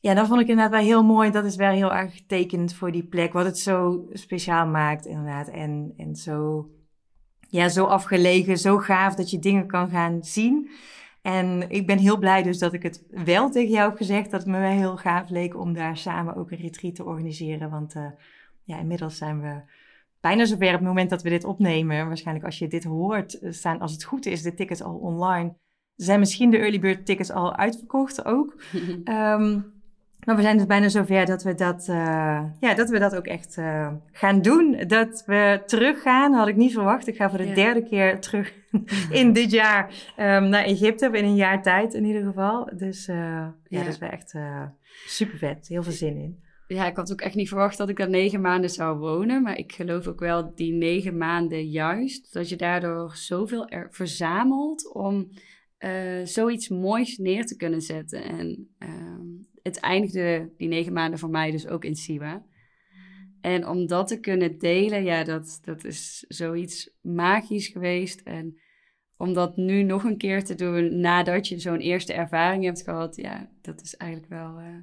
Ja, 0.00 0.14
dat 0.14 0.26
vond 0.26 0.40
ik 0.40 0.48
inderdaad 0.48 0.72
wel 0.72 0.86
heel 0.86 1.04
mooi. 1.04 1.30
Dat 1.30 1.44
is 1.44 1.56
wel 1.56 1.70
heel 1.70 1.92
erg 1.94 2.20
tekenend 2.26 2.74
voor 2.74 2.92
die 2.92 3.04
plek. 3.04 3.32
Wat 3.32 3.44
het 3.44 3.58
zo 3.58 4.06
speciaal 4.12 4.66
maakt, 4.66 5.06
inderdaad. 5.06 5.48
En, 5.48 5.94
en 5.96 6.16
zo, 6.16 6.68
ja, 7.48 7.68
zo 7.68 7.84
afgelegen, 7.84 8.58
zo 8.58 8.78
gaaf 8.78 9.14
dat 9.14 9.30
je 9.30 9.38
dingen 9.38 9.66
kan 9.66 9.88
gaan 9.88 10.24
zien. 10.24 10.70
En 11.22 11.70
ik 11.70 11.86
ben 11.86 11.98
heel 11.98 12.18
blij 12.18 12.42
dus 12.42 12.58
dat 12.58 12.72
ik 12.72 12.82
het 12.82 13.04
wel 13.24 13.50
tegen 13.50 13.70
jou 13.70 13.88
heb 13.88 13.96
gezegd. 13.96 14.30
Dat 14.30 14.40
het 14.40 14.50
me 14.50 14.58
wel 14.58 14.70
heel 14.70 14.96
gaaf 14.96 15.28
leek 15.28 15.56
om 15.56 15.72
daar 15.72 15.96
samen 15.96 16.36
ook 16.36 16.50
een 16.50 16.58
retreat 16.58 16.94
te 16.94 17.04
organiseren. 17.04 17.70
Want 17.70 17.94
uh, 17.94 18.06
ja, 18.64 18.78
inmiddels 18.78 19.16
zijn 19.16 19.40
we 19.40 19.60
bijna 20.24 20.44
zover 20.44 20.66
op 20.66 20.72
het 20.72 20.82
moment 20.82 21.10
dat 21.10 21.22
we 21.22 21.28
dit 21.28 21.44
opnemen. 21.44 22.06
Waarschijnlijk 22.06 22.46
als 22.46 22.58
je 22.58 22.68
dit 22.68 22.84
hoort, 22.84 23.38
eh, 23.38 23.52
staan 23.52 23.80
als 23.80 23.92
het 23.92 24.04
goed 24.04 24.26
is 24.26 24.42
de 24.42 24.54
tickets 24.54 24.82
al 24.82 24.94
online. 24.94 25.54
Zijn 25.94 26.18
misschien 26.18 26.50
de 26.50 26.58
early 26.58 26.78
bird 26.78 27.06
tickets 27.06 27.30
al 27.30 27.56
uitverkocht 27.56 28.24
ook. 28.24 28.62
um, 29.04 29.72
maar 30.24 30.36
we 30.36 30.42
zijn 30.42 30.56
dus 30.56 30.66
bijna 30.66 30.88
zover 30.88 31.26
dat 31.26 31.42
we 31.42 31.54
dat, 31.54 31.88
uh, 31.88 32.42
ja, 32.60 32.74
dat, 32.74 32.90
we 32.90 32.98
dat 32.98 33.16
ook 33.16 33.26
echt 33.26 33.56
uh, 33.56 33.92
gaan 34.12 34.42
doen. 34.42 34.84
Dat 34.86 35.22
we 35.26 35.62
teruggaan, 35.66 36.32
had 36.32 36.48
ik 36.48 36.56
niet 36.56 36.72
verwacht. 36.72 37.06
Ik 37.06 37.16
ga 37.16 37.28
voor 37.28 37.38
de 37.38 37.52
derde 37.52 37.82
keer 37.82 38.20
terug 38.20 38.52
in 39.20 39.32
dit 39.32 39.50
jaar 39.50 39.88
um, 40.18 40.48
naar 40.48 40.64
Egypte. 40.64 41.06
In 41.06 41.24
een 41.24 41.36
jaar 41.36 41.62
tijd 41.62 41.94
in 41.94 42.04
ieder 42.04 42.22
geval. 42.22 42.70
Dus 42.76 43.08
uh, 43.08 43.16
ja, 43.16 43.54
ja, 43.68 43.78
dat 43.78 43.92
is 43.92 43.98
wel 43.98 44.10
echt 44.10 44.34
super 45.06 45.38
vet. 45.38 45.68
Heel 45.68 45.82
veel 45.82 45.92
zin 45.92 46.16
in 46.16 46.43
ja, 46.66 46.86
ik 46.86 46.96
had 46.96 47.12
ook 47.12 47.20
echt 47.20 47.34
niet 47.34 47.48
verwacht 47.48 47.78
dat 47.78 47.88
ik 47.88 47.96
daar 47.96 48.10
negen 48.10 48.40
maanden 48.40 48.70
zou 48.70 48.98
wonen. 48.98 49.42
Maar 49.42 49.58
ik 49.58 49.72
geloof 49.72 50.06
ook 50.06 50.20
wel 50.20 50.54
die 50.54 50.72
negen 50.72 51.16
maanden 51.16 51.68
juist. 51.68 52.32
Dat 52.32 52.48
je 52.48 52.56
daardoor 52.56 53.16
zoveel 53.16 53.68
er 53.68 53.88
verzamelt 53.90 54.92
om 54.92 55.30
uh, 55.78 56.24
zoiets 56.24 56.68
moois 56.68 57.18
neer 57.18 57.46
te 57.46 57.56
kunnen 57.56 57.80
zetten. 57.80 58.22
En 58.22 58.74
uh, 58.78 59.42
het 59.62 59.80
eindigde 59.80 60.52
die 60.56 60.68
negen 60.68 60.92
maanden 60.92 61.18
voor 61.18 61.30
mij 61.30 61.50
dus 61.50 61.66
ook 61.66 61.84
in 61.84 61.96
Siwa. 61.96 62.44
En 63.40 63.66
om 63.66 63.86
dat 63.86 64.08
te 64.08 64.20
kunnen 64.20 64.58
delen, 64.58 65.04
ja, 65.04 65.24
dat, 65.24 65.58
dat 65.62 65.84
is 65.84 66.24
zoiets 66.28 66.90
magisch 67.00 67.68
geweest. 67.68 68.20
En 68.20 68.60
om 69.16 69.32
dat 69.32 69.56
nu 69.56 69.82
nog 69.82 70.04
een 70.04 70.16
keer 70.16 70.44
te 70.44 70.54
doen 70.54 71.00
nadat 71.00 71.48
je 71.48 71.58
zo'n 71.58 71.78
eerste 71.78 72.12
ervaring 72.12 72.64
hebt 72.64 72.82
gehad, 72.82 73.16
ja, 73.16 73.50
dat 73.60 73.82
is 73.82 73.96
eigenlijk 73.96 74.30
wel... 74.30 74.60
Uh, 74.60 74.76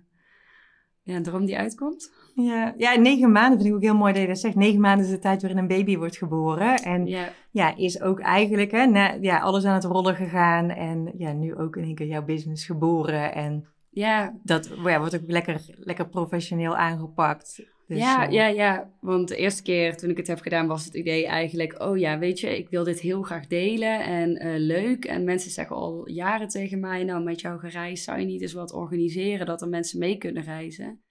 ja, 1.03 1.21
droom 1.21 1.45
die 1.45 1.57
uitkomt. 1.57 2.11
Ja, 2.35 2.73
ja, 2.77 2.95
negen 2.95 3.31
maanden 3.31 3.57
vind 3.57 3.69
ik 3.69 3.75
ook 3.75 3.81
heel 3.81 3.95
mooi 3.95 4.13
dat 4.13 4.21
je 4.21 4.27
dat 4.27 4.39
zegt. 4.39 4.55
Negen 4.55 4.79
maanden 4.79 5.05
is 5.05 5.11
de 5.11 5.19
tijd 5.19 5.41
waarin 5.41 5.59
een 5.59 5.67
baby 5.67 5.97
wordt 5.97 6.17
geboren. 6.17 6.75
En 6.75 7.05
ja, 7.05 7.29
ja 7.51 7.75
is 7.75 8.01
ook 8.01 8.19
eigenlijk 8.19 8.71
hè, 8.71 8.85
na, 8.85 9.17
ja, 9.21 9.39
alles 9.39 9.65
aan 9.65 9.73
het 9.73 9.83
rollen 9.83 10.15
gegaan. 10.15 10.69
En 10.69 11.11
ja, 11.17 11.31
nu 11.31 11.55
ook 11.55 11.75
in 11.75 11.83
één 11.83 11.95
keer 11.95 12.07
jouw 12.07 12.25
business 12.25 12.65
geboren. 12.65 13.33
En 13.33 13.65
ja. 13.91 14.39
dat 14.43 14.69
ja, 14.83 14.99
wordt 14.99 15.15
ook 15.15 15.23
lekker, 15.27 15.61
lekker 15.67 16.09
professioneel 16.09 16.75
aangepakt. 16.75 17.65
Dus, 17.87 17.99
ja, 17.99 18.27
uh... 18.27 18.33
ja, 18.33 18.47
ja, 18.47 18.91
want 18.99 19.27
de 19.27 19.35
eerste 19.35 19.63
keer 19.63 19.97
toen 19.97 20.09
ik 20.09 20.17
het 20.17 20.27
heb 20.27 20.39
gedaan 20.39 20.67
was 20.67 20.85
het 20.85 20.93
idee 20.93 21.27
eigenlijk... 21.27 21.81
oh 21.83 21.97
ja, 21.97 22.19
weet 22.19 22.39
je, 22.39 22.57
ik 22.57 22.69
wil 22.69 22.83
dit 22.83 22.99
heel 22.99 23.21
graag 23.21 23.47
delen 23.47 24.03
en 24.03 24.45
uh, 24.45 24.53
leuk. 24.57 25.05
En 25.05 25.23
mensen 25.23 25.51
zeggen 25.51 25.75
al 25.75 26.09
jaren 26.09 26.47
tegen 26.47 26.79
mij... 26.79 27.03
nou, 27.03 27.23
met 27.23 27.41
jouw 27.41 27.57
gereis 27.57 28.03
zou 28.03 28.19
je 28.19 28.25
niet 28.25 28.41
eens 28.41 28.53
wat 28.53 28.73
organiseren... 28.73 29.45
dat 29.45 29.61
er 29.61 29.69
mensen 29.69 29.99
mee 29.99 30.17
kunnen 30.17 30.43
reizen. 30.43 31.01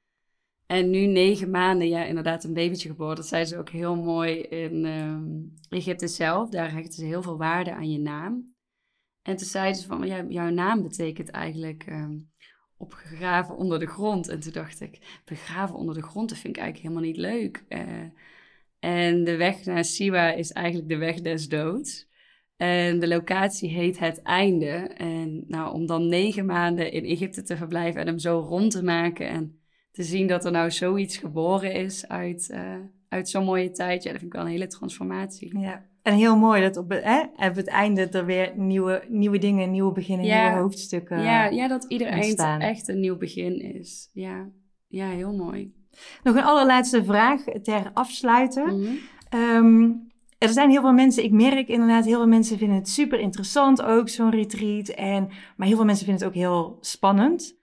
En 0.66 0.90
nu 0.90 1.06
negen 1.06 1.50
maanden, 1.50 1.88
ja, 1.88 2.04
inderdaad 2.04 2.44
een 2.44 2.54
babytje 2.54 2.88
geboren. 2.88 3.16
Dat 3.16 3.26
zei 3.26 3.44
ze 3.44 3.58
ook 3.58 3.68
heel 3.68 3.96
mooi 3.96 4.40
in 4.40 4.84
um, 4.84 5.54
Egypte 5.68 6.08
zelf. 6.08 6.50
Daar 6.50 6.72
hechten 6.72 6.92
ze 6.92 7.04
heel 7.04 7.22
veel 7.22 7.38
waarde 7.38 7.74
aan 7.74 7.90
je 7.90 7.98
naam. 7.98 8.54
En 9.22 9.36
toen 9.36 9.46
zeiden 9.46 9.80
ze 9.80 9.86
van, 9.86 10.06
ja, 10.06 10.24
jouw 10.28 10.50
naam 10.50 10.82
betekent 10.82 11.30
eigenlijk 11.30 11.86
um, 11.88 12.29
opgegraven 12.80 13.56
onder 13.56 13.78
de 13.78 13.86
grond. 13.86 14.28
En 14.28 14.40
toen 14.40 14.52
dacht 14.52 14.80
ik, 14.80 15.20
begraven 15.24 15.76
onder 15.76 15.94
de 15.94 16.02
grond, 16.02 16.28
dat 16.28 16.38
vind 16.38 16.56
ik 16.56 16.62
eigenlijk 16.62 16.94
helemaal 16.94 17.12
niet 17.12 17.20
leuk. 17.20 17.64
Uh, 17.68 18.10
en 18.78 19.24
de 19.24 19.36
weg 19.36 19.64
naar 19.64 19.84
Siwa 19.84 20.32
is 20.32 20.52
eigenlijk 20.52 20.88
de 20.88 20.96
weg 20.96 21.20
des 21.20 21.48
doods. 21.48 22.08
En 22.56 22.98
de 22.98 23.08
locatie 23.08 23.70
heet 23.70 23.98
Het 23.98 24.22
Einde. 24.22 24.72
En 24.96 25.44
nou, 25.46 25.74
om 25.74 25.86
dan 25.86 26.08
negen 26.08 26.46
maanden 26.46 26.92
in 26.92 27.04
Egypte 27.04 27.42
te 27.42 27.56
verblijven 27.56 28.00
en 28.00 28.06
hem 28.06 28.18
zo 28.18 28.38
rond 28.38 28.70
te 28.70 28.82
maken... 28.82 29.28
en 29.28 29.60
te 29.90 30.02
zien 30.02 30.26
dat 30.26 30.44
er 30.44 30.52
nou 30.52 30.70
zoiets 30.70 31.16
geboren 31.16 31.72
is 31.72 32.08
uit, 32.08 32.48
uh, 32.52 32.76
uit 33.08 33.28
zo'n 33.28 33.44
mooie 33.44 33.70
tijd, 33.70 34.02
ja, 34.02 34.10
dat 34.10 34.20
vind 34.20 34.32
ik 34.32 34.38
wel 34.38 34.46
een 34.46 34.52
hele 34.52 34.66
transformatie. 34.66 35.58
Ja, 35.58 35.86
en 36.02 36.14
heel 36.14 36.36
mooi 36.36 36.62
dat 36.62 36.76
op, 36.76 36.90
hè, 36.90 37.48
op 37.48 37.54
het 37.54 37.68
einde 37.68 38.08
er 38.08 38.24
weer 38.24 38.52
nieuwe, 38.56 39.02
nieuwe 39.08 39.38
dingen, 39.38 39.70
nieuwe 39.70 39.92
beginnen, 39.92 40.26
nieuwe 40.26 40.60
hoofdstukken 40.60 41.22
Ja, 41.22 41.46
ja 41.46 41.68
dat 41.68 41.84
ieder 41.84 42.06
eind 42.06 42.38
echt 42.58 42.88
een 42.88 43.00
nieuw 43.00 43.16
begin 43.16 43.74
is. 43.74 44.10
Ja, 44.12 44.48
ja 44.88 45.08
heel 45.08 45.32
mooi. 45.32 45.72
Nog 46.22 46.36
een 46.36 46.44
allerlaatste 46.44 47.04
vraag 47.04 47.42
ter 47.62 47.90
afsluiten. 47.94 48.76
Mm 48.76 48.98
-hmm. 49.30 50.10
er 50.38 50.48
zijn 50.48 50.70
heel 50.70 50.80
veel 50.80 50.92
mensen, 50.92 51.24
ik 51.24 51.32
merk 51.32 51.68
inderdaad, 51.68 52.04
heel 52.04 52.16
veel 52.16 52.26
mensen 52.26 52.58
vinden 52.58 52.76
het 52.76 52.88
super 52.88 53.20
interessant 53.20 53.82
ook, 53.82 54.08
zo'n 54.08 54.30
retreat. 54.30 54.88
En, 54.88 55.28
maar 55.56 55.66
heel 55.66 55.76
veel 55.76 55.84
mensen 55.84 56.06
vinden 56.06 56.26
het 56.26 56.34
ook 56.36 56.42
heel 56.42 56.78
spannend. 56.80 57.58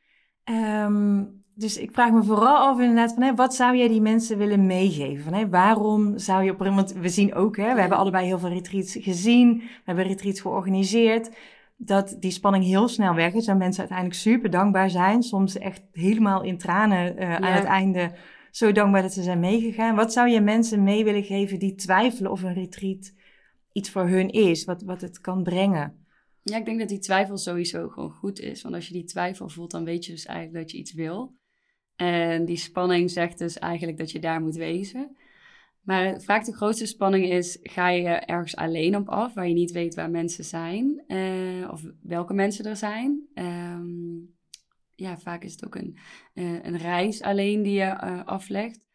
Um, 0.49 1.36
dus 1.57 1.77
ik 1.77 1.91
vraag 1.91 2.11
me 2.11 2.23
vooral 2.23 2.57
af 2.57 2.79
inderdaad 2.79 3.13
van, 3.13 3.23
hè, 3.23 3.35
wat 3.35 3.55
zou 3.55 3.77
jij 3.77 3.87
die 3.87 4.01
mensen 4.01 4.37
willen 4.37 4.65
meegeven? 4.65 5.23
Van, 5.23 5.33
hè, 5.33 5.49
waarom 5.49 6.17
zou 6.17 6.43
je 6.43 6.51
op 6.51 6.57
want 6.57 6.93
we 6.93 7.09
zien 7.09 7.33
ook, 7.33 7.57
hè, 7.57 7.73
we 7.73 7.79
hebben 7.79 7.97
allebei 7.97 8.25
heel 8.25 8.39
veel 8.39 8.49
retreats 8.49 8.97
gezien, 8.99 9.57
we 9.57 9.81
hebben 9.83 10.07
retreats 10.07 10.41
georganiseerd, 10.41 11.35
dat 11.75 12.15
die 12.19 12.31
spanning 12.31 12.63
heel 12.63 12.87
snel 12.87 13.13
weg 13.13 13.33
is 13.33 13.47
en 13.47 13.57
mensen 13.57 13.79
uiteindelijk 13.79 14.19
super 14.19 14.49
dankbaar 14.49 14.89
zijn, 14.89 15.23
soms 15.23 15.57
echt 15.57 15.81
helemaal 15.91 16.43
in 16.43 16.57
tranen 16.57 17.21
uh, 17.21 17.35
aan 17.35 17.53
het 17.53 17.63
einde, 17.63 18.11
zo 18.51 18.71
dankbaar 18.71 19.01
dat 19.01 19.13
ze 19.13 19.23
zijn 19.23 19.39
meegegaan. 19.39 19.95
Wat 19.95 20.13
zou 20.13 20.29
je 20.29 20.41
mensen 20.41 20.83
mee 20.83 21.03
willen 21.03 21.23
geven 21.23 21.59
die 21.59 21.75
twijfelen 21.75 22.31
of 22.31 22.43
een 22.43 22.53
retreat 22.53 23.13
iets 23.71 23.89
voor 23.89 24.07
hun 24.07 24.29
is, 24.29 24.65
wat, 24.65 24.81
wat 24.81 25.01
het 25.01 25.21
kan 25.21 25.43
brengen? 25.43 26.05
Ja, 26.41 26.57
ik 26.57 26.65
denk 26.65 26.79
dat 26.79 26.89
die 26.89 26.99
twijfel 26.99 27.37
sowieso 27.37 27.87
gewoon 27.87 28.11
goed 28.11 28.39
is. 28.39 28.61
Want 28.61 28.75
als 28.75 28.87
je 28.87 28.93
die 28.93 29.03
twijfel 29.03 29.49
voelt, 29.49 29.71
dan 29.71 29.83
weet 29.83 30.05
je 30.05 30.11
dus 30.11 30.25
eigenlijk 30.25 30.57
dat 30.57 30.71
je 30.71 30.77
iets 30.77 30.93
wil. 30.93 31.35
En 31.97 32.45
die 32.45 32.57
spanning 32.57 33.11
zegt 33.11 33.37
dus 33.37 33.57
eigenlijk 33.57 33.97
dat 33.97 34.11
je 34.11 34.19
daar 34.19 34.41
moet 34.41 34.55
wezen. 34.55 35.17
Maar 35.81 36.21
vaak 36.21 36.45
de 36.45 36.55
grootste 36.55 36.85
spanning 36.85 37.25
is, 37.25 37.59
ga 37.61 37.89
je 37.89 38.09
ergens 38.09 38.55
alleen 38.55 38.95
op 38.95 39.09
af, 39.09 39.33
waar 39.33 39.47
je 39.47 39.53
niet 39.53 39.71
weet 39.71 39.95
waar 39.95 40.09
mensen 40.09 40.43
zijn, 40.43 41.03
uh, 41.07 41.69
of 41.71 41.83
welke 42.01 42.33
mensen 42.33 42.65
er 42.65 42.75
zijn. 42.75 43.27
Um, 43.33 44.35
ja, 44.95 45.17
vaak 45.17 45.43
is 45.43 45.51
het 45.51 45.65
ook 45.65 45.75
een, 45.75 45.97
uh, 46.33 46.63
een 46.63 46.77
reis 46.77 47.21
alleen 47.21 47.61
die 47.61 47.73
je 47.73 48.01
uh, 48.03 48.25
aflegt. 48.25 48.85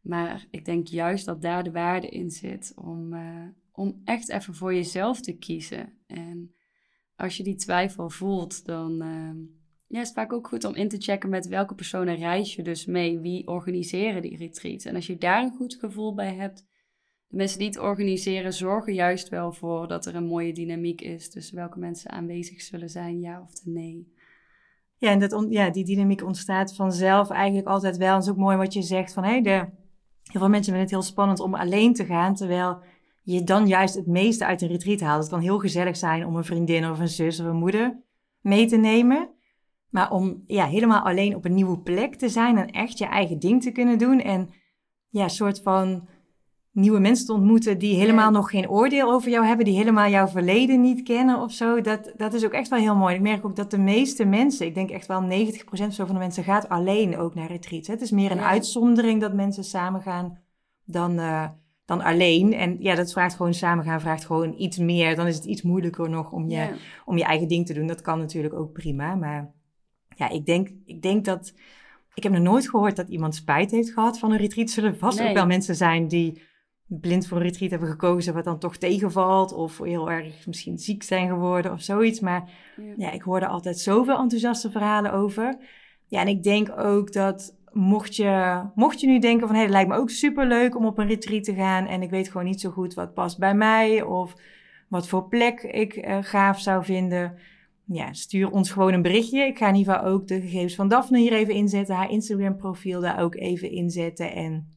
Maar 0.00 0.46
ik 0.50 0.64
denk 0.64 0.86
juist 0.86 1.24
dat 1.24 1.42
daar 1.42 1.64
de 1.64 1.70
waarde 1.70 2.08
in 2.08 2.30
zit 2.30 2.72
om, 2.76 3.14
om 3.72 4.00
echt 4.04 4.30
even 4.30 4.54
voor 4.54 4.74
jezelf 4.74 5.20
te 5.20 5.32
kiezen. 5.32 5.98
En 6.06 6.54
als 7.16 7.36
je 7.36 7.42
die 7.42 7.56
twijfel 7.56 8.10
voelt, 8.10 8.64
dan 8.64 9.02
ehm, 9.02 9.36
ja, 9.92 9.98
het 9.98 10.08
is 10.08 10.14
vaak 10.14 10.32
ook 10.32 10.48
goed 10.48 10.64
om 10.64 10.74
in 10.74 10.88
te 10.88 11.00
checken 11.00 11.30
met 11.30 11.46
welke 11.46 11.74
personen 11.74 12.16
reis 12.16 12.54
je 12.54 12.62
dus 12.62 12.86
mee. 12.86 13.18
Wie 13.18 13.48
organiseren 13.48 14.22
die 14.22 14.36
retreats? 14.36 14.84
En 14.84 14.94
als 14.94 15.06
je 15.06 15.18
daar 15.18 15.42
een 15.42 15.54
goed 15.56 15.74
gevoel 15.74 16.14
bij 16.14 16.34
hebt, 16.34 16.66
de 17.26 17.36
mensen 17.36 17.58
die 17.58 17.68
het 17.68 17.78
organiseren 17.78 18.52
zorgen 18.52 18.94
juist 18.94 19.28
wel 19.28 19.52
voor 19.52 19.88
dat 19.88 20.06
er 20.06 20.14
een 20.14 20.26
mooie 20.26 20.52
dynamiek 20.52 21.00
is 21.00 21.30
tussen 21.30 21.56
welke 21.56 21.78
mensen 21.78 22.10
aanwezig 22.10 22.60
zullen 22.60 22.90
zijn, 22.90 23.20
ja 23.20 23.40
of 23.40 23.64
nee. 23.64 24.12
Ja, 24.96 25.10
en 25.10 25.18
dat 25.18 25.46
ja, 25.48 25.70
die 25.70 25.84
dynamiek 25.84 26.24
ontstaat 26.24 26.74
vanzelf 26.74 27.30
eigenlijk 27.30 27.66
altijd 27.66 27.96
wel. 27.96 28.08
En 28.08 28.14
het 28.14 28.24
is 28.24 28.30
ook 28.30 28.36
mooi 28.36 28.56
wat 28.56 28.72
je 28.72 28.82
zegt 28.82 29.12
van, 29.12 29.24
hé, 29.24 29.40
hey, 29.40 29.42
heel 29.42 30.40
veel 30.40 30.48
mensen 30.48 30.72
vinden 30.72 30.80
het 30.80 30.90
heel 30.90 31.02
spannend 31.02 31.40
om 31.40 31.54
alleen 31.54 31.94
te 31.94 32.04
gaan, 32.04 32.34
terwijl 32.34 32.78
je 33.22 33.44
dan 33.44 33.66
juist 33.66 33.94
het 33.94 34.06
meeste 34.06 34.46
uit 34.46 34.62
een 34.62 34.68
retreat 34.68 35.00
haalt. 35.00 35.22
Het 35.22 35.30
kan 35.32 35.40
heel 35.40 35.58
gezellig 35.58 35.96
zijn 35.96 36.26
om 36.26 36.36
een 36.36 36.44
vriendin 36.44 36.90
of 36.90 36.98
een 36.98 37.08
zus 37.08 37.40
of 37.40 37.46
een 37.46 37.56
moeder 37.56 38.02
mee 38.40 38.66
te 38.66 38.76
nemen. 38.76 39.40
Maar 39.92 40.10
om 40.10 40.42
ja, 40.46 40.66
helemaal 40.66 41.02
alleen 41.02 41.34
op 41.36 41.44
een 41.44 41.54
nieuwe 41.54 41.78
plek 41.78 42.14
te 42.14 42.28
zijn 42.28 42.58
en 42.58 42.70
echt 42.70 42.98
je 42.98 43.06
eigen 43.06 43.38
ding 43.38 43.62
te 43.62 43.72
kunnen 43.72 43.98
doen. 43.98 44.20
En 44.20 44.50
ja, 45.08 45.22
een 45.22 45.30
soort 45.30 45.60
van 45.62 46.08
nieuwe 46.70 46.98
mensen 46.98 47.26
te 47.26 47.32
ontmoeten 47.32 47.78
die 47.78 47.96
helemaal 47.96 48.30
nog 48.30 48.50
geen 48.50 48.68
oordeel 48.68 49.12
over 49.12 49.30
jou 49.30 49.46
hebben, 49.46 49.64
die 49.64 49.76
helemaal 49.76 50.08
jouw 50.08 50.26
verleden 50.26 50.80
niet 50.80 51.02
kennen 51.02 51.40
of 51.40 51.52
zo. 51.52 51.80
Dat, 51.80 52.12
dat 52.16 52.32
is 52.32 52.44
ook 52.44 52.52
echt 52.52 52.68
wel 52.68 52.78
heel 52.78 52.96
mooi. 52.96 53.14
Ik 53.14 53.20
merk 53.20 53.44
ook 53.44 53.56
dat 53.56 53.70
de 53.70 53.78
meeste 53.78 54.24
mensen, 54.24 54.66
ik 54.66 54.74
denk 54.74 54.90
echt 54.90 55.06
wel 55.06 55.22
90% 55.22 55.86
of 55.86 55.92
zo 55.92 56.04
van 56.04 56.14
de 56.14 56.20
mensen 56.20 56.44
gaat 56.44 56.68
alleen 56.68 57.18
ook 57.18 57.34
naar 57.34 57.46
retreats. 57.46 57.88
Het 57.88 58.00
is 58.00 58.10
meer 58.10 58.30
een 58.30 58.40
uitzondering 58.40 59.20
dat 59.20 59.34
mensen 59.34 59.64
samen 59.64 60.02
gaan 60.02 60.38
dan, 60.84 61.18
uh, 61.18 61.48
dan 61.84 62.00
alleen. 62.00 62.52
En 62.52 62.76
ja, 62.80 62.94
dat 62.94 63.12
vraagt 63.12 63.34
gewoon 63.34 63.54
samen 63.54 63.84
gaan, 63.84 64.00
vraagt 64.00 64.24
gewoon 64.24 64.54
iets 64.56 64.78
meer. 64.78 65.16
Dan 65.16 65.26
is 65.26 65.36
het 65.36 65.44
iets 65.44 65.62
moeilijker 65.62 66.10
nog 66.10 66.32
om 66.32 66.48
je, 66.48 66.68
om 67.04 67.16
je 67.16 67.24
eigen 67.24 67.48
ding 67.48 67.66
te 67.66 67.74
doen. 67.74 67.86
Dat 67.86 68.02
kan 68.02 68.18
natuurlijk 68.18 68.54
ook 68.54 68.72
prima, 68.72 69.14
maar 69.14 69.54
ja, 70.16 70.28
ik 70.28 70.46
denk, 70.46 70.68
ik 70.84 71.02
denk 71.02 71.24
dat. 71.24 71.54
Ik 72.14 72.22
heb 72.22 72.32
nog 72.32 72.42
nooit 72.42 72.68
gehoord 72.70 72.96
dat 72.96 73.08
iemand 73.08 73.34
spijt 73.34 73.70
heeft 73.70 73.92
gehad 73.92 74.18
van 74.18 74.32
een 74.32 74.38
retreat. 74.38 74.70
Zullen 74.70 74.98
vast 74.98 75.22
ook 75.22 75.32
wel 75.32 75.46
mensen 75.46 75.74
zijn 75.74 76.08
die 76.08 76.42
blind 76.86 77.26
voor 77.26 77.36
een 77.36 77.42
retreat 77.42 77.70
hebben 77.70 77.88
gekozen, 77.88 78.34
wat 78.34 78.44
dan 78.44 78.58
toch 78.58 78.76
tegenvalt. 78.76 79.52
Of 79.52 79.78
heel 79.78 80.10
erg 80.10 80.46
misschien 80.46 80.78
ziek 80.78 81.02
zijn 81.02 81.28
geworden 81.28 81.72
of 81.72 81.82
zoiets. 81.82 82.20
Maar 82.20 82.50
ja, 82.76 82.94
ja 82.96 83.10
ik 83.10 83.22
hoorde 83.22 83.46
altijd 83.46 83.78
zoveel 83.78 84.18
enthousiaste 84.18 84.70
verhalen 84.70 85.12
over. 85.12 85.56
Ja, 86.06 86.20
en 86.20 86.28
ik 86.28 86.42
denk 86.42 86.78
ook 86.78 87.12
dat 87.12 87.56
mocht 87.72 88.16
je, 88.16 88.62
mocht 88.74 89.00
je 89.00 89.06
nu 89.06 89.18
denken 89.18 89.46
van... 89.46 89.56
hé, 89.56 89.62
hey, 89.62 89.62
het 89.62 89.72
lijkt 89.72 89.88
me 89.88 89.96
ook 89.96 90.10
superleuk 90.10 90.76
om 90.76 90.86
op 90.86 90.98
een 90.98 91.06
retreat 91.06 91.44
te 91.44 91.54
gaan... 91.54 91.86
en 91.86 92.02
ik 92.02 92.10
weet 92.10 92.28
gewoon 92.28 92.46
niet 92.46 92.60
zo 92.60 92.70
goed 92.70 92.94
wat 92.94 93.14
past 93.14 93.38
bij 93.38 93.54
mij... 93.54 94.02
of 94.02 94.34
wat 94.88 95.08
voor 95.08 95.28
plek 95.28 95.62
ik 95.62 95.96
uh, 95.96 96.18
gaaf 96.20 96.60
zou 96.60 96.84
vinden 96.84 97.38
ja, 97.94 98.12
stuur 98.12 98.50
ons 98.50 98.70
gewoon 98.70 98.92
een 98.92 99.02
berichtje. 99.02 99.40
Ik 99.40 99.58
ga 99.58 99.68
in 99.68 99.74
ieder 99.74 99.94
geval 99.94 100.08
ook 100.08 100.28
de 100.28 100.40
gegevens 100.40 100.74
van 100.74 100.88
Daphne 100.88 101.18
hier 101.18 101.32
even 101.32 101.54
inzetten. 101.54 101.94
Haar 101.94 102.10
Instagram 102.10 102.56
profiel 102.56 103.00
daar 103.00 103.20
ook 103.20 103.34
even 103.34 103.70
inzetten. 103.70 104.32
En 104.32 104.68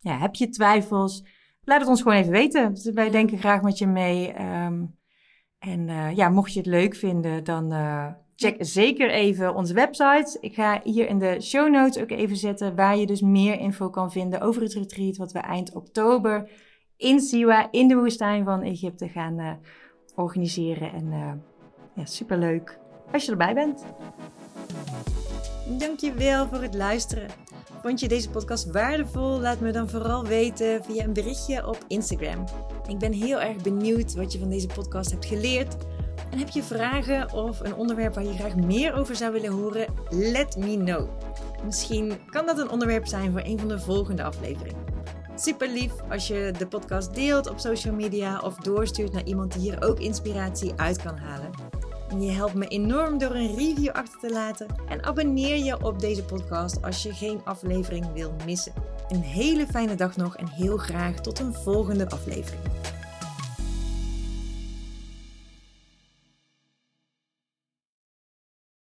ja, 0.00 0.18
heb 0.18 0.34
je 0.34 0.48
twijfels? 0.48 1.24
Laat 1.64 1.80
het 1.80 1.88
ons 1.88 2.02
gewoon 2.02 2.18
even 2.18 2.32
weten. 2.32 2.74
Dus 2.74 2.90
wij 2.90 3.10
denken 3.10 3.38
graag 3.38 3.62
met 3.62 3.78
je 3.78 3.86
mee. 3.86 4.42
Um, 4.42 4.98
en 5.60 5.88
uh, 5.88 6.16
ja, 6.16 6.28
mocht 6.28 6.52
je 6.52 6.58
het 6.58 6.68
leuk 6.68 6.94
vinden, 6.94 7.44
dan 7.44 7.72
uh, 7.72 8.06
check 8.36 8.56
zeker 8.58 9.10
even 9.10 9.54
onze 9.54 9.74
website. 9.74 10.38
Ik 10.40 10.54
ga 10.54 10.80
hier 10.84 11.08
in 11.08 11.18
de 11.18 11.40
show 11.40 11.70
notes 11.70 12.02
ook 12.02 12.10
even 12.10 12.36
zetten 12.36 12.76
waar 12.76 12.96
je 12.96 13.06
dus 13.06 13.20
meer 13.20 13.58
info 13.58 13.90
kan 13.90 14.12
vinden 14.12 14.40
over 14.40 14.62
het 14.62 14.74
retreat 14.74 15.16
wat 15.16 15.32
we 15.32 15.38
eind 15.38 15.74
oktober 15.74 16.50
in 16.96 17.20
Siwa, 17.20 17.68
in 17.70 17.88
de 17.88 17.94
woestijn 17.94 18.44
van 18.44 18.62
Egypte 18.62 19.08
gaan 19.08 19.38
uh, 19.38 19.52
organiseren. 20.14 20.92
En 20.92 21.42
ja, 21.94 22.04
superleuk 22.04 22.78
als 23.12 23.24
je 23.24 23.30
erbij 23.30 23.54
bent. 23.54 23.84
Dankjewel 25.78 26.48
voor 26.48 26.62
het 26.62 26.74
luisteren. 26.74 27.28
Vond 27.82 28.00
je 28.00 28.08
deze 28.08 28.30
podcast 28.30 28.70
waardevol? 28.70 29.40
Laat 29.40 29.60
me 29.60 29.72
dan 29.72 29.88
vooral 29.88 30.24
weten 30.24 30.84
via 30.84 31.04
een 31.04 31.12
berichtje 31.12 31.66
op 31.66 31.78
Instagram. 31.88 32.44
Ik 32.88 32.98
ben 32.98 33.12
heel 33.12 33.40
erg 33.40 33.56
benieuwd 33.56 34.14
wat 34.14 34.32
je 34.32 34.38
van 34.38 34.50
deze 34.50 34.66
podcast 34.66 35.10
hebt 35.10 35.26
geleerd. 35.26 35.76
En 36.30 36.38
heb 36.38 36.48
je 36.48 36.62
vragen 36.62 37.32
of 37.32 37.60
een 37.60 37.74
onderwerp 37.74 38.14
waar 38.14 38.24
je 38.24 38.32
graag 38.32 38.56
meer 38.56 38.94
over 38.94 39.16
zou 39.16 39.32
willen 39.32 39.52
horen? 39.52 39.86
Let 40.08 40.56
me 40.56 40.76
know. 40.76 41.08
Misschien 41.64 42.12
kan 42.26 42.46
dat 42.46 42.58
een 42.58 42.70
onderwerp 42.70 43.06
zijn 43.06 43.32
voor 43.32 43.42
een 43.44 43.58
van 43.58 43.68
de 43.68 43.78
volgende 43.78 44.22
afleveringen. 44.22 44.84
Super 45.34 45.68
lief 45.68 45.92
als 46.10 46.26
je 46.28 46.52
de 46.58 46.66
podcast 46.66 47.14
deelt 47.14 47.48
op 47.48 47.58
social 47.58 47.94
media 47.94 48.40
of 48.40 48.54
doorstuurt 48.56 49.12
naar 49.12 49.24
iemand 49.24 49.52
die 49.52 49.62
hier 49.62 49.82
ook 49.82 49.98
inspiratie 49.98 50.72
uit 50.76 51.02
kan 51.02 51.16
halen. 51.16 51.50
Je 52.18 52.30
helpt 52.30 52.54
me 52.54 52.66
enorm 52.66 53.18
door 53.18 53.34
een 53.34 53.56
review 53.56 53.88
achter 53.88 54.20
te 54.20 54.30
laten. 54.30 54.66
En 54.88 55.04
abonneer 55.04 55.56
je 55.64 55.84
op 55.84 56.00
deze 56.00 56.24
podcast 56.24 56.82
als 56.82 57.02
je 57.02 57.12
geen 57.12 57.40
aflevering 57.44 58.12
wil 58.12 58.34
missen. 58.44 58.72
Een 59.08 59.22
hele 59.22 59.66
fijne 59.66 59.94
dag 59.94 60.16
nog 60.16 60.36
en 60.36 60.48
heel 60.48 60.76
graag 60.76 61.20
tot 61.20 61.38
een 61.38 61.54
volgende 61.54 62.10
aflevering. 62.10 62.62